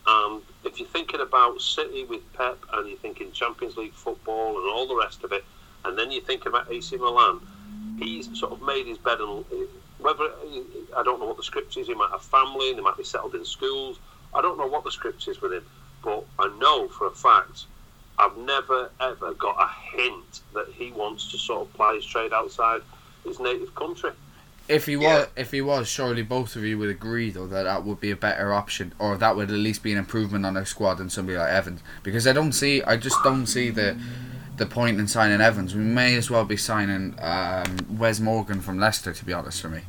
And 0.05 0.41
if 0.63 0.79
you're 0.79 0.87
thinking 0.87 1.19
about 1.19 1.61
City 1.61 2.05
with 2.05 2.21
Pep 2.33 2.57
and 2.73 2.87
you're 2.87 2.97
thinking 2.97 3.31
Champions 3.31 3.75
League 3.75 3.93
football 3.93 4.57
and 4.57 4.69
all 4.69 4.87
the 4.87 4.95
rest 4.95 5.23
of 5.23 5.31
it, 5.33 5.43
and 5.87 5.97
then 5.97 6.11
you 6.11 6.21
think 6.21 6.45
about 6.45 6.71
AC 6.71 6.95
Milan, 6.97 7.39
he's 7.99 8.37
sort 8.37 8.51
of 8.51 8.61
made 8.61 8.85
his 8.85 8.97
bed 8.97 9.19
and 9.19 9.43
whether 9.99 10.25
I 10.95 11.03
don't 11.03 11.19
know 11.19 11.25
what 11.25 11.37
the 11.37 11.43
script 11.43 11.75
is. 11.77 11.87
He 11.87 11.93
might 11.95 12.11
have 12.11 12.21
family, 12.21 12.69
and 12.69 12.77
he 12.77 12.83
might 12.83 12.97
be 12.97 13.03
settled 13.03 13.33
in 13.35 13.43
schools. 13.45 13.99
I 14.33 14.41
don't 14.41 14.57
know 14.57 14.67
what 14.67 14.83
the 14.83 14.91
script 14.91 15.27
is 15.27 15.41
with 15.41 15.53
him, 15.53 15.65
but 16.03 16.23
I 16.37 16.47
know 16.59 16.87
for 16.89 17.07
a 17.07 17.11
fact 17.11 17.65
I've 18.19 18.37
never 18.37 18.89
ever 18.99 19.33
got 19.33 19.57
a 19.59 19.69
hint 19.97 20.41
that 20.53 20.67
he 20.73 20.91
wants 20.91 21.31
to 21.31 21.37
sort 21.37 21.61
of 21.67 21.73
ply 21.73 21.95
his 21.95 22.05
trade 22.05 22.33
outside 22.33 22.81
his 23.23 23.39
native 23.39 23.73
country. 23.75 24.11
if 24.67 24.85
he 24.85 24.93
Yeah. 24.93 25.19
was 25.19 25.27
if 25.37 25.51
he 25.51 25.61
was 25.61 25.87
surely 25.87 26.23
both 26.23 26.55
of 26.57 26.63
you 26.63 26.77
would 26.77 26.89
agree 26.89 27.29
though 27.31 27.47
that 27.47 27.63
that 27.63 27.83
would 27.85 28.01
be 28.01 28.11
a 28.11 28.15
better 28.17 28.51
option 28.53 28.93
or 28.99 29.15
that 29.17 29.35
would 29.35 29.49
at 29.49 29.55
least 29.57 29.81
be 29.81 29.91
an 29.93 29.97
improvement 29.97 30.45
on 30.45 30.57
our 30.57 30.65
squad 30.65 30.95
than 30.95 31.09
somebody 31.09 31.37
like 31.37 31.49
Evans 31.49 31.81
because 32.03 32.27
I 32.27 32.33
don't 32.33 32.51
see 32.51 32.83
I 32.83 32.97
just 32.97 33.23
don't 33.23 33.45
see 33.47 33.69
the 33.69 33.97
the 34.57 34.65
point 34.65 34.99
in 34.99 35.07
signing 35.07 35.41
Evans 35.41 35.75
we 35.75 35.81
may 35.81 36.15
as 36.15 36.29
well 36.29 36.45
be 36.45 36.57
signing 36.57 37.15
um, 37.19 37.77
Wes 37.89 38.19
Morgan 38.19 38.61
from 38.61 38.79
Leicester 38.79 39.13
to 39.13 39.25
be 39.25 39.33
honest 39.33 39.61
for 39.61 39.69
me 39.69 39.81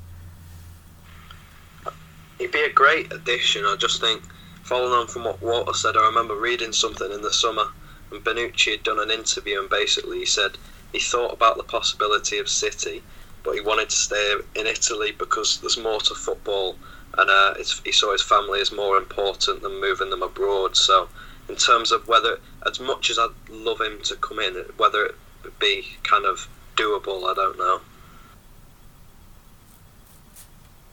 He'd 2.39 2.53
be 2.53 2.63
a 2.63 2.73
great 2.73 3.13
addition. 3.13 3.65
I 3.65 3.75
just 3.77 4.01
think, 4.01 4.23
following 4.63 4.93
on 4.93 5.09
from 5.09 5.25
what 5.25 5.43
Walter 5.43 5.75
said, 5.75 5.97
I 5.97 6.07
remember 6.07 6.37
reading 6.37 6.73
something 6.73 7.11
in 7.11 7.21
the 7.21 7.33
summer, 7.33 7.65
and 8.13 8.23
Bonucci 8.23 8.71
had 8.73 8.85
done 8.85 9.01
an 9.01 9.11
interview, 9.11 9.61
and 9.61 9.69
basically 9.69 10.21
he 10.21 10.27
said 10.27 10.57
he 10.93 11.01
thought 11.01 11.33
about 11.33 11.57
the 11.57 11.65
possibility 11.65 12.39
of 12.39 12.49
City, 12.49 13.03
but 13.43 13.55
he 13.55 13.61
wanted 13.61 13.91
to 13.91 13.97
stay 13.97 14.35
in 14.55 14.69
Italy 14.69 15.11
because 15.13 15.59
there's 15.61 15.79
more 15.79 16.01
to 16.01 16.15
football, 16.15 16.77
and 17.17 17.29
uh, 17.29 17.55
he 17.85 17.91
saw 17.91 18.13
his 18.13 18.23
family 18.23 18.61
as 18.61 18.71
more 18.71 18.97
important 18.97 19.63
than 19.63 19.81
moving 19.81 20.11
them 20.11 20.23
abroad. 20.23 20.77
So, 20.77 21.09
in 21.49 21.57
terms 21.57 21.93
of 21.93 22.07
whether, 22.07 22.39
as 22.67 22.79
much 22.81 23.11
as 23.11 23.19
I'd 23.19 23.31
love 23.49 23.81
him 23.81 24.01
to 24.05 24.17
come 24.17 24.39
in, 24.39 24.55
whether 24.77 25.05
it 25.05 25.15
would 25.43 25.59
be 25.59 25.97
kind 26.03 26.25
of 26.25 26.49
doable, 26.77 27.31
I 27.31 27.35
don't 27.35 27.59
know. 27.59 27.81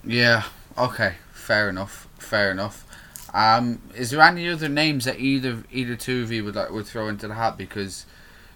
Yeah. 0.03 0.43
Okay. 0.77 1.15
Fair 1.33 1.69
enough. 1.69 2.07
Fair 2.17 2.51
enough. 2.51 2.85
Um, 3.33 3.81
is 3.93 4.11
there 4.11 4.21
any 4.21 4.47
other 4.49 4.69
names 4.69 5.05
that 5.05 5.19
either 5.19 5.63
either 5.71 5.95
two 5.95 6.23
of 6.23 6.31
you 6.31 6.45
would 6.45 6.55
like 6.55 6.69
would 6.69 6.85
throw 6.85 7.09
into 7.09 7.27
the 7.27 7.33
hat? 7.33 7.57
Because 7.57 8.05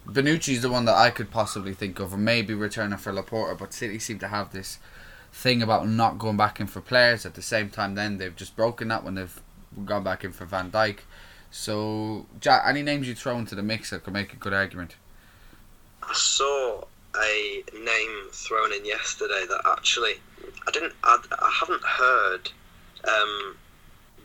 Bonucci's 0.08 0.62
the 0.62 0.70
one 0.70 0.86
that 0.86 0.96
I 0.96 1.10
could 1.10 1.32
possibly 1.32 1.74
think 1.74 2.00
of, 2.00 2.14
or 2.14 2.18
maybe 2.18 2.54
returning 2.54 2.98
for 2.98 3.12
Laporte. 3.12 3.58
But 3.58 3.74
City 3.74 4.00
seem 4.00 4.20
to 4.20 4.30
have 4.30 4.54
this 4.54 4.80
thing 5.34 5.62
about 5.62 5.88
not 5.88 6.18
going 6.18 6.38
back 6.38 6.60
in 6.60 6.68
for 6.68 6.82
players. 6.82 7.26
At 7.26 7.34
the 7.34 7.42
same 7.42 7.70
time, 7.70 7.96
then 7.96 8.18
they've 8.18 8.36
just 8.36 8.56
broken 8.56 8.88
that 8.88 9.04
when 9.04 9.16
they've 9.16 9.42
gone 9.86 10.04
back 10.04 10.24
in 10.24 10.32
for 10.32 10.46
Van 10.46 10.72
Dijk. 10.72 11.00
So, 11.52 12.26
Jack, 12.40 12.64
any 12.66 12.84
names 12.84 13.08
you 13.08 13.16
throw 13.16 13.38
into 13.38 13.56
the 13.56 13.64
mix 13.64 13.90
that 13.90 14.04
could 14.04 14.14
make 14.14 14.34
a 14.34 14.36
good 14.36 14.54
argument? 14.54 14.96
I 16.04 16.14
saw 16.14 16.84
a 17.20 17.64
name 17.74 18.28
thrown 18.32 18.72
in 18.72 18.86
yesterday 18.86 19.46
that 19.50 19.62
actually 19.66 20.14
I 20.68 20.72
didn't. 20.72 20.94
I, 21.04 21.18
I 21.40 21.52
haven't 21.60 21.84
heard. 21.84 22.52
Um, 23.08 23.56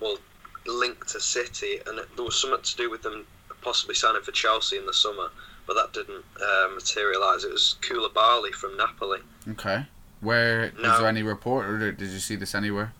well, 0.00 0.18
linked 0.66 1.08
to 1.08 1.20
City, 1.20 1.78
and 1.86 1.98
it, 1.98 2.08
there 2.16 2.24
was 2.24 2.40
something 2.40 2.62
to 2.62 2.76
do 2.76 2.90
with 2.90 3.02
them 3.02 3.26
possibly 3.62 3.94
signing 3.94 4.22
for 4.22 4.32
Chelsea 4.32 4.76
in 4.76 4.84
the 4.86 4.92
summer, 4.92 5.30
but 5.66 5.74
that 5.74 5.92
didn't 5.92 6.24
uh, 6.42 6.68
materialise. 6.74 7.44
It 7.44 7.52
was 7.52 7.76
Koulibaly 7.80 8.50
from 8.50 8.76
Napoli. 8.76 9.20
Okay. 9.48 9.86
Where 10.20 10.72
No. 10.80 10.90
was 10.90 10.98
there 11.00 11.08
any 11.08 11.22
report, 11.22 11.66
or 11.66 11.92
did 11.92 12.08
you 12.08 12.18
see 12.18 12.36
this 12.36 12.54
anywhere? 12.54 12.92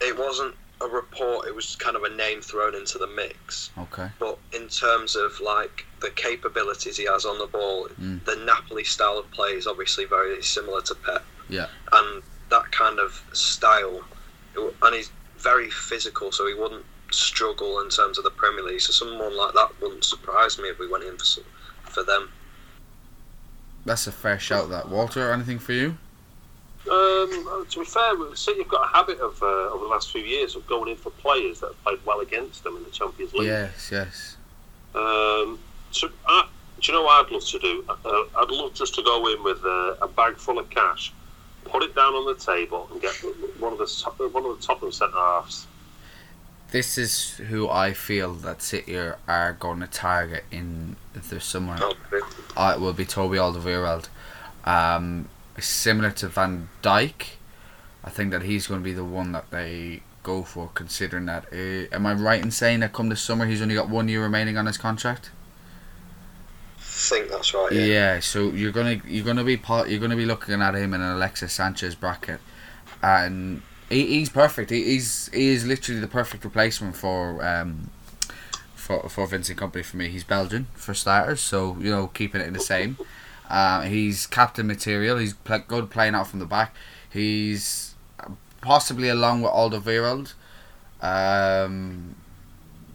It 0.00 0.18
wasn't 0.18 0.54
a 0.84 0.88
report; 0.88 1.46
it 1.46 1.54
was 1.54 1.76
kind 1.76 1.96
of 1.96 2.02
a 2.04 2.10
name 2.10 2.40
thrown 2.40 2.74
into 2.74 2.98
the 2.98 3.06
mix. 3.06 3.70
Okay. 3.78 4.08
But 4.18 4.38
in 4.52 4.68
terms 4.68 5.16
of 5.16 5.40
like 5.40 5.86
the 6.00 6.10
capabilities 6.10 6.96
he 6.96 7.04
has 7.04 7.24
on 7.24 7.38
the 7.38 7.46
ball, 7.46 7.88
Mm. 8.00 8.24
the 8.24 8.36
Napoli 8.36 8.84
style 8.84 9.18
of 9.18 9.30
play 9.30 9.50
is 9.50 9.66
obviously 9.66 10.04
very 10.04 10.42
similar 10.42 10.80
to 10.82 10.94
Pep. 10.94 11.24
Yeah. 11.48 11.66
And 11.92 12.22
that 12.50 12.70
kind 12.72 12.98
of 12.98 13.22
style, 13.32 14.02
and 14.56 14.94
he's 14.94 15.10
very 15.38 15.70
physical, 15.70 16.32
so 16.32 16.46
he 16.46 16.54
wouldn't 16.54 16.84
struggle 17.10 17.80
in 17.80 17.88
terms 17.90 18.16
of 18.18 18.24
the 18.24 18.30
Premier 18.30 18.64
League. 18.64 18.80
So 18.80 18.92
someone 18.92 19.36
like 19.36 19.54
that 19.54 19.70
wouldn't 19.80 20.04
surprise 20.04 20.58
me 20.58 20.68
if 20.68 20.78
we 20.78 20.88
went 20.88 21.04
in 21.04 21.16
for 21.18 21.42
for 21.84 22.02
them. 22.02 22.30
That's 23.84 24.06
a 24.06 24.12
fair 24.12 24.38
shout. 24.38 24.70
That 24.70 24.88
Walter. 24.88 25.32
Anything 25.32 25.58
for 25.58 25.72
you? 25.72 25.98
Um, 26.90 27.66
to 27.70 27.78
be 27.78 27.84
fair, 27.84 28.12
City 28.34 28.58
have 28.58 28.68
got 28.68 28.90
a 28.90 28.92
habit 28.92 29.20
of 29.20 29.40
uh, 29.40 29.46
over 29.46 29.84
the 29.84 29.90
last 29.90 30.10
few 30.10 30.22
years 30.22 30.56
of 30.56 30.66
going 30.66 30.90
in 30.90 30.96
for 30.96 31.10
players 31.10 31.60
that 31.60 31.68
have 31.68 31.82
played 31.84 31.98
well 32.04 32.20
against 32.20 32.64
them 32.64 32.76
in 32.76 32.82
the 32.82 32.90
Champions 32.90 33.32
League. 33.34 33.46
Yes. 33.46 33.90
Yes. 33.92 34.36
Um, 34.94 35.60
so, 35.92 36.08
I, 36.26 36.46
do 36.80 36.92
you 36.92 36.98
know 36.98 37.04
what 37.04 37.24
I'd 37.24 37.32
love 37.32 37.44
to 37.44 37.58
do? 37.60 37.84
Uh, 37.88 37.94
I'd 38.36 38.50
love 38.50 38.74
just 38.74 38.96
to 38.96 39.02
go 39.02 39.26
in 39.28 39.44
with 39.44 39.64
uh, 39.64 39.94
a 40.02 40.08
bag 40.08 40.36
full 40.36 40.58
of 40.58 40.68
cash, 40.70 41.12
put 41.64 41.84
it 41.84 41.94
down 41.94 42.14
on 42.14 42.26
the 42.26 42.34
table, 42.34 42.88
and 42.90 43.00
get 43.00 43.14
one 43.60 43.72
of 43.72 43.78
the 43.78 43.86
top, 43.86 44.18
one 44.18 44.44
of 44.44 44.60
the 44.60 44.66
Tottenham 44.66 44.90
centre 44.90 45.14
halves. 45.14 45.68
This 46.72 46.98
is 46.98 47.34
who 47.34 47.68
I 47.68 47.92
feel 47.92 48.32
that 48.34 48.60
City 48.60 48.96
are, 48.96 49.18
are 49.28 49.52
going 49.52 49.80
to 49.80 49.86
target 49.86 50.44
in 50.50 50.96
the 51.12 51.38
summer. 51.38 51.78
Okay. 51.80 52.26
Uh, 52.56 52.72
it 52.74 52.80
will 52.80 52.94
be 52.94 53.04
Toby 53.04 53.36
Alderweireld. 53.36 54.08
Um, 54.64 55.28
similar 55.62 56.10
to 56.12 56.28
Van 56.28 56.68
Dijk, 56.82 57.30
I 58.04 58.10
think 58.10 58.30
that 58.32 58.42
he's 58.42 58.66
going 58.66 58.80
to 58.80 58.84
be 58.84 58.92
the 58.92 59.04
one 59.04 59.32
that 59.32 59.50
they 59.50 60.02
go 60.22 60.42
for. 60.42 60.70
Considering 60.74 61.26
that, 61.26 61.46
uh, 61.52 61.94
am 61.94 62.06
I 62.06 62.14
right 62.14 62.42
in 62.42 62.50
saying 62.50 62.80
that 62.80 62.92
come 62.92 63.08
this 63.08 63.22
summer 63.22 63.46
he's 63.46 63.62
only 63.62 63.74
got 63.74 63.88
one 63.88 64.08
year 64.08 64.22
remaining 64.22 64.56
on 64.56 64.66
his 64.66 64.78
contract? 64.78 65.30
think 66.92 67.30
that's 67.30 67.54
right. 67.54 67.72
Yeah. 67.72 67.84
Yeah. 67.84 68.20
so 68.20 68.50
you're 68.50 68.72
gonna 68.72 69.00
you're 69.06 69.24
gonna 69.24 69.44
be 69.44 69.56
part 69.56 69.88
you're 69.88 70.00
gonna 70.00 70.16
be 70.16 70.26
looking 70.26 70.60
at 70.60 70.74
him 70.74 70.94
in 70.94 71.00
an 71.00 71.12
Alexis 71.12 71.52
Sanchez 71.52 71.94
bracket, 71.94 72.40
and 73.02 73.62
he, 73.88 74.06
he's 74.06 74.28
perfect. 74.28 74.70
He, 74.70 74.84
he's 74.84 75.28
he 75.32 75.48
is 75.48 75.66
literally 75.66 76.00
the 76.00 76.08
perfect 76.08 76.44
replacement 76.44 76.96
for 76.96 77.44
um 77.44 77.90
for 78.74 79.08
for 79.08 79.26
Vincent 79.26 79.58
Kompany 79.58 79.84
for 79.84 79.96
me. 79.96 80.08
He's 80.08 80.24
Belgian 80.24 80.66
for 80.74 80.94
starters, 80.94 81.40
so 81.40 81.76
you 81.80 81.90
know 81.90 82.08
keeping 82.08 82.40
it 82.40 82.46
in 82.46 82.52
the 82.52 82.60
same. 82.60 82.96
Uh, 83.52 83.82
he's 83.82 84.26
captain 84.26 84.66
material. 84.66 85.18
He's 85.18 85.34
pl- 85.34 85.64
good 85.68 85.90
playing 85.90 86.14
out 86.14 86.26
from 86.26 86.38
the 86.38 86.46
back. 86.46 86.74
He's 87.10 87.94
possibly 88.62 89.10
along 89.10 89.42
with 89.42 89.52
Alderweireld, 89.52 90.32
um, 91.02 92.14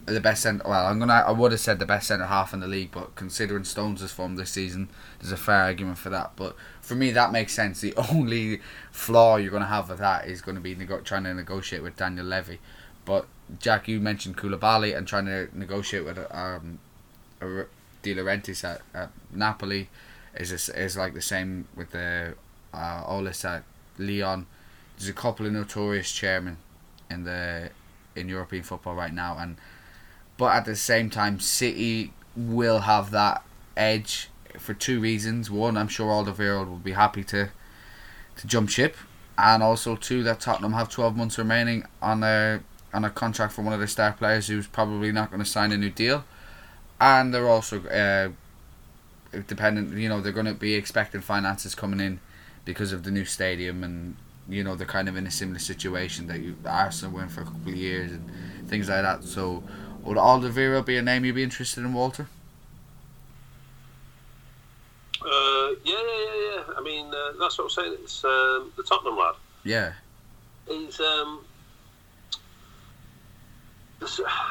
the 0.06 0.20
best 0.20 0.42
centre. 0.42 0.64
Well, 0.68 0.86
I'm 0.86 0.98
gonna. 0.98 1.12
I 1.12 1.30
would 1.30 1.52
have 1.52 1.60
said 1.60 1.78
the 1.78 1.86
best 1.86 2.08
centre 2.08 2.26
half 2.26 2.52
in 2.52 2.58
the 2.58 2.66
league, 2.66 2.90
but 2.90 3.14
considering 3.14 3.62
Stones' 3.62 4.10
form 4.10 4.34
this 4.34 4.50
season, 4.50 4.88
there's 5.20 5.30
a 5.30 5.36
fair 5.36 5.62
argument 5.62 5.98
for 5.98 6.10
that. 6.10 6.32
But 6.34 6.56
for 6.80 6.96
me, 6.96 7.12
that 7.12 7.30
makes 7.30 7.54
sense. 7.54 7.80
The 7.80 7.94
only 8.10 8.60
flaw 8.90 9.36
you're 9.36 9.52
gonna 9.52 9.66
have 9.66 9.88
with 9.88 10.00
that 10.00 10.26
is 10.26 10.42
to 10.42 10.60
be 10.60 10.74
trying 11.04 11.22
to 11.22 11.34
negotiate 11.34 11.84
with 11.84 11.96
Daniel 11.96 12.26
Levy. 12.26 12.58
But 13.04 13.26
Jack, 13.60 13.86
you 13.86 14.00
mentioned 14.00 14.36
Koulibaly 14.36 14.96
and 14.96 15.06
trying 15.06 15.26
to 15.26 15.48
negotiate 15.56 16.04
with 16.04 16.18
um, 16.32 16.80
De 17.38 18.14
Laurentiis 18.14 18.64
at, 18.64 18.82
at 18.92 19.10
Napoli 19.32 19.88
is 20.38 20.68
is 20.70 20.96
like 20.96 21.14
the 21.14 21.22
same 21.22 21.66
with 21.76 21.90
the 21.90 22.34
uh, 22.72 23.04
Aulas 23.04 23.44
at 23.44 23.64
Lyon. 23.98 24.46
There's 24.96 25.08
a 25.08 25.12
couple 25.12 25.46
of 25.46 25.52
notorious 25.52 26.10
chairmen 26.12 26.58
in 27.10 27.24
the 27.24 27.70
in 28.16 28.28
European 28.28 28.62
football 28.62 28.94
right 28.94 29.12
now, 29.12 29.36
and 29.38 29.56
but 30.36 30.54
at 30.54 30.64
the 30.64 30.76
same 30.76 31.10
time, 31.10 31.40
City 31.40 32.12
will 32.36 32.80
have 32.80 33.10
that 33.10 33.42
edge 33.76 34.28
for 34.58 34.74
two 34.74 35.00
reasons. 35.00 35.50
One, 35.50 35.76
I'm 35.76 35.88
sure 35.88 36.06
Alderweireld 36.06 36.68
will 36.68 36.76
be 36.76 36.92
happy 36.92 37.24
to 37.24 37.50
to 38.36 38.46
jump 38.46 38.70
ship, 38.70 38.96
and 39.36 39.62
also 39.62 39.96
two, 39.96 40.22
that 40.22 40.40
Tottenham 40.40 40.72
have 40.72 40.88
12 40.88 41.16
months 41.16 41.38
remaining 41.38 41.84
on 42.00 42.22
a 42.22 42.60
on 42.94 43.04
a 43.04 43.10
contract 43.10 43.52
for 43.52 43.62
one 43.62 43.72
of 43.72 43.80
their 43.80 43.88
star 43.88 44.12
players 44.12 44.46
who's 44.46 44.66
probably 44.66 45.12
not 45.12 45.30
going 45.30 45.42
to 45.42 45.48
sign 45.48 45.72
a 45.72 45.76
new 45.76 45.90
deal, 45.90 46.24
and 47.00 47.34
they're 47.34 47.48
also 47.48 47.84
uh, 47.86 48.30
dependent. 49.46 49.96
You 49.96 50.08
know, 50.08 50.20
they're 50.20 50.32
going 50.32 50.46
to 50.46 50.54
be 50.54 50.74
expecting 50.74 51.20
finances 51.20 51.74
coming 51.74 52.00
in 52.00 52.20
because 52.64 52.92
of 52.92 53.04
the 53.04 53.10
new 53.10 53.24
stadium 53.24 53.84
and. 53.84 54.16
You 54.50 54.64
know 54.64 54.76
they're 54.76 54.86
kind 54.86 55.10
of 55.10 55.16
in 55.18 55.26
a 55.26 55.30
similar 55.30 55.58
situation 55.58 56.26
that 56.28 56.40
you 56.40 56.56
Arsenal 56.64 57.14
went 57.14 57.30
for 57.30 57.42
a 57.42 57.44
couple 57.44 57.70
of 57.70 57.76
years 57.76 58.12
and 58.12 58.30
things 58.66 58.88
like 58.88 59.02
that. 59.02 59.22
So 59.22 59.62
would 60.02 60.16
Alderweireld 60.16 60.86
be 60.86 60.96
a 60.96 61.02
name 61.02 61.26
you'd 61.26 61.34
be 61.34 61.42
interested 61.42 61.84
in, 61.84 61.92
Walter? 61.92 62.26
Uh, 65.20 65.74
yeah, 65.84 65.96
yeah, 65.96 65.96
yeah, 65.96 66.54
yeah. 66.56 66.62
I 66.78 66.80
mean, 66.82 67.06
uh, 67.08 67.32
that's 67.38 67.58
what 67.58 67.64
I'm 67.64 67.70
saying. 67.70 67.96
It's 68.02 68.24
um, 68.24 68.72
the 68.76 68.82
Tottenham 68.84 69.18
lad. 69.18 69.34
Yeah. 69.64 69.92
He's 70.66 70.98
um, 71.00 71.44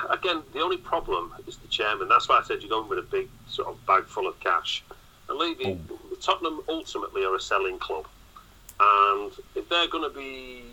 again 0.10 0.44
the 0.54 0.62
only 0.62 0.78
problem 0.78 1.34
is 1.48 1.58
the 1.58 1.68
chairman. 1.68 2.10
That's 2.10 2.28
why 2.28 2.40
I 2.40 2.44
said 2.44 2.62
you're 2.62 2.70
going 2.70 2.90
with 2.90 3.00
a 3.00 3.10
big 3.10 3.30
sort 3.48 3.70
of 3.70 3.86
bag 3.86 4.06
full 4.06 4.28
of 4.28 4.40
cash. 4.40 4.84
And 5.30 5.38
leaving 5.38 5.88
Tottenham 6.22 6.62
ultimately 6.70 7.24
are 7.26 7.36
a 7.36 7.40
selling 7.40 7.80
club, 7.80 8.08
and 8.80 9.32
if 9.56 9.68
they're 9.70 9.88
going 9.88 10.10
to 10.10 10.18
be 10.18 10.64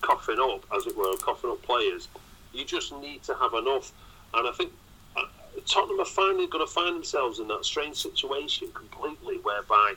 coughing 0.00 0.38
up, 0.40 0.64
as 0.76 0.86
it 0.86 0.96
were, 0.96 1.14
coughing 1.18 1.50
up 1.50 1.62
players, 1.62 2.08
you 2.52 2.64
just 2.64 2.92
need 2.96 3.22
to 3.24 3.34
have 3.34 3.54
enough. 3.54 3.92
And 4.34 4.48
I 4.48 4.52
think 4.52 4.72
uh, 5.16 5.22
Tottenham 5.66 6.00
are 6.00 6.04
finally 6.04 6.46
going 6.46 6.66
to 6.66 6.72
find 6.72 6.96
themselves 6.96 7.38
in 7.38 7.48
that 7.48 7.64
strange 7.64 7.96
situation 7.96 8.68
completely, 8.74 9.36
whereby 9.36 9.94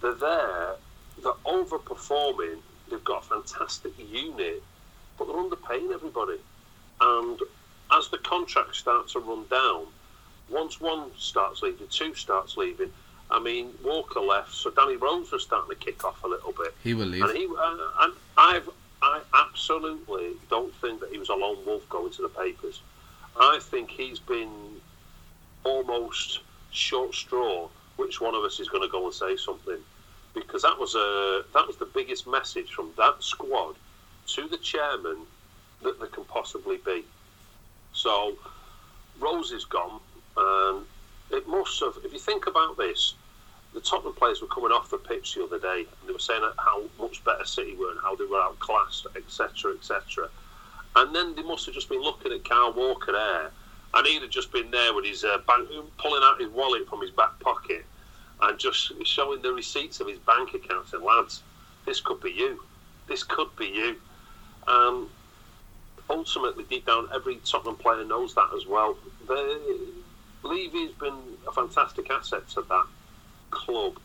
they're 0.00 0.14
there, 0.14 0.74
they're 1.22 1.32
overperforming, 1.46 2.58
they've 2.90 3.04
got 3.04 3.24
a 3.24 3.28
fantastic 3.28 3.92
unit, 3.98 4.62
but 5.18 5.26
they're 5.26 5.36
underpaying 5.36 5.92
everybody. 5.92 6.38
And 7.02 7.38
as 7.90 8.08
the 8.08 8.18
contracts 8.18 8.78
start 8.78 9.08
to 9.08 9.18
run 9.20 9.44
down, 9.50 9.86
once 10.48 10.80
one 10.80 11.10
starts 11.18 11.62
leaving, 11.62 11.88
two 11.88 12.14
starts 12.14 12.56
leaving. 12.56 12.92
I 13.30 13.40
mean, 13.40 13.72
Walker 13.82 14.20
left, 14.20 14.52
so 14.52 14.70
Danny 14.70 14.96
Rose 14.96 15.32
was 15.32 15.42
starting 15.42 15.70
to 15.70 15.84
kick 15.84 16.04
off 16.04 16.22
a 16.22 16.28
little 16.28 16.52
bit. 16.52 16.74
He 16.84 16.94
will 16.94 17.06
leave. 17.06 17.22
And 17.22 17.36
he, 17.36 17.46
uh, 17.46 17.76
and 18.00 18.12
I've, 18.36 18.68
I 19.00 19.20
absolutely 19.34 20.32
don't 20.50 20.74
think 20.76 21.00
that 21.00 21.10
he 21.10 21.18
was 21.18 21.30
a 21.30 21.34
lone 21.34 21.64
wolf 21.66 21.88
going 21.88 22.12
to 22.12 22.22
the 22.22 22.28
papers. 22.28 22.80
I 23.38 23.58
think 23.62 23.90
he's 23.90 24.18
been 24.18 24.50
almost 25.64 26.40
short 26.70 27.14
straw. 27.14 27.68
Which 27.96 28.20
one 28.20 28.34
of 28.34 28.42
us 28.42 28.58
is 28.58 28.68
going 28.68 28.82
to 28.82 28.88
go 28.88 29.04
and 29.04 29.14
say 29.14 29.36
something? 29.36 29.78
Because 30.34 30.62
that 30.62 30.78
was 30.78 30.94
a 30.94 31.44
that 31.52 31.66
was 31.66 31.76
the 31.76 31.84
biggest 31.84 32.26
message 32.26 32.72
from 32.72 32.90
that 32.96 33.22
squad 33.22 33.76
to 34.28 34.48
the 34.48 34.56
chairman 34.56 35.18
that 35.82 35.98
there 35.98 36.08
can 36.08 36.24
possibly 36.24 36.78
be. 36.78 37.04
So 37.92 38.36
Rose 39.20 39.52
is 39.52 39.64
gone, 39.64 40.00
and 40.36 40.84
it 41.30 41.46
must 41.48 41.78
have. 41.80 41.94
If 42.04 42.12
you 42.12 42.18
think 42.18 42.46
about 42.46 42.76
this, 42.76 43.14
the 43.74 43.80
Tottenham 43.80 44.14
players 44.14 44.40
were 44.40 44.48
coming 44.48 44.72
off 44.72 44.90
the 44.90 44.98
pitch 44.98 45.34
the 45.34 45.44
other 45.44 45.58
day, 45.58 45.80
and 45.80 46.08
they 46.08 46.12
were 46.12 46.18
saying 46.18 46.42
how 46.58 46.82
much 46.98 47.24
better 47.24 47.44
City 47.44 47.74
were 47.76 47.90
and 47.90 48.00
how 48.00 48.14
they 48.14 48.24
were 48.24 48.40
outclassed, 48.40 49.06
etc., 49.16 49.72
etc. 49.74 50.28
And 50.96 51.14
then 51.14 51.34
they 51.34 51.42
must 51.42 51.66
have 51.66 51.74
just 51.74 51.88
been 51.88 52.02
looking 52.02 52.32
at 52.32 52.44
Kyle 52.44 52.72
Walker 52.72 53.12
there, 53.12 53.50
and 53.94 54.06
he'd 54.06 54.22
have 54.22 54.30
just 54.30 54.52
been 54.52 54.70
there 54.70 54.94
with 54.94 55.06
his 55.06 55.24
uh, 55.24 55.38
bank, 55.46 55.68
pulling 55.98 56.22
out 56.22 56.40
his 56.40 56.50
wallet 56.50 56.88
from 56.88 57.00
his 57.00 57.10
back 57.10 57.38
pocket 57.40 57.84
and 58.42 58.58
just 58.58 58.92
showing 59.04 59.40
the 59.40 59.52
receipts 59.52 60.00
of 60.00 60.08
his 60.08 60.18
bank 60.18 60.52
account, 60.54 60.92
And 60.92 61.02
lads, 61.02 61.42
this 61.86 62.00
could 62.00 62.20
be 62.20 62.32
you. 62.32 62.62
This 63.08 63.22
could 63.22 63.54
be 63.56 63.66
you. 63.66 63.96
Um, 64.66 65.08
ultimately, 66.08 66.64
deep 66.64 66.86
down, 66.86 67.08
every 67.14 67.36
Tottenham 67.44 67.76
player 67.76 68.04
knows 68.04 68.34
that 68.34 68.48
as 68.54 68.66
well. 68.66 68.96
Levy's 70.42 70.92
been 70.92 71.18
a 71.46 71.52
fantastic 71.52 72.10
asset 72.10 72.48
to 72.50 72.62
that 72.62 72.86
club, 73.50 73.98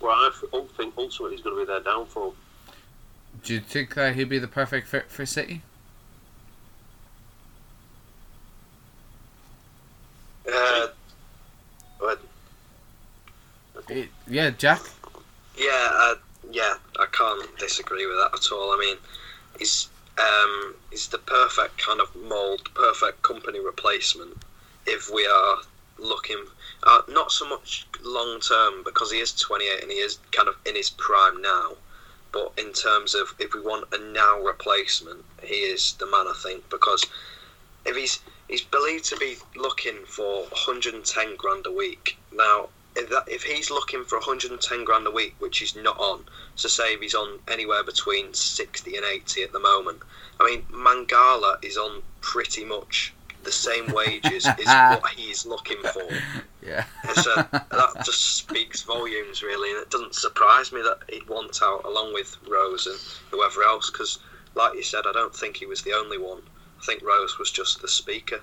but 0.00 0.08
I 0.08 0.30
think 0.76 0.94
ultimately 0.96 1.36
he's 1.36 1.44
going 1.44 1.56
to 1.56 1.62
be 1.62 1.66
their 1.66 1.80
downfall. 1.80 2.34
Do 3.44 3.54
you 3.54 3.60
think 3.60 3.94
that 3.94 4.14
he'd 4.14 4.28
be 4.28 4.38
the 4.38 4.48
perfect 4.48 4.88
fit 4.88 5.10
for 5.10 5.26
City? 5.26 5.62
Uh, 10.50 10.88
it, 13.88 14.08
yeah, 14.26 14.50
Jack. 14.50 14.80
Yeah, 15.56 15.88
uh, 15.92 16.14
yeah, 16.50 16.74
I 16.98 17.06
can't 17.12 17.58
disagree 17.58 18.06
with 18.06 18.16
that 18.16 18.30
at 18.34 18.52
all. 18.52 18.72
I 18.72 18.78
mean, 18.78 18.96
he's 19.58 19.88
um, 20.18 20.74
he's 20.90 21.08
the 21.08 21.18
perfect 21.18 21.78
kind 21.78 22.00
of 22.00 22.14
mold, 22.16 22.68
perfect 22.74 23.22
Kompany 23.22 23.64
replacement 23.64 24.36
if 24.86 25.10
we 25.12 25.26
are 25.26 25.58
looking 25.98 26.44
uh, 26.84 27.02
not 27.08 27.32
so 27.32 27.48
much 27.48 27.86
long 28.02 28.40
term 28.40 28.84
because 28.84 29.10
he 29.10 29.18
is 29.18 29.32
28 29.32 29.82
and 29.82 29.90
he 29.90 29.98
is 29.98 30.18
kind 30.32 30.48
of 30.48 30.56
in 30.66 30.74
his 30.74 30.90
prime 30.90 31.40
now. 31.42 31.72
But 32.32 32.52
in 32.58 32.72
terms 32.72 33.14
of 33.14 33.34
if 33.38 33.54
we 33.54 33.60
want 33.60 33.92
a 33.92 33.98
now 33.98 34.40
replacement, 34.40 35.24
he 35.42 35.54
is 35.54 35.94
the 35.94 36.06
man 36.06 36.26
I 36.26 36.34
think 36.42 36.68
because 36.70 37.04
if 37.84 37.96
he's 37.96 38.20
he's 38.48 38.62
believed 38.62 39.04
to 39.06 39.16
be 39.16 39.36
looking 39.56 40.04
for 40.06 40.42
110 40.42 41.36
grand 41.36 41.66
a 41.66 41.72
week 41.72 42.18
now. 42.32 42.68
If, 42.96 43.10
that, 43.10 43.24
if 43.26 43.42
he's 43.42 43.70
looking 43.70 44.04
for 44.04 44.18
110 44.18 44.84
grand 44.84 45.06
a 45.06 45.10
week, 45.10 45.36
which 45.38 45.58
he's 45.58 45.76
not 45.76 45.98
on, 45.98 46.24
so 46.54 46.68
say 46.68 46.94
if 46.94 47.00
he's 47.00 47.14
on 47.14 47.40
anywhere 47.48 47.84
between 47.84 48.32
60 48.32 48.96
and 48.96 49.04
80 49.04 49.42
at 49.42 49.52
the 49.52 49.60
moment, 49.60 49.98
I 50.40 50.46
mean 50.46 50.62
Mangala 50.72 51.62
is 51.62 51.76
on 51.76 52.02
pretty 52.20 52.64
much 52.64 53.14
the 53.46 53.52
same 53.52 53.86
wages 53.92 54.46
is 54.46 54.66
what 54.66 55.08
he's 55.14 55.46
looking 55.46 55.80
for. 55.92 56.08
Yeah. 56.62 56.84
so 57.14 57.34
that 57.52 58.02
just 58.04 58.36
speaks 58.36 58.82
volumes, 58.82 59.42
really, 59.42 59.70
and 59.70 59.80
it 59.80 59.90
doesn't 59.90 60.14
surprise 60.14 60.72
me 60.72 60.82
that 60.82 60.98
he'd 61.08 61.28
want 61.28 61.60
out 61.62 61.84
along 61.84 62.12
with 62.12 62.36
Rose 62.48 62.86
and 62.86 62.98
whoever 63.30 63.62
else, 63.62 63.88
because, 63.90 64.18
like 64.54 64.74
you 64.74 64.82
said, 64.82 65.04
I 65.06 65.12
don't 65.12 65.34
think 65.34 65.56
he 65.56 65.66
was 65.66 65.82
the 65.82 65.92
only 65.92 66.18
one. 66.18 66.42
I 66.80 66.84
think 66.84 67.02
Rose 67.02 67.38
was 67.38 67.50
just 67.50 67.80
the 67.80 67.88
speaker. 67.88 68.40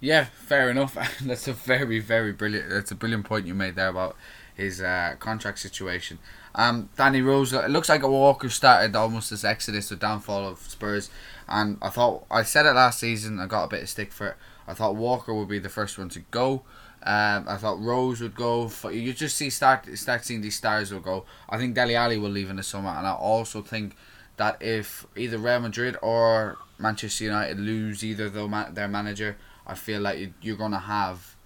Yeah, 0.00 0.24
fair 0.24 0.70
enough. 0.70 0.96
that's 1.22 1.48
a 1.48 1.52
very, 1.52 2.00
very 2.00 2.32
brilliant. 2.32 2.70
That's 2.70 2.90
a 2.90 2.94
brilliant 2.94 3.24
point 3.24 3.46
you 3.46 3.54
made 3.54 3.76
there 3.76 3.88
about 3.88 4.16
his 4.54 4.80
uh, 4.80 5.16
contract 5.18 5.58
situation. 5.58 6.18
Um, 6.54 6.88
Danny 6.96 7.20
Rose. 7.20 7.52
It 7.52 7.70
looks 7.70 7.88
like 7.88 8.02
a 8.02 8.08
Walker 8.10 8.48
started 8.48 8.96
almost 8.96 9.30
this 9.30 9.44
exodus 9.44 9.92
or 9.92 9.96
downfall 9.96 10.46
of 10.46 10.58
Spurs. 10.58 11.10
And 11.48 11.78
I 11.82 11.90
thought 11.90 12.24
I 12.30 12.42
said 12.42 12.66
it 12.66 12.72
last 12.72 13.00
season. 13.00 13.38
I 13.38 13.46
got 13.46 13.64
a 13.64 13.68
bit 13.68 13.82
of 13.82 13.88
stick 13.88 14.12
for 14.12 14.28
it. 14.28 14.36
I 14.66 14.74
thought 14.74 14.96
Walker 14.96 15.34
would 15.34 15.48
be 15.48 15.58
the 15.58 15.68
first 15.68 15.98
one 15.98 16.08
to 16.10 16.20
go. 16.30 16.62
Um, 17.02 17.44
I 17.46 17.56
thought 17.56 17.80
Rose 17.80 18.20
would 18.20 18.34
go. 18.34 18.68
For, 18.68 18.90
you 18.90 19.12
just 19.12 19.36
see 19.36 19.50
start 19.50 19.86
start 19.96 20.24
seeing 20.24 20.40
these 20.40 20.56
stars 20.56 20.92
will 20.92 21.00
go. 21.00 21.24
I 21.48 21.56
think 21.58 21.74
Dele 21.74 21.94
Alli 21.94 22.18
will 22.18 22.30
leave 22.30 22.50
in 22.50 22.56
the 22.56 22.64
summer, 22.64 22.88
and 22.90 23.06
I 23.06 23.12
also 23.12 23.62
think 23.62 23.94
that 24.38 24.60
if 24.60 25.06
either 25.14 25.38
Real 25.38 25.60
Madrid 25.60 25.96
or 26.02 26.58
Manchester 26.78 27.24
United 27.24 27.60
lose 27.60 28.04
either 28.04 28.28
their 28.28 28.88
manager, 28.88 29.36
I 29.66 29.74
feel 29.74 30.00
like 30.00 30.32
you're 30.42 30.56
going 30.56 30.72
to 30.72 30.78
have 30.78 31.36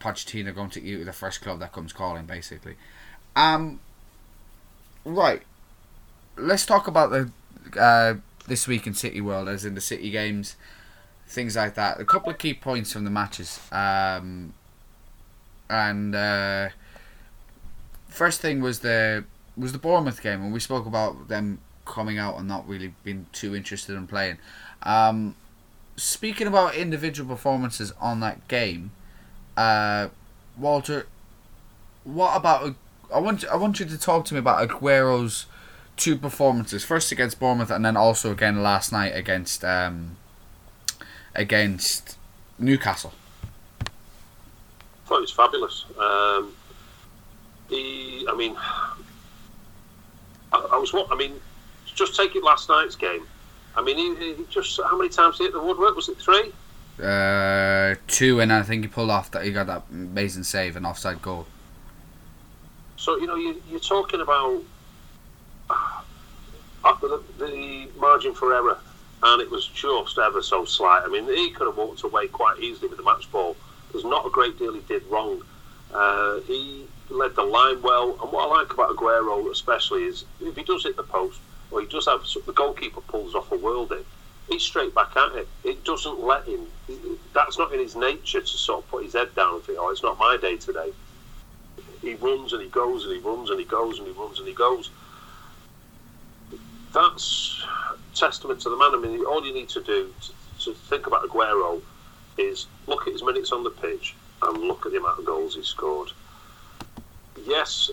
Pochettino 0.00 0.54
going 0.54 0.70
to 0.70 0.82
eat 0.82 1.04
the 1.04 1.12
first 1.12 1.42
club 1.42 1.60
that 1.60 1.72
comes 1.72 1.92
calling, 1.92 2.26
basically. 2.26 2.76
Um, 3.36 3.80
right. 5.04 5.42
Let's 6.36 6.64
talk 6.64 6.88
about 6.88 7.10
the 7.10 7.30
uh, 7.80 8.14
this 8.46 8.66
week 8.66 8.86
in 8.86 8.94
City 8.94 9.20
World, 9.20 9.48
as 9.48 9.64
in 9.64 9.74
the 9.74 9.80
City 9.80 10.10
games, 10.10 10.56
things 11.26 11.56
like 11.56 11.74
that. 11.74 12.00
A 12.00 12.04
couple 12.04 12.30
of 12.30 12.38
key 12.38 12.54
points 12.54 12.92
from 12.92 13.04
the 13.04 13.10
matches. 13.10 13.60
Um, 13.70 14.54
and 15.68 16.14
uh, 16.14 16.70
first 18.08 18.40
thing 18.40 18.60
was 18.60 18.80
the 18.80 19.24
was 19.56 19.72
the 19.72 19.78
Bournemouth 19.78 20.22
game, 20.22 20.42
and 20.42 20.52
we 20.52 20.60
spoke 20.60 20.86
about 20.86 21.28
them 21.28 21.60
coming 21.84 22.18
out 22.18 22.38
and 22.38 22.48
not 22.48 22.66
really 22.66 22.94
being 23.04 23.26
too 23.32 23.54
interested 23.54 23.96
in 23.96 24.06
playing. 24.06 24.38
Um, 24.82 25.34
speaking 25.96 26.46
about 26.46 26.74
individual 26.74 27.28
performances 27.28 27.92
on 28.00 28.20
that 28.20 28.46
game, 28.48 28.92
uh, 29.56 30.08
Walter, 30.56 31.06
what 32.04 32.36
about? 32.36 32.74
I 33.12 33.18
want 33.18 33.44
I 33.46 33.56
want 33.56 33.80
you 33.80 33.86
to 33.86 33.98
talk 33.98 34.24
to 34.26 34.34
me 34.34 34.40
about 34.40 34.62
Aguero's 34.62 35.46
two 35.96 36.16
performances. 36.16 36.84
First 36.84 37.12
against 37.12 37.38
Bournemouth, 37.38 37.70
and 37.70 37.84
then 37.84 37.96
also 37.96 38.32
again 38.32 38.62
last 38.62 38.92
night 38.92 39.10
against 39.14 39.64
um, 39.64 40.16
against 41.34 42.16
Newcastle. 42.58 43.12
I 43.82 45.08
thought 45.08 45.18
it 45.18 45.20
was 45.22 45.32
fabulous. 45.32 45.84
Um, 45.98 46.54
he, 47.68 48.26
I 48.28 48.34
mean, 48.36 48.56
I, 50.52 50.68
I, 50.72 50.76
was 50.78 50.92
what 50.92 51.08
I 51.10 51.16
mean. 51.16 51.34
Just 51.94 52.16
take 52.16 52.34
it 52.36 52.44
last 52.44 52.68
night's 52.68 52.96
game. 52.96 53.26
I 53.76 53.82
mean, 53.82 53.96
he, 53.96 54.34
he 54.34 54.44
just 54.50 54.80
how 54.82 54.96
many 54.96 55.10
times 55.10 55.38
did 55.38 55.44
he 55.44 55.44
hit 55.44 55.52
the 55.54 55.62
woodwork? 55.62 55.96
Was 55.96 56.08
it 56.08 56.18
three? 56.18 56.52
Uh, 57.02 57.94
two, 58.06 58.40
and 58.40 58.52
I 58.52 58.62
think 58.62 58.82
he 58.84 58.88
pulled 58.88 59.10
off 59.10 59.30
that. 59.30 59.44
He 59.44 59.52
got 59.52 59.66
that 59.68 59.84
amazing 59.90 60.42
save 60.42 60.76
and 60.76 60.86
offside 60.86 61.22
goal. 61.22 61.46
So 62.96 63.16
you 63.18 63.26
know, 63.26 63.36
you, 63.36 63.62
you're 63.70 63.80
talking 63.80 64.20
about 64.20 64.62
uh, 65.70 66.02
the, 67.00 67.22
the 67.38 67.88
margin 67.98 68.34
for 68.34 68.54
error, 68.54 68.78
and 69.22 69.40
it 69.40 69.50
was 69.50 69.66
just 69.68 70.18
ever 70.18 70.42
so 70.42 70.64
slight. 70.64 71.02
I 71.04 71.08
mean, 71.08 71.24
he 71.26 71.50
could 71.50 71.66
have 71.66 71.76
walked 71.76 72.02
away 72.02 72.28
quite 72.28 72.58
easily 72.58 72.88
with 72.88 72.98
the 72.98 73.04
match 73.04 73.30
ball. 73.32 73.56
There's 73.92 74.04
not 74.04 74.26
a 74.26 74.30
great 74.30 74.58
deal 74.58 74.74
he 74.74 74.80
did 74.80 75.04
wrong. 75.06 75.42
Uh, 75.92 76.40
he 76.40 76.86
led 77.08 77.34
the 77.34 77.42
line 77.42 77.82
well, 77.82 78.18
and 78.22 78.30
what 78.32 78.48
I 78.48 78.60
like 78.60 78.72
about 78.72 78.94
Aguero 78.94 79.50
especially 79.50 80.04
is 80.04 80.24
if 80.40 80.56
he 80.56 80.62
does 80.62 80.84
hit 80.84 80.96
the 80.96 81.02
post, 81.02 81.40
or 81.70 81.80
he 81.80 81.86
does 81.86 82.06
have 82.06 82.24
the 82.46 82.52
goalkeeper 82.52 83.00
pulls 83.02 83.34
off 83.34 83.52
a 83.52 83.56
worldie, 83.56 84.04
he's 84.48 84.62
straight 84.62 84.94
back 84.94 85.16
at 85.16 85.34
it. 85.36 85.48
It 85.64 85.84
doesn't 85.84 86.20
let 86.20 86.44
him. 86.44 86.66
That's 87.34 87.58
not 87.58 87.72
in 87.72 87.78
his 87.78 87.96
nature 87.96 88.40
to 88.40 88.46
sort 88.46 88.84
of 88.84 88.90
put 88.90 89.04
his 89.04 89.12
head 89.12 89.34
down 89.34 89.54
and 89.54 89.64
think, 89.64 89.78
"Oh, 89.80 89.90
it's 89.90 90.02
not 90.02 90.18
my 90.18 90.36
day 90.36 90.56
today." 90.56 90.92
He 92.02 92.14
runs 92.14 92.52
and 92.52 92.62
he 92.62 92.68
goes 92.68 93.04
and 93.04 93.12
he 93.12 93.20
runs 93.20 93.50
and 93.50 93.58
he 93.58 93.66
goes 93.66 93.98
and 93.98 94.06
he 94.06 94.14
runs 94.14 94.38
and 94.38 94.48
he 94.48 94.54
goes 94.54 94.90
that's 96.92 97.64
testament 98.14 98.60
to 98.60 98.70
the 98.70 98.76
man. 98.76 98.94
I 98.94 98.98
mean, 98.98 99.24
all 99.24 99.44
you 99.44 99.52
need 99.52 99.68
to 99.70 99.80
do 99.80 100.12
to, 100.58 100.64
to 100.64 100.74
think 100.74 101.06
about 101.06 101.26
Aguero 101.28 101.80
is 102.38 102.66
look 102.86 103.06
at 103.06 103.12
his 103.12 103.22
minutes 103.22 103.52
on 103.52 103.64
the 103.64 103.70
pitch 103.70 104.14
and 104.42 104.58
look 104.58 104.86
at 104.86 104.92
the 104.92 104.98
amount 104.98 105.18
of 105.18 105.24
goals 105.24 105.54
he 105.54 105.62
scored. 105.62 106.10
Yes, 107.46 107.90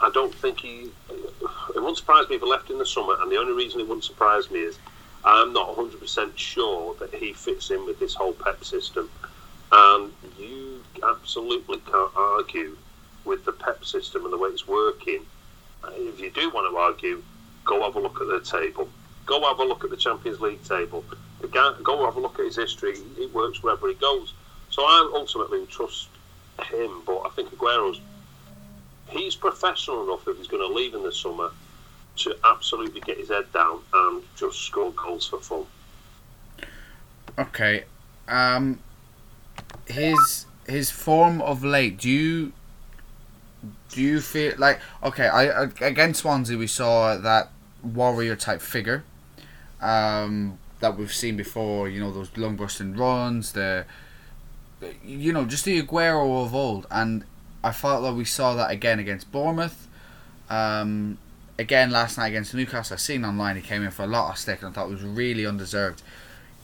I 0.00 0.10
don't 0.12 0.34
think 0.34 0.60
he. 0.60 0.90
It 1.10 1.74
wouldn't 1.74 1.98
surprise 1.98 2.28
me 2.28 2.36
if 2.36 2.42
he 2.42 2.48
left 2.48 2.70
in 2.70 2.78
the 2.78 2.86
summer, 2.86 3.16
and 3.20 3.30
the 3.30 3.36
only 3.36 3.52
reason 3.52 3.80
it 3.80 3.88
wouldn't 3.88 4.04
surprise 4.04 4.50
me 4.50 4.60
is 4.60 4.78
I'm 5.24 5.52
not 5.52 5.76
100% 5.76 6.36
sure 6.36 6.94
that 7.00 7.14
he 7.14 7.32
fits 7.32 7.70
in 7.70 7.84
with 7.84 7.98
this 7.98 8.14
whole 8.14 8.32
PEP 8.32 8.64
system. 8.64 9.10
And 9.70 10.12
you 10.38 10.82
absolutely 11.06 11.78
can't 11.80 12.12
argue 12.16 12.76
with 13.24 13.44
the 13.44 13.52
PEP 13.52 13.84
system 13.84 14.24
and 14.24 14.32
the 14.32 14.38
way 14.38 14.48
it's 14.50 14.66
working. 14.66 15.26
If 15.88 16.20
you 16.20 16.30
do 16.30 16.50
want 16.50 16.72
to 16.72 16.78
argue, 16.78 17.22
Go 17.68 17.82
have 17.82 17.96
a 17.96 18.00
look 18.00 18.18
at 18.22 18.28
the 18.28 18.40
table. 18.40 18.88
Go 19.26 19.46
have 19.46 19.58
a 19.58 19.64
look 19.64 19.84
at 19.84 19.90
the 19.90 19.96
Champions 19.96 20.40
League 20.40 20.64
table. 20.64 21.04
Go 21.50 22.04
have 22.06 22.16
a 22.16 22.20
look 22.20 22.38
at 22.38 22.46
his 22.46 22.56
history. 22.56 22.94
It 23.18 23.34
works 23.34 23.62
wherever 23.62 23.86
he 23.88 23.94
goes. 23.94 24.32
So 24.70 24.82
I 24.84 25.10
ultimately 25.14 25.66
trust 25.66 26.08
him, 26.70 27.02
but 27.04 27.20
I 27.26 27.28
think 27.36 27.52
Aguero's 27.52 28.00
he's 29.10 29.34
professional 29.34 30.04
enough 30.04 30.26
if 30.28 30.36
he's 30.36 30.46
going 30.46 30.66
to 30.66 30.74
leave 30.74 30.94
in 30.94 31.02
the 31.02 31.12
summer 31.12 31.50
to 32.16 32.36
absolutely 32.44 33.00
get 33.00 33.16
his 33.18 33.28
head 33.28 33.50
down 33.52 33.80
and 33.92 34.22
just 34.36 34.60
score 34.60 34.92
goals 34.92 35.26
for 35.26 35.40
fun. 35.40 35.64
Okay, 37.38 37.84
um, 38.26 38.80
his 39.86 40.46
his 40.66 40.90
form 40.90 41.40
of 41.42 41.64
late. 41.64 41.98
Do 41.98 42.10
you 42.10 42.52
do 43.90 44.02
you 44.02 44.20
feel 44.20 44.54
like 44.58 44.80
okay? 45.02 45.28
I 45.28 45.64
against 45.80 46.20
Swansea 46.20 46.58
we 46.58 46.66
saw 46.66 47.16
that 47.16 47.50
warrior 47.82 48.34
type 48.34 48.60
figure 48.60 49.04
um, 49.80 50.58
that 50.80 50.96
we've 50.96 51.12
seen 51.12 51.36
before. 51.36 51.88
You 51.88 52.00
know 52.00 52.12
those 52.12 52.36
long 52.36 52.56
busting 52.56 52.96
runs, 52.96 53.52
the 53.52 53.86
you 55.04 55.32
know 55.32 55.44
just 55.44 55.64
the 55.64 55.80
Aguero 55.80 56.44
of 56.44 56.54
old, 56.54 56.86
and 56.90 57.24
I 57.62 57.72
felt 57.72 58.02
that 58.02 58.14
we 58.14 58.24
saw 58.24 58.54
that 58.54 58.70
again 58.70 58.98
against 58.98 59.30
Bournemouth. 59.32 59.88
Um, 60.48 61.18
again 61.58 61.90
last 61.90 62.16
night 62.16 62.28
against 62.28 62.54
Newcastle. 62.54 62.94
I 62.94 62.98
seen 62.98 63.24
online 63.24 63.56
he 63.56 63.62
came 63.62 63.82
in 63.82 63.90
for 63.90 64.04
a 64.04 64.06
lot 64.06 64.30
of 64.30 64.38
stick 64.38 64.62
and 64.62 64.70
I 64.70 64.72
thought 64.72 64.86
it 64.86 64.92
was 64.92 65.02
really 65.02 65.44
undeserved. 65.44 66.02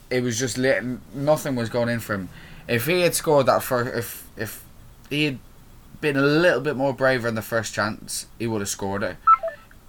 It 0.09 0.21
was 0.21 0.39
just 0.39 0.57
lit, 0.57 0.83
nothing 1.13 1.55
was 1.55 1.69
going 1.69 1.89
in 1.89 1.99
for 1.99 2.13
him. 2.13 2.29
If 2.67 2.85
he 2.85 3.01
had 3.01 3.13
scored 3.13 3.45
that 3.47 3.61
first, 3.61 3.95
if 3.95 4.27
if 4.37 4.63
he 5.09 5.25
had 5.25 5.39
been 6.01 6.17
a 6.17 6.21
little 6.21 6.61
bit 6.61 6.75
more 6.75 6.93
braver 6.93 7.27
in 7.27 7.35
the 7.35 7.41
first 7.41 7.73
chance, 7.73 8.27
he 8.39 8.47
would 8.47 8.61
have 8.61 8.69
scored 8.69 9.03
it. 9.03 9.17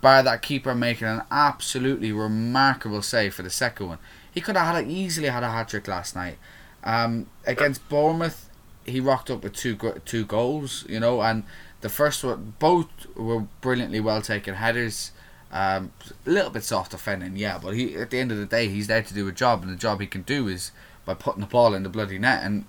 By 0.01 0.23
that 0.23 0.43
keeper 0.43 0.75
making 0.75 1.07
an 1.07 1.23
absolutely 1.31 2.13
remarkable 2.13 3.03
save 3.03 3.35
for 3.35 3.43
the 3.43 3.51
second 3.51 3.89
one, 3.89 3.99
he 4.33 4.41
could 4.41 4.57
have 4.57 4.75
had 4.75 4.91
easily 4.91 5.29
had 5.29 5.43
a 5.43 5.51
hat 5.51 5.69
trick 5.69 5.89
last 5.89 6.15
night. 6.15 6.39
Um, 6.85 7.27
against 7.47 7.89
Bournemouth, 7.89 8.46
he 8.87 9.01
rocked 9.01 9.31
up 9.31 9.43
with 9.43 9.55
two 9.55 9.77
two 10.05 10.25
goals, 10.25 10.85
you 10.89 11.01
know, 11.01 11.21
and 11.21 11.45
the 11.81 11.89
first 11.89 12.25
one, 12.25 12.55
both 12.59 12.89
were 13.15 13.47
brilliantly 13.61 14.01
well 14.01 14.23
taken 14.23 14.55
headers. 14.55 15.13
Um, 15.53 15.93
a 16.27 16.31
little 16.31 16.51
bit 16.51 16.65
soft 16.65 16.91
defending, 16.91 17.37
yeah, 17.37 17.59
but 17.63 17.71
he 17.71 17.95
at 17.97 18.11
the 18.11 18.19
end 18.19 18.33
of 18.33 18.39
the 18.39 18.47
day, 18.47 18.69
he's 18.69 18.89
there 18.89 19.03
to 19.03 19.15
do 19.15 19.29
a 19.29 19.33
job, 19.33 19.63
and 19.63 19.73
the 19.73 19.77
job 19.77 20.01
he 20.01 20.07
can 20.07 20.23
do 20.23 20.49
is 20.49 20.73
by 21.05 21.15
putting 21.15 21.41
the 21.41 21.47
ball 21.47 21.73
in 21.75 21.83
the 21.83 21.89
bloody 21.89 22.19
net. 22.19 22.43
And 22.43 22.65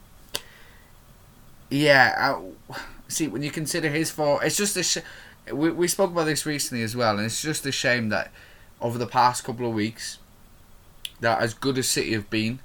yeah, 1.70 2.14
I, 2.18 2.76
see 3.08 3.28
when 3.28 3.42
you 3.42 3.52
consider 3.52 3.90
his 3.90 4.12
for, 4.12 4.44
it's 4.44 4.58
just 4.58 4.78
a. 4.78 4.84
Sh- 4.84 5.00
we 5.52 5.72
we 5.72 5.88
spoke 5.88 6.12
about 6.12 6.26
this 6.26 6.46
recently 6.46 6.84
as 6.84 6.96
well, 6.96 7.18
and 7.18 7.26
it's 7.26 7.42
just 7.42 7.66
a 7.66 7.72
shame 7.72 8.10
that 8.10 8.32
over 8.80 8.98
the 8.98 9.08
past 9.08 9.44
couple 9.44 9.68
of 9.68 9.74
weeks, 9.74 10.20
that 11.20 11.42
as 11.42 11.54
good 11.54 11.78
as 11.78 11.88
City 11.88 12.14
have 12.14 12.30
been, 12.30 12.60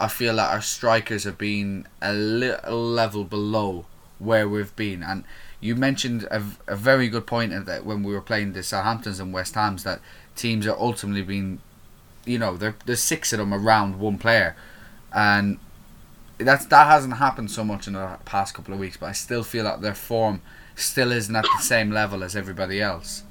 I 0.00 0.08
feel 0.08 0.36
that 0.36 0.50
our 0.50 0.62
strikers 0.62 1.24
have 1.24 1.36
been 1.36 1.86
a 2.00 2.14
little 2.14 2.82
level 2.82 3.22
below 3.22 3.84
where 4.18 4.48
we've 4.48 4.74
been, 4.74 5.02
and 5.02 5.24
you 5.60 5.76
mentioned 5.76 6.24
a, 6.30 6.42
a 6.66 6.74
very 6.74 7.08
good 7.10 7.26
point 7.26 7.52
in 7.52 7.66
that 7.66 7.84
when 7.84 8.02
we 8.02 8.14
were 8.14 8.22
playing 8.22 8.54
the 8.54 8.60
Southamptons 8.60 9.20
and 9.20 9.30
West 9.30 9.54
Hams 9.54 9.84
that 9.84 10.00
teams 10.34 10.66
are 10.66 10.78
ultimately 10.78 11.20
being, 11.20 11.60
you 12.24 12.38
know, 12.38 12.56
there's 12.56 13.02
six 13.02 13.34
of 13.34 13.38
them 13.38 13.52
around 13.52 14.00
one 14.00 14.16
player, 14.16 14.56
and 15.12 15.58
that's 16.38 16.64
that 16.66 16.86
hasn't 16.86 17.18
happened 17.18 17.50
so 17.50 17.62
much 17.62 17.86
in 17.86 17.92
the 17.92 18.18
past 18.24 18.54
couple 18.54 18.72
of 18.72 18.80
weeks. 18.80 18.96
But 18.96 19.06
I 19.06 19.12
still 19.12 19.42
feel 19.42 19.64
that 19.64 19.82
their 19.82 19.94
form 19.94 20.40
still 20.76 21.12
isn't 21.12 21.36
at 21.36 21.44
the 21.44 21.62
same 21.62 21.90
level 21.90 22.24
as 22.24 22.34
everybody 22.34 22.80
else. 22.80 23.22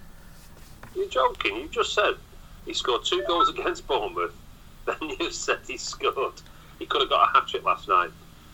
You're 0.95 1.07
joking. 1.07 1.55
You 1.55 1.67
just 1.69 1.93
said 1.93 2.13
he 2.65 2.73
scored 2.73 3.05
two 3.05 3.23
goals 3.27 3.49
against 3.49 3.87
Bournemouth. 3.87 4.35
Then 4.85 5.09
you 5.19 5.29
said 5.29 5.59
he 5.67 5.77
scored. 5.77 6.41
He 6.79 6.85
could 6.85 7.01
have 7.01 7.09
got 7.09 7.29
a 7.29 7.31
hat 7.33 7.47
trick 7.47 7.63
last 7.63 7.87
night. 7.87 8.11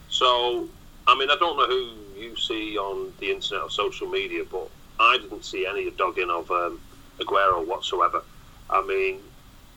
So 0.09 0.67
I 1.07 1.17
mean, 1.17 1.29
I 1.29 1.35
don't 1.35 1.57
know 1.57 1.67
who 1.67 2.19
you 2.19 2.35
see 2.35 2.77
on 2.77 3.13
the 3.19 3.31
internet 3.31 3.63
or 3.63 3.69
social 3.69 4.07
media, 4.07 4.43
but 4.49 4.69
I 4.99 5.17
didn't 5.17 5.45
see 5.45 5.67
any 5.67 5.89
dogging 5.91 6.29
of 6.29 6.49
um, 6.49 6.79
Aguero 7.19 7.65
whatsoever. 7.65 8.23
I 8.69 8.81
mean, 8.85 9.19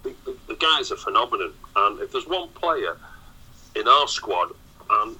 the, 0.02 0.14
the, 0.24 0.36
the 0.48 0.54
guy's 0.54 0.90
a 0.90 0.96
phenomenon, 0.96 1.52
and 1.76 2.00
if 2.00 2.12
there's 2.12 2.26
one 2.26 2.48
player 2.50 2.96
in 3.76 3.86
our 3.86 4.08
squad, 4.08 4.52
and 4.90 5.16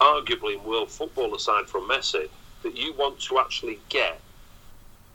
arguably 0.00 0.58
in 0.58 0.64
world 0.64 0.90
football 0.90 1.34
aside 1.34 1.66
from 1.66 1.88
Messi, 1.88 2.28
that 2.62 2.76
you 2.76 2.94
want 2.94 3.20
to 3.20 3.38
actually 3.38 3.78
get 3.90 4.20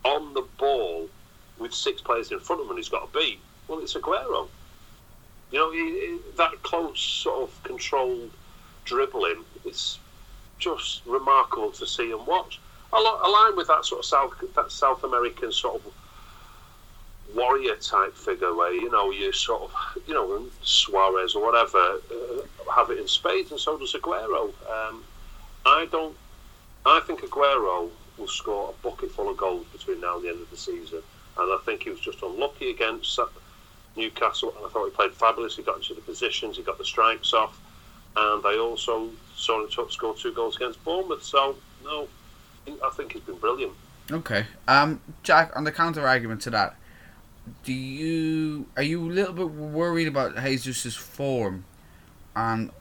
on 0.05 0.33
the 0.33 0.45
ball 0.59 1.09
with 1.57 1.73
six 1.73 2.01
players 2.01 2.31
in 2.31 2.39
front 2.39 2.61
of 2.61 2.69
him 2.69 2.77
he's 2.77 2.89
got 2.89 3.11
to 3.11 3.19
beat, 3.19 3.39
well, 3.67 3.79
it's 3.79 3.95
Aguero. 3.95 4.47
You 5.53 5.59
know, 5.59 6.19
that 6.37 6.63
close 6.63 6.99
sort 6.99 7.43
of 7.43 7.63
controlled 7.63 8.31
dribbling, 8.85 9.45
it's 9.63 9.99
just 10.57 11.01
remarkable 11.05 11.71
to 11.73 11.85
see 11.85 12.11
and 12.11 12.25
watch. 12.25 12.59
Aligned 12.91 13.55
with 13.55 13.67
that 13.67 13.85
sort 13.85 13.99
of 13.99 14.05
South 14.05 14.33
that 14.55 14.71
South 14.71 15.03
American 15.03 15.51
sort 15.51 15.75
of 15.75 15.93
warrior 17.35 17.75
type 17.75 18.15
figure, 18.15 18.55
where 18.55 18.73
you 18.73 18.89
know 18.89 19.11
you 19.11 19.31
sort 19.31 19.61
of 19.61 19.71
you 20.07 20.15
know 20.15 20.43
Suarez 20.63 21.35
or 21.35 21.45
whatever 21.45 21.77
uh, 21.77 22.71
have 22.73 22.89
it 22.89 22.97
in 22.97 23.07
spades, 23.07 23.51
and 23.51 23.59
so 23.59 23.77
does 23.77 23.93
Aguero. 23.93 24.53
Um, 24.69 25.03
I 25.67 25.87
don't. 25.91 26.15
I 26.83 26.99
think 27.01 27.21
Aguero 27.21 27.91
will 28.17 28.27
score 28.27 28.71
a 28.73 28.83
bucket 28.83 29.11
full 29.11 29.29
of 29.29 29.37
goals 29.37 29.67
between 29.71 30.01
now 30.01 30.15
and 30.15 30.25
the 30.25 30.29
end 30.29 30.41
of 30.41 30.49
the 30.49 30.57
season, 30.57 31.03
and 31.37 31.53
I 31.53 31.57
think 31.63 31.83
he 31.83 31.91
was 31.91 31.99
just 31.99 32.23
unlucky 32.23 32.71
against 32.71 33.13
Newcastle. 33.95 34.53
And 34.57 34.65
I 34.65 34.69
thought 34.69 34.85
he 34.85 34.91
played 34.91 35.13
fabulous. 35.13 35.55
He 35.55 35.63
got 35.63 35.77
into 35.77 35.93
the 35.93 36.01
positions, 36.01 36.57
he 36.57 36.63
got 36.63 36.77
the 36.77 36.85
strikes 36.85 37.33
off, 37.33 37.59
and 38.15 38.43
they 38.43 38.57
also 38.57 39.09
saw 39.35 39.63
him 39.63 39.89
score 39.89 40.15
two 40.15 40.33
goals 40.33 40.55
against 40.55 40.83
Bournemouth. 40.83 41.23
So 41.23 41.55
no, 41.83 42.07
I 42.67 42.89
think 42.95 43.13
he's 43.13 43.21
been 43.21 43.37
brilliant. 43.37 43.73
Okay, 44.11 44.45
um, 44.67 45.01
Jack. 45.23 45.55
On 45.55 45.63
the 45.63 45.71
counter 45.71 46.07
argument 46.07 46.41
to 46.41 46.49
that, 46.51 46.75
do 47.63 47.73
you 47.73 48.65
are 48.75 48.83
you 48.83 49.01
a 49.01 49.11
little 49.11 49.33
bit 49.33 49.49
worried 49.49 50.07
about 50.07 50.35
Jesus's 50.35 50.95
form, 50.95 51.65
and 52.35 52.71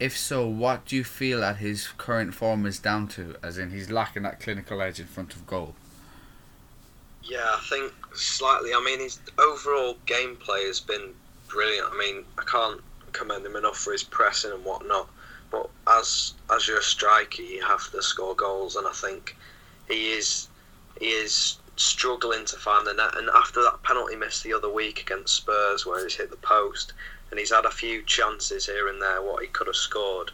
if 0.00 0.16
so, 0.16 0.46
what 0.46 0.86
do 0.86 0.96
you 0.96 1.04
feel 1.04 1.40
that 1.40 1.58
his 1.58 1.88
current 1.88 2.34
form 2.34 2.66
is 2.66 2.78
down 2.78 3.06
to? 3.08 3.36
As 3.42 3.58
in, 3.58 3.70
he's 3.70 3.90
lacking 3.90 4.24
that 4.24 4.40
clinical 4.40 4.80
edge 4.82 4.98
in 4.98 5.06
front 5.06 5.34
of 5.34 5.46
goal. 5.46 5.74
Yeah, 7.22 7.44
I 7.44 7.60
think 7.68 7.92
slightly. 8.14 8.72
I 8.74 8.82
mean, 8.84 9.00
his 9.00 9.18
overall 9.38 9.96
gameplay 10.06 10.66
has 10.66 10.80
been 10.80 11.14
brilliant. 11.48 11.88
I 11.92 11.96
mean, 11.96 12.24
I 12.38 12.44
can't 12.44 12.80
commend 13.12 13.44
him 13.44 13.56
enough 13.56 13.78
for 13.78 13.92
his 13.92 14.02
pressing 14.02 14.52
and 14.52 14.64
whatnot. 14.64 15.08
But 15.50 15.68
as 15.86 16.34
as 16.50 16.68
you're 16.68 16.78
a 16.78 16.82
striker, 16.82 17.42
you 17.42 17.64
have 17.64 17.90
to 17.90 18.02
score 18.02 18.34
goals, 18.34 18.76
and 18.76 18.86
I 18.86 18.92
think 18.92 19.36
he 19.88 20.12
is 20.12 20.48
he 20.98 21.10
is 21.10 21.56
struggling 21.76 22.44
to 22.44 22.56
find 22.56 22.86
the 22.86 22.94
net. 22.94 23.16
And 23.16 23.28
after 23.30 23.62
that 23.62 23.82
penalty 23.82 24.16
miss 24.16 24.42
the 24.42 24.54
other 24.54 24.68
week 24.68 25.00
against 25.00 25.34
Spurs, 25.34 25.84
where 25.84 26.02
he's 26.02 26.14
hit 26.14 26.30
the 26.30 26.36
post, 26.36 26.92
and 27.30 27.38
he's 27.40 27.50
had 27.50 27.64
a 27.64 27.70
few 27.70 28.02
chances 28.02 28.66
here 28.66 28.88
and 28.88 29.02
there 29.02 29.22
what 29.22 29.42
he 29.42 29.48
could 29.48 29.66
have 29.66 29.76
scored. 29.76 30.30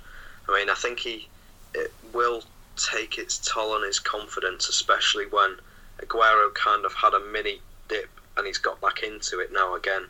I 0.49 0.57
mean, 0.59 0.71
I 0.71 0.75
think 0.75 1.01
he 1.01 1.29
it 1.75 1.93
will 2.13 2.43
take 2.77 3.19
its 3.19 3.39
toll 3.39 3.73
on 3.73 3.83
his 3.83 3.99
confidence, 3.99 4.69
especially 4.69 5.27
when 5.27 5.59
Aguero 6.01 6.53
kind 6.55 6.85
of 6.85 6.93
had 6.93 7.15
a 7.15 7.21
mini 7.21 7.61
dip 7.89 8.11
and 8.37 8.47
he's 8.47 8.59
got 8.59 8.81
back 8.81 9.03
into 9.03 9.41
it 9.41 9.53
now 9.53 9.75
again. 9.75 10.07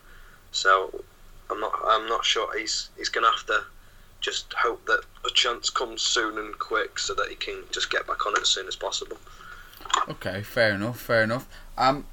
So 0.53 1.05
I'm 1.51 1.61
not 1.61 1.73
I'm 1.85 2.09
not 2.09 2.25
sure 2.25 2.57
he's 2.59 2.91
he's 2.97 3.09
gonna 3.09 3.31
have 3.31 3.47
to 3.47 3.65
just 4.21 4.53
hope 4.55 4.85
that 4.87 5.03
a 5.25 5.31
chance 5.31 5.71
comes 5.71 6.03
soon 6.03 6.39
and 6.39 6.59
quick 6.59 6.99
so 6.99 7.15
that 7.15 7.29
he 7.29 7.35
can 7.35 7.63
just 7.71 7.91
get 7.91 8.07
back 8.07 8.27
on 8.27 8.33
it 8.35 8.41
as 8.41 8.49
soon 8.49 8.67
as 8.67 8.75
possible. 8.75 9.19
Okay, 10.09 10.43
fair 10.43 10.75
enough, 10.75 11.01
fair 11.01 11.23
enough. 11.23 11.47
Um, 11.77 12.07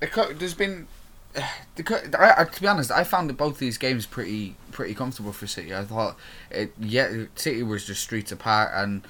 there's 0.00 0.54
been, 0.54 0.86
I, 1.36 2.44
to 2.44 2.60
be 2.60 2.66
honest, 2.66 2.90
I 2.90 3.04
found 3.04 3.30
that 3.30 3.36
both 3.36 3.58
these 3.58 3.78
games 3.78 4.06
pretty 4.06 4.56
pretty 4.70 4.94
comfortable 4.94 5.32
for 5.32 5.46
City. 5.46 5.74
I 5.74 5.84
thought, 5.84 6.16
it, 6.50 6.72
yeah, 6.78 7.24
City 7.34 7.62
was 7.62 7.86
just 7.86 8.02
streets 8.02 8.32
apart, 8.32 8.70
and 8.74 9.02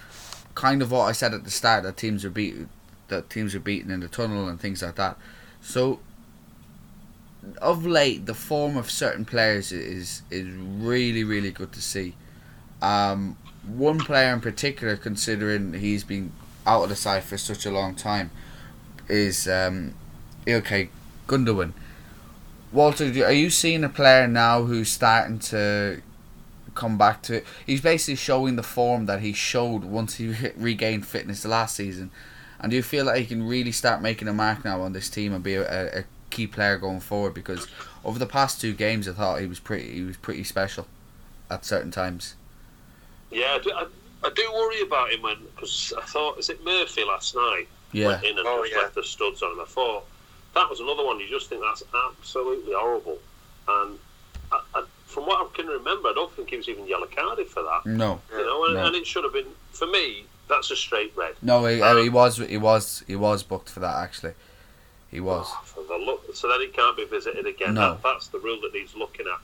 kind 0.55 0.83
of 0.83 0.91
what 0.91 1.03
I 1.03 1.13
said 1.13 1.35
at 1.35 1.45
the 1.45 1.51
start 1.51 1.85
that 1.85 1.97
teams 1.97 2.25
are 2.25 2.31
beat, 2.31 2.55
that 3.13 3.31
teams 3.31 3.55
are 3.55 3.61
beaten 3.61 3.91
in 3.91 4.01
the 4.01 4.09
tunnel 4.09 4.49
and 4.49 4.61
things 4.61 4.83
like 4.83 4.97
that. 4.97 5.17
So 5.61 6.01
of 7.61 7.87
late, 7.87 8.27
the 8.27 8.35
form 8.35 8.77
of 8.77 8.91
certain 8.91 9.25
players 9.25 9.73
is 9.73 10.23
is 10.31 10.47
really 10.49 11.25
really 11.25 11.51
good 11.51 11.73
to 11.73 11.83
see. 11.83 12.15
Um, 12.81 13.37
one 13.67 13.99
player 13.99 14.33
in 14.33 14.41
particular, 14.41 14.97
considering 14.97 15.75
he's 15.75 16.05
been 16.05 16.33
out 16.67 16.85
of 16.85 16.89
the 16.89 16.97
side 16.97 17.25
for 17.25 17.39
such 17.39 17.65
a 17.65 17.71
long 17.71 17.95
time, 17.95 18.31
is 19.09 19.47
um, 19.47 19.95
Ilkay 20.47 20.89
Gundogan. 21.29 21.73
Walter, 22.73 23.05
are 23.25 23.33
you 23.33 23.51
seeing 23.51 23.85
a 23.85 23.89
player 23.89 24.27
now 24.27 24.63
who's 24.63 24.89
starting 24.89 25.39
to 25.39 26.01
come 26.75 26.97
back 26.97 27.23
to 27.23 27.37
it? 27.37 27.47
He's 27.67 27.83
basically 27.83 28.17
showing 28.17 28.57
the 28.57 28.63
form 28.63 29.07
that 29.07 29.21
he 29.21 29.33
showed 29.33 29.85
once 29.85 30.15
he 30.15 30.35
regained 30.57 31.07
fitness 31.07 31.45
last 31.45 31.77
season. 31.77 32.11
And 32.63 32.71
do 32.71 32.77
you 32.77 32.83
feel 32.83 33.05
like 33.07 33.19
he 33.19 33.27
can 33.27 33.47
really 33.47 33.73
start 33.73 34.01
making 34.01 34.29
a 34.29 34.33
mark 34.33 34.65
now 34.65 34.83
on 34.83 34.93
this 34.93 35.11
team 35.11 35.35
and 35.35 35.43
be 35.43 35.55
a, 35.55 36.01
a 36.01 36.05
key 36.31 36.47
player 36.47 36.79
going 36.79 37.01
forward? 37.01 37.35
Because 37.35 37.67
over 38.05 38.19
the 38.19 38.27
past 38.27 38.61
two 38.61 38.73
games, 38.73 39.09
I 39.09 39.13
thought 39.13 39.41
he 39.41 39.47
was 39.47 39.61
pretty 39.61 39.93
he 39.93 40.03
was 40.03 40.17
pretty 40.17 40.45
special 40.45 40.87
at 41.51 41.65
certain 41.65 41.91
times. 41.91 42.37
Yeah, 43.31 43.59
I 43.59 43.59
do, 43.59 43.73
I, 43.73 43.87
I 44.25 44.31
do 44.35 44.53
worry 44.53 44.83
about 44.83 45.13
him 45.13 45.23
when 45.23 45.37
because 45.55 45.93
I 45.99 46.03
thought 46.03 46.39
is 46.39 46.51
it 46.51 46.65
Murphy 46.65 47.05
last 47.05 47.35
night 47.35 47.67
yeah. 47.93 48.09
went 48.09 48.25
in 48.25 48.39
and 48.39 48.47
oh, 48.47 48.63
just 48.63 48.75
yeah. 48.75 48.83
left 48.83 48.95
the 48.95 49.05
studs 49.05 49.43
on. 49.43 49.53
And 49.53 49.61
I 49.61 49.65
thought 49.65 50.05
that 50.55 50.69
was 50.69 50.81
another 50.81 51.05
one 51.05 51.19
you 51.19 51.29
just 51.29 51.49
think 51.49 51.63
that's 51.63 51.83
absolutely 52.09 52.75
horrible. 52.75 53.19
And 53.69 53.99
I, 54.51 54.61
I, 54.75 54.85
from 55.07 55.27
what 55.27 55.47
I 55.47 55.57
can 55.57 55.67
remember, 55.67 56.09
I 56.09 56.13
don't 56.15 56.33
think 56.33 56.51
he 56.51 56.57
was 56.57 56.69
even 56.69 56.87
yellow 56.87 57.07
carded 57.07 57.49
for 57.49 57.63
that. 57.63 57.87
No, 57.87 58.21
You 58.31 58.45
know, 58.45 58.65
and, 58.67 58.75
No. 58.75 58.87
and 58.87 58.97
it 58.97 59.07
should 59.07 59.25
have 59.25 59.33
been 59.33 59.47
for 59.73 59.87
me. 59.87 60.25
That's 60.53 60.71
a 60.71 60.77
straight 60.77 61.15
red. 61.17 61.35
no, 61.41 61.65
he, 61.65 61.81
uh, 61.81 61.97
he 61.97 62.11
was 62.11 62.37
he 62.37 62.59
was 62.59 63.03
he 63.07 63.17
was 63.17 63.43
booked 63.43 63.71
for 63.71 63.81
that 63.81 63.97
actually. 63.97 64.35
He 65.11 65.19
was. 65.19 65.47
Oh, 65.49 65.63
for 65.65 65.83
the 65.85 65.97
look, 65.97 66.37
so 66.37 66.47
then 66.47 66.61
he 66.61 66.67
can't 66.69 66.95
be 66.95 67.07
visited 67.07 67.47
again. 67.47 67.73
No. 67.73 67.93
That, 67.93 68.03
that's 68.03 68.29
the 68.29 68.39
rule 68.39 68.61
that 68.61 68.73
he's 68.75 68.95
looking 68.95 69.25
at. 69.27 69.41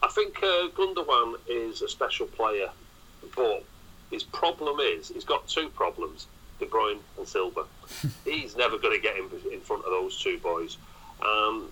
I 0.00 0.12
think 0.12 0.38
uh, 0.38 0.68
Gundogan 0.76 1.34
is 1.48 1.82
a 1.82 1.88
special 1.88 2.26
player, 2.26 2.70
but 3.34 3.64
His 4.12 4.22
problem 4.22 4.78
is 4.78 5.08
he's 5.08 5.24
got 5.24 5.48
two 5.48 5.70
problems: 5.70 6.28
De 6.60 6.66
Bruyne 6.66 7.00
and 7.18 7.26
Silva. 7.26 7.64
he's 8.24 8.54
never 8.56 8.78
going 8.78 8.94
to 8.94 9.02
get 9.02 9.16
in, 9.16 9.24
in 9.52 9.60
front 9.60 9.84
of 9.84 9.90
those 9.90 10.16
two 10.20 10.38
boys. 10.38 10.76
Um, 11.20 11.68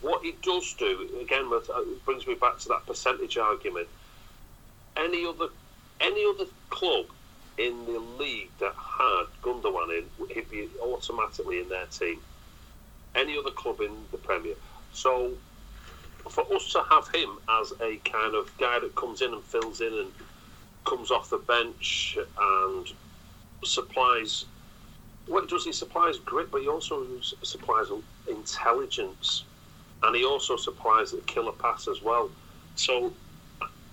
what 0.00 0.22
he 0.22 0.34
does 0.40 0.72
do 0.78 1.10
again 1.20 1.50
uh, 1.52 1.80
brings 2.06 2.26
me 2.26 2.36
back 2.36 2.58
to 2.60 2.68
that 2.68 2.86
percentage 2.86 3.36
argument. 3.36 3.88
Any 4.96 5.26
other 5.26 5.48
any 6.00 6.24
other 6.24 6.46
club 6.70 7.06
in 7.58 7.84
the 7.86 7.98
league 7.98 8.50
that 8.60 8.74
had 8.98 9.24
Gundogan 9.42 9.98
in, 9.98 10.04
he'd 10.34 10.50
be 10.50 10.68
automatically 10.82 11.60
in 11.60 11.68
their 11.68 11.86
team. 11.86 12.20
Any 13.14 13.36
other 13.36 13.50
club 13.50 13.80
in 13.80 13.92
the 14.12 14.18
Premier. 14.18 14.54
So 14.92 15.32
for 16.28 16.44
us 16.54 16.72
to 16.72 16.82
have 16.90 17.08
him 17.14 17.38
as 17.48 17.72
a 17.80 17.96
kind 18.04 18.34
of 18.34 18.56
guy 18.58 18.78
that 18.80 18.94
comes 18.94 19.22
in 19.22 19.32
and 19.32 19.42
fills 19.42 19.80
in 19.80 19.92
and 19.92 20.12
comes 20.84 21.10
off 21.10 21.30
the 21.30 21.38
bench 21.38 22.16
and 22.38 22.86
supplies 23.64 24.44
what 25.28 25.48
does 25.48 25.64
he 25.64 25.72
supplies 25.72 26.16
grit, 26.18 26.50
but 26.50 26.62
he 26.62 26.68
also 26.68 27.06
supplies 27.42 27.86
intelligence, 28.28 29.44
and 30.02 30.16
he 30.16 30.24
also 30.24 30.56
supplies 30.56 31.10
the 31.10 31.20
killer 31.26 31.52
pass 31.52 31.86
as 31.86 32.02
well. 32.02 32.30
So 32.76 33.12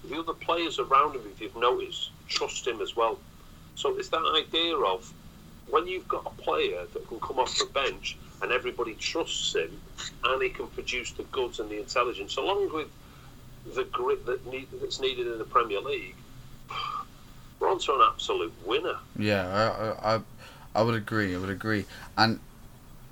the 0.09 0.18
other 0.18 0.34
players 0.34 0.80
around 0.80 1.16
him, 1.16 1.24
if 1.32 1.41
you've 1.41 1.55
noticed, 1.55 2.11
trust 2.30 2.66
him 2.66 2.82
as 2.82 2.95
well. 2.95 3.20
So 3.76 3.97
it's 3.97 4.09
that 4.09 4.43
idea 4.45 4.76
of 4.76 5.13
when 5.69 5.88
you've 5.88 6.07
got 6.07 6.26
a 6.26 6.41
player 6.41 6.86
that 6.93 7.07
can 7.07 7.19
come 7.19 7.39
off 7.39 7.57
the 7.57 7.65
bench 7.65 8.17
and 8.41 8.51
everybody 8.51 8.93
trusts 8.95 9.55
him 9.55 9.80
and 10.23 10.41
he 10.41 10.49
can 10.49 10.67
produce 10.67 11.11
the 11.11 11.23
goods 11.23 11.59
and 11.59 11.69
the 11.69 11.80
intelligence 11.80 12.38
along 12.38 12.73
with 12.73 12.88
the 13.73 13.84
grit 13.86 14.26
that 14.26 14.45
need, 14.51 14.67
that's 14.80 14.99
needed 14.99 15.28
in 15.28 15.38
the 15.39 15.45
Premier 15.45 15.82
League, 15.82 16.15
we're 17.59 17.69
on 17.69 17.80
to 17.80 17.93
an 17.93 18.01
absolute 18.13 18.53
winner. 18.65 18.97
Yeah, 19.17 19.95
I, 20.01 20.15
I, 20.15 20.21
I 20.76 20.82
would 20.84 20.95
agree. 20.95 21.36
I 21.36 21.39
would 21.39 21.49
agree, 21.49 21.86
and 22.17 22.39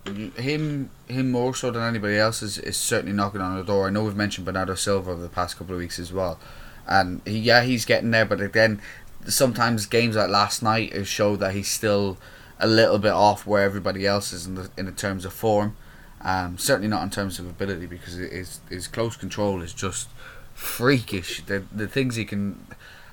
him, 0.06 0.90
him 1.08 1.32
more 1.32 1.56
so 1.56 1.72
than 1.72 1.82
anybody 1.82 2.18
else 2.18 2.44
is, 2.44 2.58
is 2.58 2.78
certainly 2.78 3.16
knocking 3.16 3.42
on 3.42 3.58
the 3.58 3.64
door. 3.64 3.88
I 3.88 3.90
know 3.90 4.04
we've 4.04 4.16
mentioned 4.16 4.46
Bernardo 4.46 4.76
Silva 4.76 5.12
over 5.12 5.22
the 5.22 5.30
past 5.30 5.58
couple 5.58 5.74
of 5.74 5.80
weeks 5.80 5.98
as 5.98 6.12
well, 6.12 6.40
and 6.88 7.22
he, 7.26 7.40
yeah, 7.40 7.64
he's 7.64 7.86
getting 7.86 8.12
there. 8.12 8.26
But 8.26 8.42
again, 8.42 8.82
sometimes 9.28 9.86
games 9.86 10.16
like 10.16 10.30
last 10.30 10.64
night 10.64 10.94
have 10.94 11.08
showed 11.08 11.40
that 11.40 11.54
he's 11.54 11.70
still 11.70 12.18
a 12.60 12.68
little 12.68 13.00
bit 13.00 13.12
off 13.12 13.46
where 13.46 13.64
everybody 13.64 14.06
else 14.08 14.32
is 14.34 14.46
in 14.46 14.56
the 14.56 14.70
in 14.78 14.86
the 14.86 14.92
terms 14.92 15.26
of 15.26 15.34
form. 15.34 15.76
Um, 16.22 16.58
certainly 16.58 16.88
not 16.88 17.04
in 17.04 17.10
terms 17.10 17.38
of 17.40 17.48
ability 17.48 17.86
because 17.86 18.14
his 18.14 18.62
his 18.70 18.88
close 18.88 19.18
control 19.18 19.62
is 19.62 19.74
just 19.74 20.10
freakish. 20.54 21.44
The 21.46 21.64
the 21.72 21.88
things 21.88 22.16
he 22.16 22.26
can, 22.26 22.66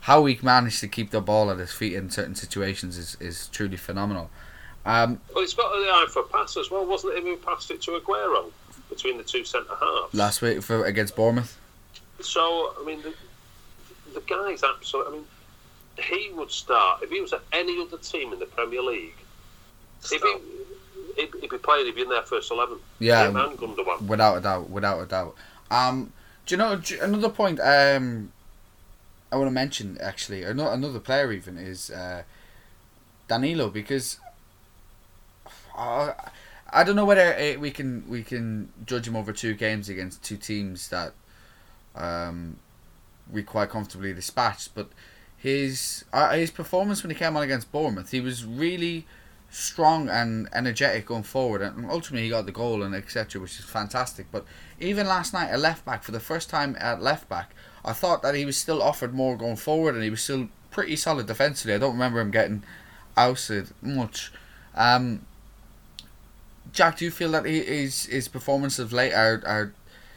how 0.02 0.24
he 0.26 0.38
managed 0.42 0.80
to 0.80 0.88
keep 0.88 1.10
the 1.10 1.20
ball 1.20 1.50
at 1.50 1.58
his 1.58 1.72
feet 1.72 1.94
in 1.94 2.10
certain 2.10 2.34
situations 2.34 2.96
is, 2.96 3.16
is 3.20 3.48
truly 3.48 3.76
phenomenal. 3.76 4.30
Um, 4.86 5.20
well, 5.34 5.42
he's 5.42 5.54
got 5.54 5.74
an 5.74 5.82
eye 5.82 6.06
for 6.10 6.22
pass 6.22 6.56
as 6.56 6.70
well, 6.70 6.86
wasn't 6.86 7.14
it? 7.14 7.18
Him 7.18 7.24
who 7.24 7.36
passed 7.36 7.70
it 7.70 7.82
to 7.82 8.00
Aguero 8.00 8.50
between 8.88 9.18
the 9.18 9.24
two 9.24 9.44
centre 9.44 9.74
halves 9.74 10.14
last 10.14 10.40
week 10.42 10.62
for 10.62 10.84
against 10.84 11.16
Bournemouth. 11.16 11.58
So 12.20 12.74
I 12.80 12.84
mean, 12.84 13.02
the, 13.02 13.14
the 14.14 14.20
guy's 14.20 14.62
absolutely. 14.62 15.12
I 15.12 15.16
mean, 15.16 15.26
he 15.98 16.30
would 16.34 16.50
start 16.50 17.02
if 17.02 17.10
he 17.10 17.20
was 17.20 17.32
at 17.32 17.42
any 17.52 17.80
other 17.80 17.98
team 17.98 18.32
in 18.32 18.38
the 18.38 18.46
Premier 18.46 18.82
League. 18.82 19.14
If 20.02 20.22
he, 20.22 20.34
he'd, 21.16 21.40
he'd 21.40 21.50
be 21.50 21.58
playing, 21.58 21.86
he'd 21.86 21.94
be 21.94 22.02
in 22.02 22.08
their 22.08 22.22
first 22.22 22.50
eleven. 22.50 22.78
Yeah, 22.98 23.28
Him 23.28 23.36
and 23.36 23.58
Gundogan. 23.58 24.02
without 24.06 24.38
a 24.38 24.40
doubt, 24.40 24.70
without 24.70 25.00
a 25.00 25.06
doubt. 25.06 25.34
Um, 25.70 26.12
do 26.46 26.54
you 26.54 26.58
know 26.58 26.76
do 26.76 26.98
another 27.00 27.28
point? 27.28 27.60
Um, 27.60 28.32
I 29.30 29.36
want 29.36 29.46
to 29.46 29.52
mention 29.52 29.98
actually 30.00 30.42
another 30.42 30.72
another 30.72 30.98
player 31.00 31.30
even 31.32 31.58
is 31.58 31.90
uh, 31.90 32.22
Danilo 33.28 33.68
because 33.68 34.18
I 35.76 36.14
I 36.72 36.84
don't 36.84 36.96
know 36.96 37.04
whether 37.04 37.34
uh 37.34 37.58
we 37.58 37.70
can 37.70 38.04
we 38.08 38.22
can 38.22 38.72
judge 38.86 39.06
him 39.06 39.16
over 39.16 39.32
two 39.32 39.54
games 39.54 39.88
against 39.88 40.22
two 40.22 40.36
teams 40.36 40.88
that 40.88 41.12
um, 41.94 42.56
we 43.30 43.42
quite 43.42 43.70
comfortably 43.70 44.12
dispatched, 44.14 44.74
but 44.74 44.88
his 45.40 46.04
uh, 46.12 46.32
his 46.32 46.50
performance 46.50 47.02
when 47.02 47.10
he 47.10 47.16
came 47.16 47.34
on 47.36 47.42
against 47.42 47.72
Bournemouth, 47.72 48.10
he 48.10 48.20
was 48.20 48.44
really 48.44 49.06
strong 49.48 50.08
and 50.08 50.48
energetic 50.52 51.06
going 51.06 51.22
forward, 51.22 51.62
and 51.62 51.90
ultimately 51.90 52.24
he 52.24 52.30
got 52.30 52.44
the 52.44 52.52
goal 52.52 52.82
and 52.82 52.94
etc., 52.94 53.40
which 53.40 53.58
is 53.58 53.64
fantastic. 53.64 54.26
But 54.30 54.44
even 54.78 55.06
last 55.06 55.32
night, 55.32 55.50
a 55.50 55.56
left 55.56 55.84
back 55.86 56.02
for 56.02 56.12
the 56.12 56.20
first 56.20 56.50
time 56.50 56.76
at 56.78 57.02
left 57.02 57.28
back, 57.28 57.54
I 57.84 57.94
thought 57.94 58.20
that 58.22 58.34
he 58.34 58.44
was 58.44 58.58
still 58.58 58.82
offered 58.82 59.14
more 59.14 59.34
going 59.36 59.56
forward, 59.56 59.94
and 59.94 60.04
he 60.04 60.10
was 60.10 60.22
still 60.22 60.48
pretty 60.70 60.96
solid 60.96 61.26
defensively. 61.26 61.74
I 61.74 61.78
don't 61.78 61.94
remember 61.94 62.20
him 62.20 62.30
getting 62.30 62.62
ousted 63.16 63.70
much. 63.80 64.30
Um, 64.74 65.24
Jack, 66.72 66.98
do 66.98 67.06
you 67.06 67.10
feel 67.10 67.30
that 67.30 67.46
his 67.46 68.04
his 68.06 68.28
performance 68.28 68.78
of 68.78 68.92
late 68.92 69.14
are 69.14 69.42
are 69.46 69.72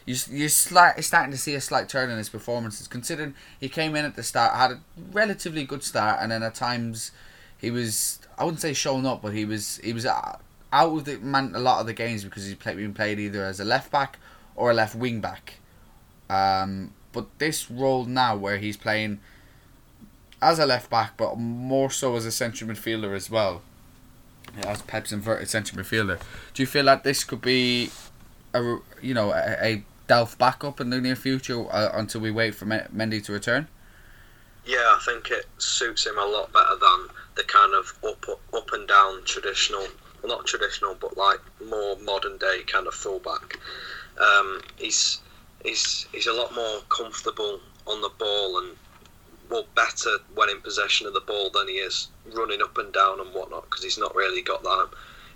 you 0.06 0.16
you're 0.30 0.48
slight, 0.48 1.02
starting 1.02 1.32
to 1.32 1.38
see 1.38 1.54
a 1.54 1.60
slight 1.60 1.88
turn 1.88 2.10
in 2.10 2.18
his 2.18 2.28
performances, 2.28 2.86
considering 2.86 3.34
he 3.58 3.68
came 3.68 3.96
in 3.96 4.04
at 4.04 4.16
the 4.16 4.22
start, 4.22 4.54
had 4.54 4.72
a 4.72 4.80
relatively 5.12 5.64
good 5.64 5.82
start, 5.82 6.18
and 6.20 6.30
then 6.30 6.42
at 6.42 6.54
times 6.54 7.10
he 7.58 7.70
was 7.70 8.18
I 8.38 8.44
wouldn't 8.44 8.60
say 8.60 8.72
showing 8.72 9.06
up, 9.06 9.22
but 9.22 9.32
he 9.32 9.44
was 9.44 9.78
he 9.78 9.92
was 9.92 10.06
out 10.06 10.40
of 10.72 11.04
the 11.04 11.18
man 11.18 11.52
a 11.54 11.60
lot 11.60 11.80
of 11.80 11.86
the 11.86 11.94
games 11.94 12.24
because 12.24 12.46
he's 12.46 12.56
played, 12.56 12.76
been 12.76 12.92
played 12.92 13.18
either 13.18 13.44
as 13.44 13.60
a 13.60 13.64
left 13.64 13.90
back 13.90 14.18
or 14.56 14.70
a 14.70 14.74
left 14.74 14.94
wing 14.94 15.20
back. 15.20 15.54
Um, 16.28 16.92
but 17.12 17.26
this 17.38 17.70
role 17.70 18.04
now 18.04 18.36
where 18.36 18.58
he's 18.58 18.76
playing 18.76 19.20
as 20.42 20.58
a 20.58 20.66
left 20.66 20.90
back, 20.90 21.16
but 21.16 21.38
more 21.38 21.90
so 21.90 22.16
as 22.16 22.26
a 22.26 22.32
central 22.32 22.68
midfielder 22.68 23.14
as 23.14 23.30
well, 23.30 23.62
as 24.66 24.82
Pep's 24.82 25.12
inverted 25.12 25.48
central 25.48 25.82
midfielder. 25.82 26.20
Do 26.52 26.62
you 26.62 26.66
feel 26.66 26.84
that 26.86 27.04
this 27.04 27.24
could 27.24 27.40
be 27.40 27.90
a 28.52 28.78
you 29.00 29.14
know 29.14 29.32
a, 29.32 29.56
a 29.62 29.84
Delph 30.08 30.36
backup 30.36 30.80
in 30.80 30.90
the 30.90 31.00
near 31.00 31.16
future 31.16 31.64
uh, 31.72 31.90
until 31.94 32.20
we 32.20 32.30
wait 32.30 32.54
for 32.54 32.66
Mendy 32.66 33.24
to 33.24 33.32
return? 33.32 33.68
Yeah, 34.66 34.78
I 34.78 35.00
think 35.04 35.30
it 35.30 35.46
suits 35.58 36.06
him 36.06 36.18
a 36.18 36.24
lot 36.24 36.52
better 36.52 36.76
than 36.80 37.08
the 37.36 37.44
kind 37.44 37.74
of 37.74 37.92
up 38.06 38.40
up 38.54 38.72
and 38.72 38.88
down 38.88 39.24
traditional, 39.24 39.86
well 40.22 40.36
not 40.36 40.46
traditional, 40.46 40.94
but 40.94 41.16
like 41.16 41.40
more 41.66 41.96
modern 41.98 42.38
day 42.38 42.62
kind 42.66 42.86
of 42.86 42.94
fullback. 42.94 43.58
Um, 44.18 44.62
he's 44.76 45.20
he's 45.62 46.06
he's 46.12 46.26
a 46.26 46.32
lot 46.32 46.54
more 46.54 46.80
comfortable 46.88 47.60
on 47.86 48.00
the 48.00 48.10
ball 48.18 48.58
and 48.58 48.76
well 49.50 49.66
better 49.74 50.16
when 50.34 50.48
in 50.48 50.60
possession 50.60 51.06
of 51.06 51.14
the 51.14 51.20
ball 51.20 51.50
than 51.50 51.68
he 51.68 51.74
is 51.74 52.08
running 52.34 52.62
up 52.62 52.78
and 52.78 52.92
down 52.92 53.20
and 53.20 53.34
whatnot 53.34 53.64
because 53.64 53.84
he's 53.84 53.98
not 53.98 54.14
really 54.14 54.42
got 54.42 54.62
that. 54.62 54.88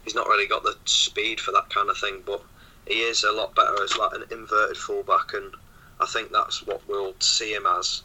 He's 0.05 0.15
not 0.15 0.29
really 0.29 0.47
got 0.47 0.63
the 0.63 0.77
speed 0.87 1.39
for 1.39 1.53
that 1.53 1.69
kind 1.69 1.91
of 1.91 1.99
thing, 1.99 2.23
but 2.25 2.43
he 2.89 3.01
is 3.01 3.25
a 3.25 3.33
lot 3.33 3.55
better 3.55 3.83
as 3.83 3.97
like 3.97 4.13
an 4.15 4.25
inverted 4.31 4.77
fullback, 4.77 5.35
and 5.35 5.55
I 6.01 6.07
think 6.07 6.33
that's 6.33 6.67
what 6.67 6.81
we'll 6.89 7.15
see 7.21 7.53
him 7.53 7.67
as. 7.67 8.03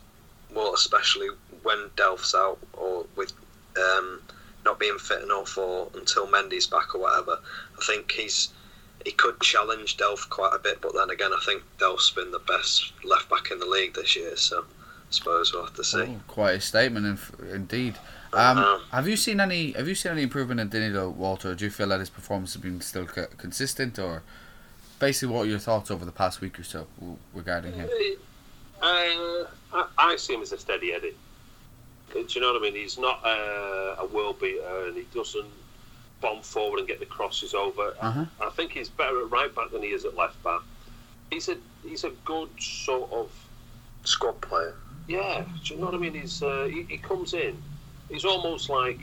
Well, 0.53 0.73
especially 0.73 1.29
when 1.63 1.89
Delph's 1.95 2.35
out 2.35 2.59
or 2.73 3.05
with 3.15 3.33
um, 3.77 4.21
not 4.65 4.79
being 4.79 4.97
fit 4.97 5.23
enough 5.23 5.57
or 5.57 5.89
until 5.95 6.27
Mendy's 6.27 6.67
back 6.67 6.93
or 6.93 7.01
whatever. 7.01 7.39
I 7.77 7.85
think 7.85 8.11
he's 8.11 8.49
he 9.05 9.11
could 9.11 9.39
challenge 9.41 9.97
Delph 9.97 10.29
quite 10.29 10.53
a 10.53 10.59
bit, 10.59 10.79
but 10.81 10.93
then 10.93 11.09
again, 11.09 11.31
I 11.33 11.41
think 11.45 11.63
Delph's 11.79 12.11
been 12.11 12.31
the 12.31 12.39
best 12.39 12.93
left 13.03 13.29
back 13.29 13.51
in 13.51 13.59
the 13.59 13.65
league 13.65 13.95
this 13.95 14.15
year, 14.15 14.37
so 14.37 14.61
I 14.61 14.63
suppose 15.09 15.53
we'll 15.53 15.65
have 15.65 15.75
to 15.75 15.83
see. 15.83 16.01
Oh, 16.01 16.19
quite 16.27 16.55
a 16.55 16.61
statement, 16.61 17.05
in, 17.05 17.47
indeed. 17.49 17.95
Um, 18.31 18.57
Um, 18.57 18.81
have 18.91 19.07
you 19.07 19.17
seen 19.17 19.39
any? 19.39 19.73
Have 19.73 19.87
you 19.87 19.95
seen 19.95 20.13
any 20.13 20.23
improvement 20.23 20.59
in 20.59 20.69
Danilo 20.69 21.09
Walter? 21.09 21.53
Do 21.53 21.65
you 21.65 21.71
feel 21.71 21.87
that 21.89 21.99
his 21.99 22.09
performance 22.09 22.53
has 22.53 22.61
been 22.61 22.79
still 22.81 23.05
consistent, 23.05 23.99
or 23.99 24.23
basically 25.03 25.35
what 25.35 25.45
are 25.45 25.49
your 25.49 25.59
thoughts 25.59 25.91
over 25.91 26.05
the 26.05 26.11
past 26.13 26.39
week 26.39 26.57
or 26.57 26.63
so 26.63 26.87
regarding 27.33 27.73
him? 27.73 27.89
Uh, 28.81 28.85
I, 29.73 29.87
I 29.97 30.15
see 30.15 30.33
him 30.33 30.41
as 30.41 30.53
a 30.53 30.57
steady 30.57 30.93
Eddie. 30.93 31.15
Do 32.13 32.25
you 32.29 32.39
know 32.39 32.53
what 32.53 32.61
I 32.61 32.63
mean? 32.63 32.75
He's 32.75 32.97
not 32.97 33.19
uh, 33.25 33.95
a 33.99 34.07
world 34.13 34.39
beater, 34.39 34.85
and 34.85 34.95
he 34.95 35.05
doesn't 35.13 35.47
bomb 36.21 36.41
forward 36.41 36.79
and 36.79 36.87
get 36.87 36.99
the 37.01 37.05
crosses 37.05 37.53
over. 37.53 37.93
Uh-huh. 37.99 38.25
I 38.41 38.49
think 38.51 38.71
he's 38.71 38.87
better 38.87 39.19
at 39.25 39.29
right 39.29 39.53
back 39.53 39.71
than 39.71 39.81
he 39.81 39.89
is 39.89 40.05
at 40.05 40.15
left 40.15 40.41
back. 40.41 40.61
He's 41.31 41.49
a 41.49 41.57
he's 41.85 42.05
a 42.05 42.11
good 42.23 42.49
sort 42.59 43.11
of 43.11 43.29
Squad 44.05 44.39
player. 44.41 44.75
yeah. 45.07 45.43
Do 45.63 45.73
you 45.73 45.79
know 45.79 45.87
what 45.87 45.95
I 45.95 45.97
mean? 45.97 46.13
He's 46.13 46.41
uh, 46.41 46.69
he, 46.71 46.83
he 46.83 46.97
comes 46.97 47.33
in. 47.33 47.61
He's 48.09 48.25
almost 48.25 48.69
like 48.69 48.99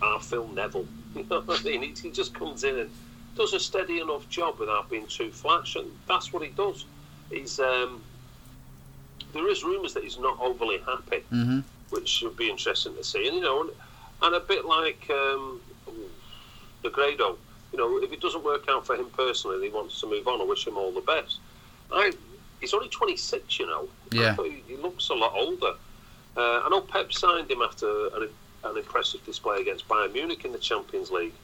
our 0.00 0.20
Phil 0.20 0.48
Neville. 0.48 0.86
You 1.16 1.24
know 1.24 1.40
what 1.40 1.60
I 1.60 1.64
mean? 1.64 1.82
He, 1.82 1.94
he 2.00 2.10
just 2.10 2.34
comes 2.34 2.64
in 2.64 2.78
and 2.78 2.90
does 3.38 3.54
a 3.54 3.60
steady 3.60 4.00
enough 4.00 4.28
job 4.28 4.58
without 4.58 4.90
being 4.90 5.06
too 5.06 5.30
flash, 5.30 5.76
and 5.76 5.86
that's 6.06 6.32
what 6.32 6.42
he 6.42 6.50
does. 6.50 6.84
He's 7.30 7.58
um, 7.60 8.02
there 9.32 9.48
is 9.48 9.64
rumours 9.64 9.94
that 9.94 10.02
he's 10.02 10.18
not 10.18 10.38
overly 10.40 10.78
happy, 10.78 11.22
Mm-hmm. 11.32 11.60
which 11.90 12.08
should 12.08 12.36
be 12.36 12.50
interesting 12.50 12.94
to 12.96 13.04
see. 13.04 13.26
And 13.28 13.36
you 13.36 13.42
know, 13.42 13.62
and, 13.62 13.70
and 14.22 14.34
a 14.34 14.40
bit 14.40 14.64
like 14.64 15.08
um, 15.10 15.60
the 16.82 16.90
Grado, 16.90 17.38
you 17.72 17.78
know, 17.78 17.98
if 18.02 18.12
it 18.12 18.20
doesn't 18.20 18.44
work 18.44 18.64
out 18.68 18.84
for 18.86 18.96
him 18.96 19.06
personally, 19.16 19.56
and 19.56 19.64
he 19.64 19.70
wants 19.70 20.00
to 20.00 20.06
move 20.10 20.26
on. 20.26 20.40
I 20.40 20.44
wish 20.44 20.66
him 20.66 20.76
all 20.76 20.92
the 20.92 21.00
best. 21.02 21.38
I, 21.92 22.12
he's 22.60 22.74
only 22.74 22.88
26, 22.88 23.58
you 23.60 23.66
know. 23.66 23.88
Yeah. 24.12 24.36
he, 24.42 24.62
he 24.66 24.76
looks 24.76 25.08
a 25.10 25.14
lot 25.14 25.32
older. 25.34 25.74
Uh, 26.36 26.60
I 26.64 26.68
know 26.70 26.80
Pep 26.80 27.12
signed 27.12 27.50
him 27.50 27.62
after 27.62 28.08
an, 28.16 28.28
an 28.64 28.76
impressive 28.76 29.24
display 29.24 29.60
against 29.60 29.88
Bayern 29.88 30.12
Munich 30.12 30.44
in 30.44 30.52
the 30.52 30.58
Champions 30.58 31.10
League. 31.10 31.34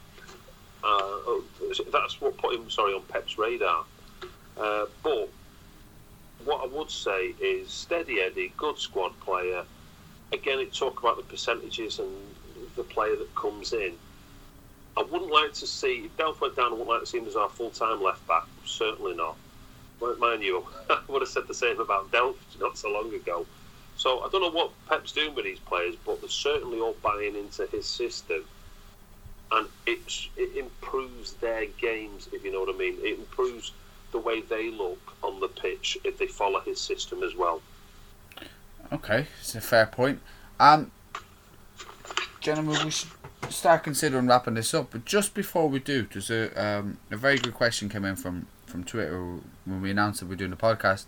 Uh, 0.85 1.17
oh, 1.25 1.43
that's 1.91 2.21
what 2.21 2.37
put 2.37 2.53
him, 2.53 2.69
sorry, 2.69 2.93
on 2.93 3.01
Pep's 3.09 3.39
radar. 3.39 3.85
Uh, 4.55 4.85
but 5.01 5.29
what 6.43 6.63
I 6.63 6.67
would 6.67 6.91
say 6.91 7.33
is 7.41 7.71
steady 7.71 8.21
Eddie, 8.21 8.53
good 8.55 8.77
squad 8.77 9.19
player. 9.19 9.63
Again, 10.31 10.59
it 10.59 10.73
talk 10.73 10.99
about 10.99 11.17
the 11.17 11.23
percentages 11.23 11.97
and 11.97 12.09
the 12.75 12.83
player 12.83 13.15
that 13.15 13.33
comes 13.33 13.73
in. 13.73 13.93
I 14.95 15.01
wouldn't 15.01 15.31
like 15.31 15.53
to 15.53 15.67
see 15.67 16.05
if 16.05 16.17
Delph 16.17 16.39
went 16.39 16.55
down. 16.55 16.67
I 16.67 16.69
wouldn't 16.71 16.87
like 16.87 17.01
to 17.01 17.07
see 17.07 17.17
him 17.17 17.25
as 17.25 17.35
our 17.35 17.49
full-time 17.49 18.01
left 18.01 18.25
back. 18.27 18.45
Certainly 18.65 19.15
not. 19.15 19.37
Mind 20.19 20.43
you, 20.43 20.67
I 20.89 20.99
would 21.07 21.23
have 21.23 21.29
said 21.29 21.47
the 21.47 21.53
same 21.55 21.79
about 21.79 22.11
Delph 22.11 22.35
not 22.59 22.77
so 22.77 22.91
long 22.91 23.11
ago. 23.13 23.47
So 23.97 24.19
I 24.19 24.29
don't 24.29 24.41
know 24.41 24.51
what 24.51 24.71
Pep's 24.87 25.13
doing 25.13 25.33
with 25.33 25.45
these 25.45 25.59
players, 25.59 25.95
but 26.05 26.21
they're 26.21 26.29
certainly 26.29 26.79
all 26.79 26.95
buying 27.01 27.35
into 27.35 27.65
his 27.67 27.87
system, 27.87 28.45
and 29.51 29.67
it's, 29.85 30.29
it 30.37 30.55
improves 30.57 31.33
their 31.33 31.65
games. 31.65 32.29
If 32.31 32.43
you 32.43 32.51
know 32.51 32.61
what 32.61 32.73
I 32.73 32.77
mean, 32.77 32.97
it 33.01 33.19
improves 33.19 33.71
the 34.11 34.19
way 34.19 34.41
they 34.41 34.69
look 34.69 35.15
on 35.23 35.39
the 35.39 35.47
pitch 35.47 35.97
if 36.03 36.17
they 36.17 36.27
follow 36.27 36.59
his 36.61 36.79
system 36.79 37.23
as 37.23 37.35
well. 37.35 37.61
Okay, 38.91 39.27
it's 39.39 39.55
a 39.55 39.61
fair 39.61 39.85
point. 39.85 40.19
Um, 40.59 40.91
gentlemen, 42.39 42.85
we 42.85 42.91
should 42.91 43.09
start 43.49 43.83
considering 43.83 44.27
wrapping 44.27 44.53
this 44.53 44.73
up. 44.73 44.91
But 44.91 45.05
just 45.05 45.33
before 45.33 45.67
we 45.67 45.79
do, 45.79 46.07
there's 46.11 46.29
a 46.29 46.63
um, 46.63 46.97
a 47.11 47.17
very 47.17 47.37
good 47.37 47.53
question 47.53 47.89
came 47.89 48.05
in 48.05 48.15
from 48.15 48.47
from 48.65 48.83
Twitter 48.83 49.39
when 49.65 49.81
we 49.81 49.91
announced 49.91 50.19
that 50.19 50.27
we're 50.27 50.35
doing 50.35 50.51
the 50.51 50.57
podcast. 50.57 51.05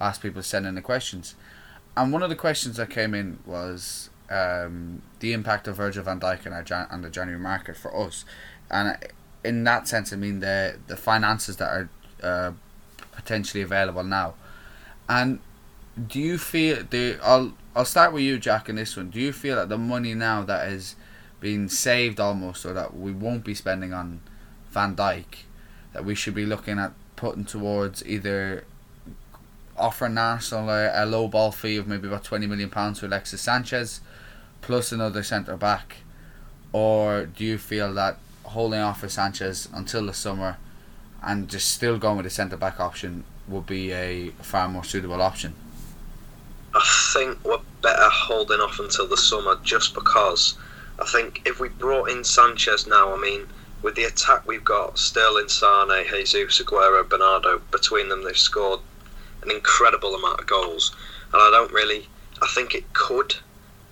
Asked 0.00 0.22
people 0.22 0.42
to 0.42 0.48
send 0.48 0.64
in 0.64 0.76
the 0.76 0.82
questions, 0.82 1.34
and 1.96 2.12
one 2.12 2.22
of 2.22 2.30
the 2.30 2.36
questions 2.36 2.76
that 2.76 2.88
came 2.90 3.14
in 3.14 3.40
was 3.44 4.10
um, 4.30 5.02
the 5.20 5.32
impact 5.32 5.68
of 5.68 5.76
Virgil 5.76 6.02
van 6.04 6.20
Dijk 6.20 6.46
on 6.46 6.52
our 6.52 6.62
Jan- 6.62 6.88
on 6.90 7.02
the 7.02 7.10
January 7.10 7.40
market 7.40 7.76
for 7.76 7.94
us, 7.96 8.24
and 8.70 8.96
in 9.44 9.64
that 9.64 9.88
sense, 9.88 10.12
I 10.12 10.16
mean 10.16 10.40
the 10.40 10.76
the 10.86 10.96
finances 10.96 11.56
that 11.56 11.68
are 11.68 11.88
uh, 12.22 12.52
potentially 13.12 13.62
available 13.62 14.04
now, 14.04 14.34
and 15.08 15.40
do 16.06 16.20
you 16.20 16.38
feel 16.38 16.84
the 16.88 17.18
I'll 17.22 17.54
I'll 17.74 17.84
start 17.84 18.12
with 18.12 18.22
you, 18.22 18.38
Jack, 18.38 18.68
in 18.68 18.76
this 18.76 18.96
one. 18.96 19.10
Do 19.10 19.20
you 19.20 19.32
feel 19.32 19.56
that 19.56 19.68
the 19.68 19.78
money 19.78 20.14
now 20.14 20.42
that 20.42 20.68
is 20.68 20.96
being 21.40 21.68
saved 21.68 22.18
almost, 22.18 22.66
or 22.66 22.72
that 22.72 22.96
we 22.96 23.12
won't 23.12 23.44
be 23.44 23.54
spending 23.54 23.92
on 23.92 24.20
Van 24.70 24.96
Dijk, 24.96 25.44
that 25.92 26.04
we 26.04 26.14
should 26.14 26.34
be 26.34 26.44
looking 26.44 26.78
at 26.78 26.92
putting 27.16 27.44
towards 27.44 28.04
either 28.06 28.64
offering 29.76 30.18
Arsenal 30.18 30.70
a, 30.70 31.04
a 31.04 31.06
low 31.06 31.28
ball 31.28 31.52
fee 31.52 31.76
of 31.76 31.86
maybe 31.86 32.08
about 32.08 32.24
twenty 32.24 32.46
million 32.46 32.70
pounds 32.70 33.00
to 33.00 33.06
Alexis 33.06 33.40
Sanchez, 33.40 34.00
plus 34.60 34.92
another 34.92 35.22
centre 35.22 35.56
back, 35.56 35.96
or 36.72 37.26
do 37.26 37.44
you 37.44 37.58
feel 37.58 37.92
that 37.94 38.18
holding 38.44 38.80
off 38.80 39.00
for 39.00 39.08
Sanchez 39.08 39.68
until 39.72 40.06
the 40.06 40.14
summer, 40.14 40.56
and 41.22 41.48
just 41.48 41.70
still 41.70 41.98
going 41.98 42.16
with 42.16 42.24
the 42.24 42.30
centre 42.30 42.56
back 42.56 42.80
option 42.80 43.24
would 43.46 43.66
be 43.66 43.92
a 43.92 44.30
far 44.42 44.68
more 44.68 44.84
suitable 44.84 45.22
option? 45.22 45.54
I 46.74 47.10
think 47.12 47.42
we're 47.44 47.58
better 47.82 48.08
holding 48.10 48.60
off 48.60 48.78
until 48.78 49.06
the 49.06 49.16
summer 49.16 49.58
just 49.62 49.94
because 49.94 50.56
I 51.00 51.04
think 51.06 51.42
if 51.46 51.60
we 51.60 51.68
brought 51.68 52.10
in 52.10 52.24
Sanchez 52.24 52.86
now, 52.86 53.14
I 53.14 53.18
mean, 53.18 53.46
with 53.82 53.94
the 53.94 54.04
attack 54.04 54.46
we've 54.46 54.64
got, 54.64 54.98
Sterling, 54.98 55.48
Sane, 55.48 56.04
Jesus, 56.10 56.60
Aguero, 56.60 57.08
Bernardo, 57.08 57.60
between 57.70 58.08
them 58.08 58.24
they've 58.24 58.36
scored 58.36 58.80
an 59.42 59.50
incredible 59.50 60.14
amount 60.14 60.40
of 60.40 60.46
goals. 60.46 60.94
And 61.32 61.40
I 61.40 61.50
don't 61.50 61.72
really, 61.72 62.08
I 62.42 62.48
think 62.54 62.74
it 62.74 62.92
could 62.92 63.36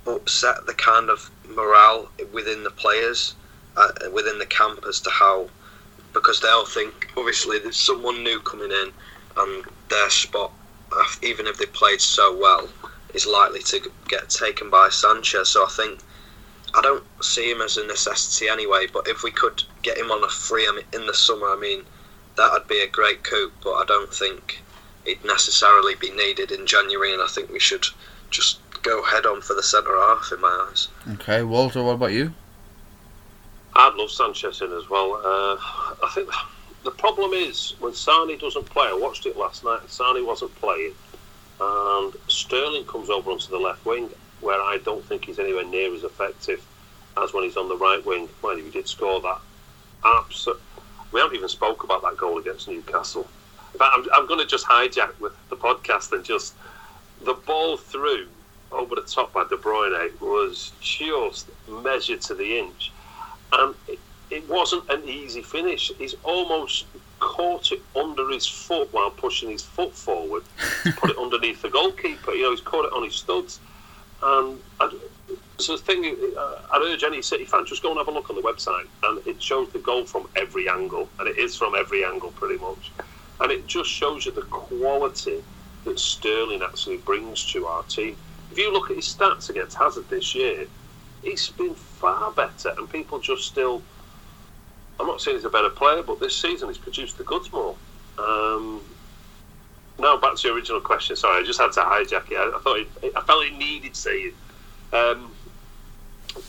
upset 0.09 0.67
the 0.67 0.75
kind 0.75 1.11
of 1.11 1.31
morale 1.49 2.09
within 2.33 2.65
the 2.65 2.71
players, 2.71 3.35
uh, 3.77 3.91
within 4.13 4.39
the 4.39 4.47
camp 4.47 4.85
as 4.89 5.01
to 5.01 5.11
how, 5.11 5.49
because 6.13 6.41
they'll 6.41 6.65
think, 6.65 7.11
obviously, 7.17 7.59
there's 7.59 7.77
someone 7.77 8.23
new 8.23 8.41
coming 8.41 8.71
in 8.71 8.93
and 9.37 9.65
their 9.89 10.11
spot 10.11 10.53
even 11.23 11.47
if 11.47 11.59
they 11.59 11.67
played 11.67 12.01
so 12.01 12.35
well, 12.37 12.69
is 13.15 13.27
likely 13.27 13.61
to 13.61 13.91
get 14.09 14.31
taken 14.31 14.71
by 14.71 14.89
Sanchez. 14.89 15.51
So 15.51 15.65
I 15.65 15.69
think 15.69 16.01
I 16.75 16.81
don't 16.81 17.05
see 17.23 17.51
him 17.51 17.61
as 17.61 17.77
a 17.77 17.87
necessity 17.87 18.49
anyway. 18.49 18.87
But 18.93 19.09
if 19.09 19.23
we 19.23 19.31
could 19.31 19.63
get 19.83 19.99
him 19.99 20.11
on 20.11 20.25
a 20.25 20.29
free 20.29 20.69
in 20.93 21.07
the 21.07 21.15
summer, 21.15 21.49
I 21.49 21.57
mean, 21.57 21.85
that 22.37 22.53
would 22.53 22.69
be 22.69 22.81
a 22.81 22.89
great 22.89 23.25
coup. 23.25 23.53
But 23.63 23.75
I 23.75 23.85
don't 23.85 24.13
think 24.13 24.63
it'd 25.05 25.25
necessarily 25.25 25.95
be 25.95 26.11
needed 26.11 26.51
in 26.51 26.67
January, 26.67 27.13
and 27.13 27.23
I 27.23 27.29
think 27.29 27.51
we 27.51 27.61
should 27.61 27.87
just 28.31 28.59
go 28.87 29.03
head 29.03 29.27
on 29.27 29.41
for 29.41 29.55
the 29.55 29.63
centre 29.63 29.97
half 29.97 30.31
in 30.33 30.41
my 30.41 30.69
eyes. 30.71 30.89
Okay, 31.15 31.43
Walter, 31.43 31.83
what 31.83 31.95
about 31.95 32.13
you? 32.13 32.33
I'd 33.75 33.95
love 33.95 34.11
Sanchez 34.11 34.63
in 34.63 34.73
as 34.73 34.89
well. 34.89 35.15
Uh, 35.15 35.57
I 36.05 36.11
think 36.15 36.31
the 36.85 36.93
problem 36.93 37.33
is 37.33 37.75
when 37.81 37.93
Sane 37.93 38.39
doesn't 38.39 38.67
play. 38.67 38.87
I 38.87 38.95
watched 38.95 39.27
it 39.27 39.37
last 39.37 39.65
night. 39.65 39.91
Sane 39.91 40.25
wasn't 40.25 40.55
playing, 40.55 40.95
and 41.61 42.15
Sterling 42.29 42.85
comes 42.85 43.11
over 43.11 43.31
onto 43.31 43.51
the 43.51 43.59
left 43.59 43.85
wing, 43.85 44.09
where 44.41 44.61
I 44.61 44.79
don't 44.85 45.05
think 45.05 45.25
he's 45.25 45.39
anywhere 45.39 45.65
near 45.65 45.95
as 45.95 46.05
effective 46.05 46.65
as 47.21 47.33
when 47.33 47.45
he's 47.45 47.57
on 47.57 47.69
the 47.69 47.77
right 47.77 48.05
wing. 48.07 48.29
Mind 48.43 48.63
he 48.63 48.71
did 48.71 48.89
score 48.89 49.21
that. 49.21 49.41
Absolutely. 50.05 50.63
We 51.13 51.21
haven't 51.21 51.37
even 51.37 51.49
spoke 51.49 51.83
about 51.85 52.03
that 52.03 52.17
goal 52.17 52.39
against 52.39 52.69
Newcastle. 52.69 53.27
In 53.73 53.79
fact, 53.79 53.93
I'm, 53.95 54.07
I'm 54.15 54.27
going 54.27 54.41
to 54.41 54.47
just 54.47 54.67
hijack 54.67 55.19
with 55.21 55.33
the 55.49 55.57
podcast 55.57 56.13
and 56.13 56.25
just 56.25 56.55
the 57.25 57.35
ball 57.35 57.77
through 57.77 58.29
over 58.73 58.95
the 58.95 59.03
top 59.03 59.33
by 59.33 59.45
De 59.45 59.57
Bruyne 59.57 60.21
was 60.21 60.73
just 60.81 61.51
measured 61.69 62.21
to 62.23 62.35
the 62.35 62.59
inch, 62.59 62.93
and 63.53 63.75
it, 63.89 63.99
it 64.31 64.49
wasn't 64.49 64.89
an 64.91 65.09
easy 65.09 65.43
finish. 65.43 65.93
He's 65.99 66.15
almost 66.25 66.87
caught 67.19 67.73
it 67.73 67.81
under 67.95 68.29
his 68.31 68.47
foot 68.47 68.93
while 68.93 69.11
pushing 69.11 69.51
his 69.51 69.63
foot 69.63 69.95
forward 69.95 70.43
to 70.83 70.93
put 70.97 71.11
it 71.11 71.19
underneath 71.19 71.63
the 71.63 71.69
goalkeeper. 71.69 72.33
You 72.33 72.45
know, 72.45 72.51
he's 72.51 72.61
caught 72.61 72.85
it 72.85 72.93
on 72.93 73.05
his 73.05 73.15
studs. 73.15 73.61
And 74.23 74.59
I, 74.81 74.91
so 75.59 75.77
the 75.77 75.83
thing, 75.83 76.05
uh, 76.37 76.57
I'd 76.73 76.83
urge 76.83 77.05
any 77.05 77.23
City 77.23 77.45
fan 77.45 77.65
just 77.67 77.83
go 77.83 77.91
and 77.91 77.99
have 77.99 78.09
a 78.09 78.11
look 78.11 78.31
on 78.31 78.37
the 78.37 78.43
website, 78.43 78.87
and 79.03 79.27
it 79.27 79.43
shows 79.43 79.71
the 79.73 79.79
goal 79.79 80.05
from 80.05 80.29
every 80.37 80.69
angle, 80.69 81.09
and 81.19 81.29
it 81.29 81.39
is 81.39 81.57
from 81.57 81.75
every 81.75 82.05
angle 82.05 82.31
pretty 82.33 82.61
much. 82.63 82.93
And 83.41 83.53
it 83.53 83.67
just 83.67 83.91
shows 83.91 84.27
you 84.27 84.33
the 84.33 84.43
quality 84.43 85.43
that 85.85 85.99
Sterling 85.99 86.63
actually 86.63 86.99
brings 86.99 87.45
to 87.53 87.67
our 87.67 87.83
team. 87.85 88.17
If 88.57 88.63
you 88.63 88.73
look 88.73 88.89
at 88.89 88.97
his 88.97 89.05
stats 89.05 89.51
against 89.51 89.77
Hazard 89.77 90.09
this 90.09 90.35
year, 90.35 90.67
he's 91.23 91.51
been 91.51 91.75
far 91.75 92.31
better, 92.31 92.73
and 92.79 92.89
people 92.89 93.19
just 93.19 93.45
still 93.45 93.83
I'm 94.99 95.07
not 95.07 95.21
saying 95.21 95.37
he's 95.37 95.45
a 95.45 95.51
better 95.51 95.69
player, 95.69 96.03
but 96.03 96.21
this 96.21 96.35
season 96.35 96.69
he's 96.69 96.79
produced 96.79 97.19
the 97.19 97.25
goods 97.25 97.53
more. 97.53 97.77
Um, 98.17 98.81
now 99.99 100.17
back 100.17 100.37
to 100.37 100.49
your 100.49 100.57
original 100.57 100.81
question. 100.81 101.17
Sorry, 101.17 101.43
I 101.43 101.45
just 101.45 101.61
had 101.61 101.73
to 101.73 101.81
hijack 101.81 102.33
it. 102.33 102.39
I, 102.39 102.57
I 102.57 102.61
thought 102.63 102.79
it, 102.79 102.89
I 103.15 103.21
felt 103.27 103.45
it 103.45 103.59
needed 103.59 103.95
saying. 103.95 104.33
Um, 104.91 105.33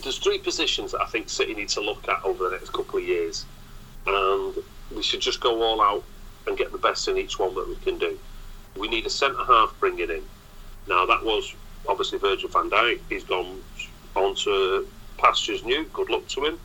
there's 0.02 0.20
three 0.20 0.38
positions 0.38 0.94
that 0.94 1.02
I 1.02 1.08
think 1.08 1.28
City 1.28 1.56
needs 1.56 1.74
to 1.74 1.82
look 1.82 2.08
at 2.08 2.24
over 2.24 2.46
the 2.46 2.52
next 2.52 2.72
couple 2.72 3.00
of 3.00 3.06
years, 3.06 3.44
and 4.06 4.56
we 4.96 5.04
should 5.04 5.20
just 5.20 5.42
go 5.42 5.62
all 5.62 5.82
out 5.82 6.06
and 6.48 6.58
get 6.58 6.72
the 6.72 6.78
best 6.78 7.10
in 7.10 7.18
each 7.18 7.38
one 7.38 7.54
that 7.56 7.68
we 7.68 7.76
can 7.76 7.98
do. 7.98 8.18
We 8.78 8.88
need 8.88 9.06
a 9.06 9.10
centre 9.10 9.44
half 9.44 9.76
bringing 9.82 10.10
in. 10.10 10.24
Now 10.88 11.06
that 11.06 11.26
was 11.26 11.54
obviously 11.88 12.20
Virgil 12.20 12.50
van 12.50 12.70
Dijk. 12.70 13.00
He's 13.10 13.24
gone 13.24 13.58
on 14.16 14.36
to 14.36 14.88
pastures 15.18 15.64
new. 15.64 15.86
Good 15.94 16.10
luck 16.10 16.28
to 16.30 16.46
him. 16.46 16.60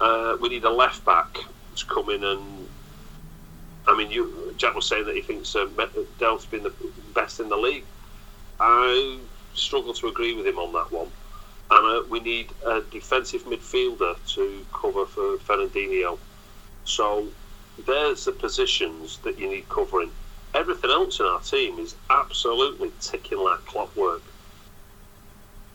Uh, 0.00 0.36
we 0.40 0.48
need 0.48 0.64
a 0.64 0.70
left 0.70 1.04
back 1.04 1.38
to 1.76 1.86
come 1.86 2.10
in 2.10 2.24
and. 2.24 2.68
I 3.86 3.96
mean, 3.96 4.10
you 4.10 4.54
Jack 4.58 4.74
was 4.74 4.86
saying 4.86 5.06
that 5.06 5.14
he 5.14 5.22
thinks 5.22 5.56
uh, 5.56 5.66
Delph's 6.18 6.44
been 6.44 6.62
the 6.62 6.74
best 7.14 7.40
in 7.40 7.48
the 7.48 7.56
league. 7.56 7.84
I 8.60 9.18
struggle 9.54 9.94
to 9.94 10.08
agree 10.08 10.34
with 10.34 10.46
him 10.46 10.58
on 10.58 10.72
that 10.74 10.92
one. 10.92 11.08
And 11.70 11.86
uh, 11.86 12.06
we 12.08 12.20
need 12.20 12.50
a 12.66 12.82
defensive 12.90 13.44
midfielder 13.44 14.16
to 14.34 14.66
cover 14.72 15.06
for 15.06 15.38
Fernandinho. 15.38 16.18
So 16.84 17.26
there's 17.86 18.24
the 18.24 18.32
positions 18.32 19.18
that 19.18 19.38
you 19.38 19.48
need 19.48 19.68
covering. 19.68 20.10
Everything 20.54 20.90
else 20.90 21.20
in 21.20 21.26
our 21.26 21.40
team 21.40 21.78
is 21.78 21.94
absolutely 22.10 22.92
ticking 23.00 23.38
like 23.38 23.64
clockwork. 23.66 24.22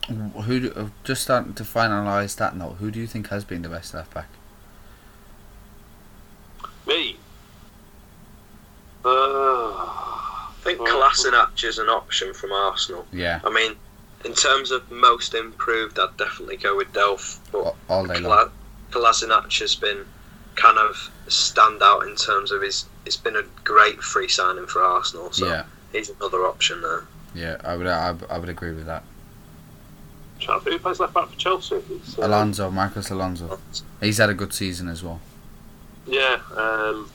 Who 0.07 0.59
do, 0.59 0.91
just 1.03 1.21
starting 1.21 1.53
to 1.53 1.63
finalise 1.63 2.35
that 2.37 2.55
note? 2.57 2.73
Who 2.79 2.91
do 2.91 2.99
you 2.99 3.07
think 3.07 3.29
has 3.29 3.45
been 3.45 3.61
the 3.61 3.69
best 3.69 3.93
left 3.93 4.13
back? 4.13 4.27
Me. 6.85 7.15
Uh, 9.05 9.09
I 9.09 10.51
think 10.61 10.79
Kolasinac 10.79 11.63
is 11.63 11.77
an 11.77 11.87
option 11.87 12.33
from 12.33 12.51
Arsenal. 12.51 13.05
Yeah. 13.13 13.39
I 13.45 13.49
mean, 13.49 13.75
in 14.25 14.33
terms 14.33 14.71
of 14.71 14.89
most 14.91 15.33
improved, 15.33 15.99
I'd 15.99 16.17
definitely 16.17 16.57
go 16.57 16.75
with 16.75 16.91
Delph. 16.91 17.39
But 17.51 17.75
all 17.89 18.05
day 18.05 18.19
long. 18.19 18.51
Kolasinac 18.91 19.57
has 19.59 19.75
been 19.75 20.05
kind 20.55 20.77
of 20.77 21.09
stand 21.27 21.81
out 21.81 22.03
in 22.03 22.15
terms 22.15 22.51
of 22.51 22.61
his. 22.61 22.85
It's 23.05 23.17
been 23.17 23.35
a 23.35 23.43
great 23.63 24.01
free 24.01 24.27
signing 24.27 24.67
for 24.67 24.81
Arsenal. 24.81 25.31
So 25.31 25.47
yeah. 25.47 25.63
he's 25.91 26.09
another 26.09 26.45
option 26.45 26.81
there. 26.81 27.03
Yeah, 27.35 27.57
I 27.63 27.75
would. 27.75 27.87
I, 27.87 28.15
I 28.29 28.37
would 28.37 28.49
agree 28.49 28.71
with 28.71 28.85
that. 28.85 29.03
Who 30.45 30.79
plays 30.79 30.99
left 30.99 31.13
back 31.13 31.29
for 31.29 31.37
Chelsea? 31.37 31.75
It's, 31.75 32.19
uh, 32.19 32.27
Alonso, 32.27 32.69
Marcos 32.69 33.09
Alonso. 33.09 33.59
He's 34.01 34.17
had 34.17 34.29
a 34.29 34.33
good 34.33 34.53
season 34.53 34.89
as 34.89 35.01
well. 35.01 35.21
Yeah. 36.05 36.39
Um, 36.55 37.09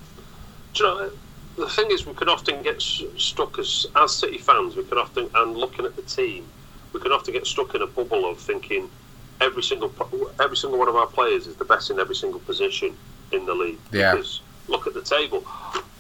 do 0.73 0.85
you 0.85 0.91
know, 0.91 1.11
the 1.59 1.69
thing 1.69 1.91
is, 1.91 2.07
we 2.07 2.15
can 2.15 2.29
often 2.29 2.63
get 2.63 2.81
stuck 2.81 3.59
as 3.59 3.87
as 3.97 4.17
City 4.17 4.39
fans. 4.39 4.77
We 4.77 4.85
can 4.85 4.99
often, 4.99 5.29
and 5.35 5.57
looking 5.57 5.85
at 5.85 5.97
the 5.97 6.03
team, 6.03 6.47
we 6.93 7.01
can 7.01 7.13
often 7.13 7.35
get 7.35 7.47
stuck 7.47 7.75
in 7.75 7.83
a 7.83 7.87
bubble 7.87 8.31
of 8.31 8.39
thinking 8.39 8.89
every 9.41 9.63
single 9.63 9.93
every 10.41 10.57
single 10.57 10.79
one 10.79 10.89
of 10.89 10.97
our 10.97 11.07
players 11.07 11.47
is 11.47 11.57
the 11.57 11.65
best 11.65 11.91
in 11.91 11.99
every 11.99 12.15
single 12.15 12.41
position 12.41 12.97
in 13.33 13.45
the 13.45 13.55
league. 13.55 13.79
Yeah. 13.93 14.15
Because 14.15 14.41
look 14.69 14.87
at 14.87 14.95
the 14.95 15.03
table. 15.03 15.45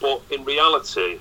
But 0.00 0.22
in 0.30 0.44
reality, 0.44 1.20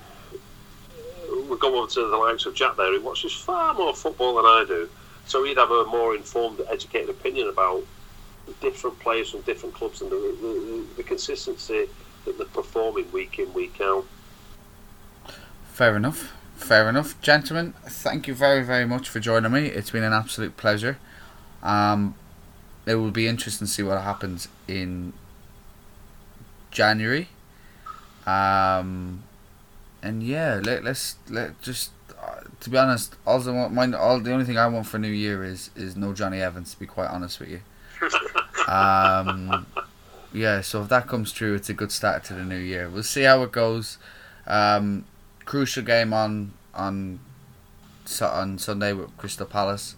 we 1.48 1.58
go 1.58 1.76
over 1.76 1.90
to 1.90 2.08
the 2.08 2.16
likes 2.16 2.46
of 2.46 2.54
Jack 2.54 2.76
there, 2.76 2.92
who 2.92 3.00
watches 3.00 3.32
far 3.32 3.74
more 3.74 3.94
football 3.94 4.36
than 4.36 4.44
I 4.44 4.64
do. 4.66 4.88
So 5.26 5.44
he'd 5.44 5.58
have 5.58 5.70
a 5.70 5.84
more 5.86 6.14
informed, 6.14 6.60
educated 6.70 7.10
opinion 7.10 7.48
about 7.48 7.82
different 8.60 8.98
players 8.98 9.30
from 9.30 9.42
different 9.42 9.74
clubs 9.74 10.00
and 10.00 10.10
the, 10.10 10.16
the, 10.16 10.84
the 10.96 11.02
consistency 11.02 11.88
that 12.24 12.38
they're 12.38 12.46
performing 12.46 13.10
week 13.12 13.38
in, 13.38 13.52
week 13.52 13.80
out. 13.80 14.06
Fair 15.72 15.96
enough. 15.96 16.32
Fair 16.56 16.88
enough, 16.88 17.20
gentlemen. 17.20 17.72
Thank 17.84 18.26
you 18.26 18.34
very, 18.34 18.64
very 18.64 18.84
much 18.84 19.08
for 19.08 19.20
joining 19.20 19.52
me. 19.52 19.66
It's 19.66 19.90
been 19.90 20.02
an 20.02 20.12
absolute 20.12 20.56
pleasure. 20.56 20.98
Um, 21.62 22.16
it 22.84 22.96
will 22.96 23.12
be 23.12 23.28
interesting 23.28 23.66
to 23.66 23.72
see 23.72 23.82
what 23.82 24.00
happens 24.00 24.48
in 24.66 25.12
January. 26.70 27.28
Um, 28.28 29.22
and 30.02 30.22
yeah, 30.22 30.60
let 30.62 30.84
let's 30.84 31.16
let 31.28 31.60
just 31.62 31.92
uh, 32.20 32.40
to 32.60 32.70
be 32.70 32.76
honest, 32.76 33.16
all 33.26 33.46
I 33.48 33.52
want, 33.52 33.72
mine, 33.72 33.94
all 33.94 34.20
the 34.20 34.32
only 34.32 34.44
thing 34.44 34.58
I 34.58 34.66
want 34.66 34.86
for 34.86 34.98
New 34.98 35.08
Year 35.08 35.44
is 35.44 35.70
is 35.76 35.96
no 35.96 36.12
Jonny 36.12 36.40
Evans. 36.40 36.74
To 36.74 36.80
be 36.80 36.86
quite 36.86 37.08
honest 37.08 37.40
with 37.40 37.50
you. 37.50 37.60
Um, 38.68 39.64
yeah, 40.30 40.60
so 40.60 40.82
if 40.82 40.90
that 40.90 41.06
comes 41.06 41.32
true, 41.32 41.54
it's 41.54 41.70
a 41.70 41.72
good 41.72 41.90
start 41.90 42.22
to 42.24 42.34
the 42.34 42.44
new 42.44 42.58
year. 42.58 42.90
We'll 42.90 43.02
see 43.02 43.22
how 43.22 43.42
it 43.44 43.50
goes. 43.50 43.96
Um, 44.46 45.06
crucial 45.46 45.82
game 45.82 46.12
on 46.12 46.52
on 46.74 47.20
on 48.20 48.58
Sunday 48.58 48.92
with 48.92 49.16
Crystal 49.16 49.46
Palace. 49.46 49.96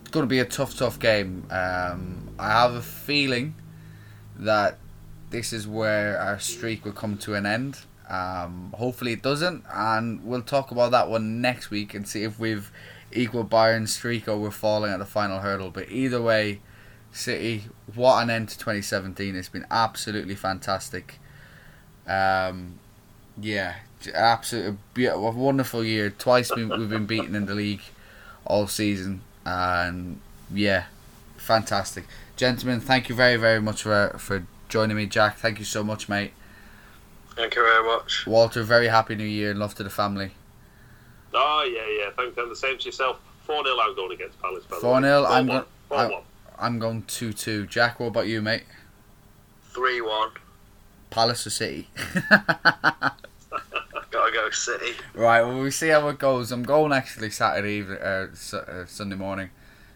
It's 0.00 0.10
going 0.10 0.24
to 0.24 0.28
be 0.28 0.38
a 0.38 0.46
tough, 0.46 0.76
tough 0.76 0.98
game. 0.98 1.44
Um, 1.50 2.30
I 2.38 2.50
have 2.50 2.74
a 2.74 2.80
feeling 2.80 3.54
that 4.36 4.78
this 5.34 5.52
is 5.52 5.66
where 5.66 6.16
our 6.16 6.38
streak 6.38 6.84
will 6.84 6.92
come 6.92 7.18
to 7.18 7.34
an 7.34 7.44
end. 7.44 7.80
Um, 8.08 8.72
hopefully 8.76 9.14
it 9.14 9.22
doesn't, 9.22 9.64
and 9.72 10.24
we'll 10.24 10.42
talk 10.42 10.70
about 10.70 10.92
that 10.92 11.08
one 11.08 11.40
next 11.40 11.70
week 11.70 11.92
and 11.92 12.06
see 12.06 12.22
if 12.22 12.38
we've 12.38 12.70
equal 13.10 13.42
Bayern's 13.42 13.92
streak 13.92 14.28
or 14.28 14.36
we're 14.36 14.52
falling 14.52 14.92
at 14.92 15.00
the 15.00 15.04
final 15.04 15.40
hurdle. 15.40 15.70
But 15.70 15.90
either 15.90 16.22
way, 16.22 16.60
City, 17.10 17.64
what 17.92 18.22
an 18.22 18.30
end 18.30 18.50
to 18.50 18.58
2017! 18.58 19.34
It's 19.34 19.48
been 19.48 19.66
absolutely 19.72 20.36
fantastic. 20.36 21.18
Um, 22.06 22.78
yeah, 23.36 23.74
absolutely 24.14 24.70
absolute 24.70 24.78
be- 24.94 25.06
a 25.06 25.18
wonderful 25.18 25.82
year. 25.82 26.10
Twice 26.10 26.54
we, 26.54 26.64
we've 26.64 26.88
been 26.88 27.06
beaten 27.06 27.34
in 27.34 27.46
the 27.46 27.56
league 27.56 27.82
all 28.46 28.68
season, 28.68 29.22
and 29.44 30.20
yeah, 30.52 30.84
fantastic, 31.36 32.04
gentlemen. 32.36 32.80
Thank 32.80 33.08
you 33.08 33.16
very 33.16 33.36
very 33.36 33.60
much 33.60 33.82
for 33.82 34.14
for 34.18 34.46
joining 34.68 34.96
me, 34.96 35.06
Jack. 35.06 35.38
Thank 35.38 35.58
you 35.58 35.64
so 35.64 35.82
much, 35.84 36.08
mate. 36.08 36.32
Thank 37.36 37.56
you 37.56 37.62
very 37.62 37.84
much. 37.84 38.26
Walter, 38.26 38.62
very 38.62 38.88
happy 38.88 39.14
New 39.14 39.24
Year 39.24 39.50
and 39.50 39.58
love 39.58 39.74
to 39.76 39.82
the 39.82 39.90
family. 39.90 40.32
Oh, 41.32 41.68
yeah, 41.68 42.04
yeah. 42.04 42.10
Thanks, 42.16 42.38
and 42.38 42.50
the 42.50 42.56
same 42.56 42.78
to 42.78 42.84
yourself. 42.84 43.20
4 43.46 43.64
0 43.64 43.76
I'm 43.80 43.94
going 43.94 44.12
against 44.12 44.40
Palace. 44.40 44.64
by 44.64 44.76
4 44.76 45.00
0. 45.00 45.22
way. 45.22 45.28
I'm 45.28 45.46
4-1. 45.46 45.48
going. 45.48 45.64
4 45.88 45.98
I'm, 45.98 46.10
1. 46.10 46.22
I'm 46.58 46.78
going 46.78 47.02
two 47.02 47.32
two. 47.32 47.66
Jack, 47.66 48.00
what 48.00 48.06
about 48.06 48.26
you, 48.26 48.40
mate? 48.40 48.64
3 49.72 50.00
1. 50.00 50.30
Palace 51.10 51.46
or 51.46 51.50
City? 51.50 51.88
Gotta 52.30 53.12
go 54.32 54.50
City. 54.50 54.92
Right, 55.14 55.42
well, 55.42 55.60
we 55.60 55.70
see 55.70 55.88
how 55.88 56.08
it 56.08 56.18
goes. 56.18 56.52
I'm 56.52 56.62
going 56.62 56.92
actually 56.92 57.30
Saturday 57.30 57.74
evening, 57.74 57.98
uh, 57.98 58.28
uh, 58.52 58.86
Sunday 58.86 59.16
morning. 59.16 59.50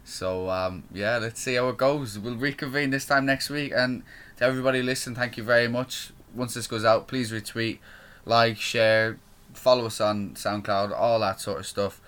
So, 0.05 0.49
um, 0.51 0.85
yeah, 0.93 1.19
let's 1.19 1.41
see 1.41 1.55
how 1.55 1.69
it 1.69 1.77
goes. 1.77 2.19
We'll 2.19 2.37
reconvene 2.37 2.91
this 2.91 3.05
time 3.07 3.27
next 3.27 3.51
week. 3.51 3.73
And 3.75 4.03
to 4.39 4.45
everybody 4.45 4.83
listen, 4.83 5.15
thank 5.15 5.37
you 5.37 5.43
very 5.43 5.69
much. 5.69 6.13
Once 6.35 6.55
this 6.55 6.67
goes 6.67 6.85
out, 6.85 7.09
please 7.09 7.33
retweet, 7.33 7.79
like, 8.25 8.57
share, 8.57 9.19
follow 9.53 9.87
us 9.87 10.01
on 10.01 10.31
SoundCloud, 10.31 10.97
all 10.97 11.21
that 11.21 11.41
sort 11.41 11.59
of 11.59 11.67
stuff. 11.67 12.01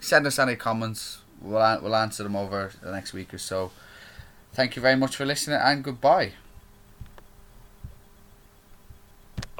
Send 0.00 0.26
us 0.26 0.38
any 0.38 0.56
comments. 0.56 1.18
We'll, 1.40 1.80
we'll 1.82 1.94
answer 1.94 2.22
them 2.22 2.36
over 2.36 2.72
the 2.82 2.90
next 2.90 3.12
week 3.12 3.34
or 3.34 3.38
so. 3.38 3.70
Thank 4.52 4.76
you 4.76 4.82
very 4.82 4.96
much 4.96 5.16
for 5.16 5.26
listening 5.26 5.60
and 5.62 5.84
goodbye. 5.84 6.32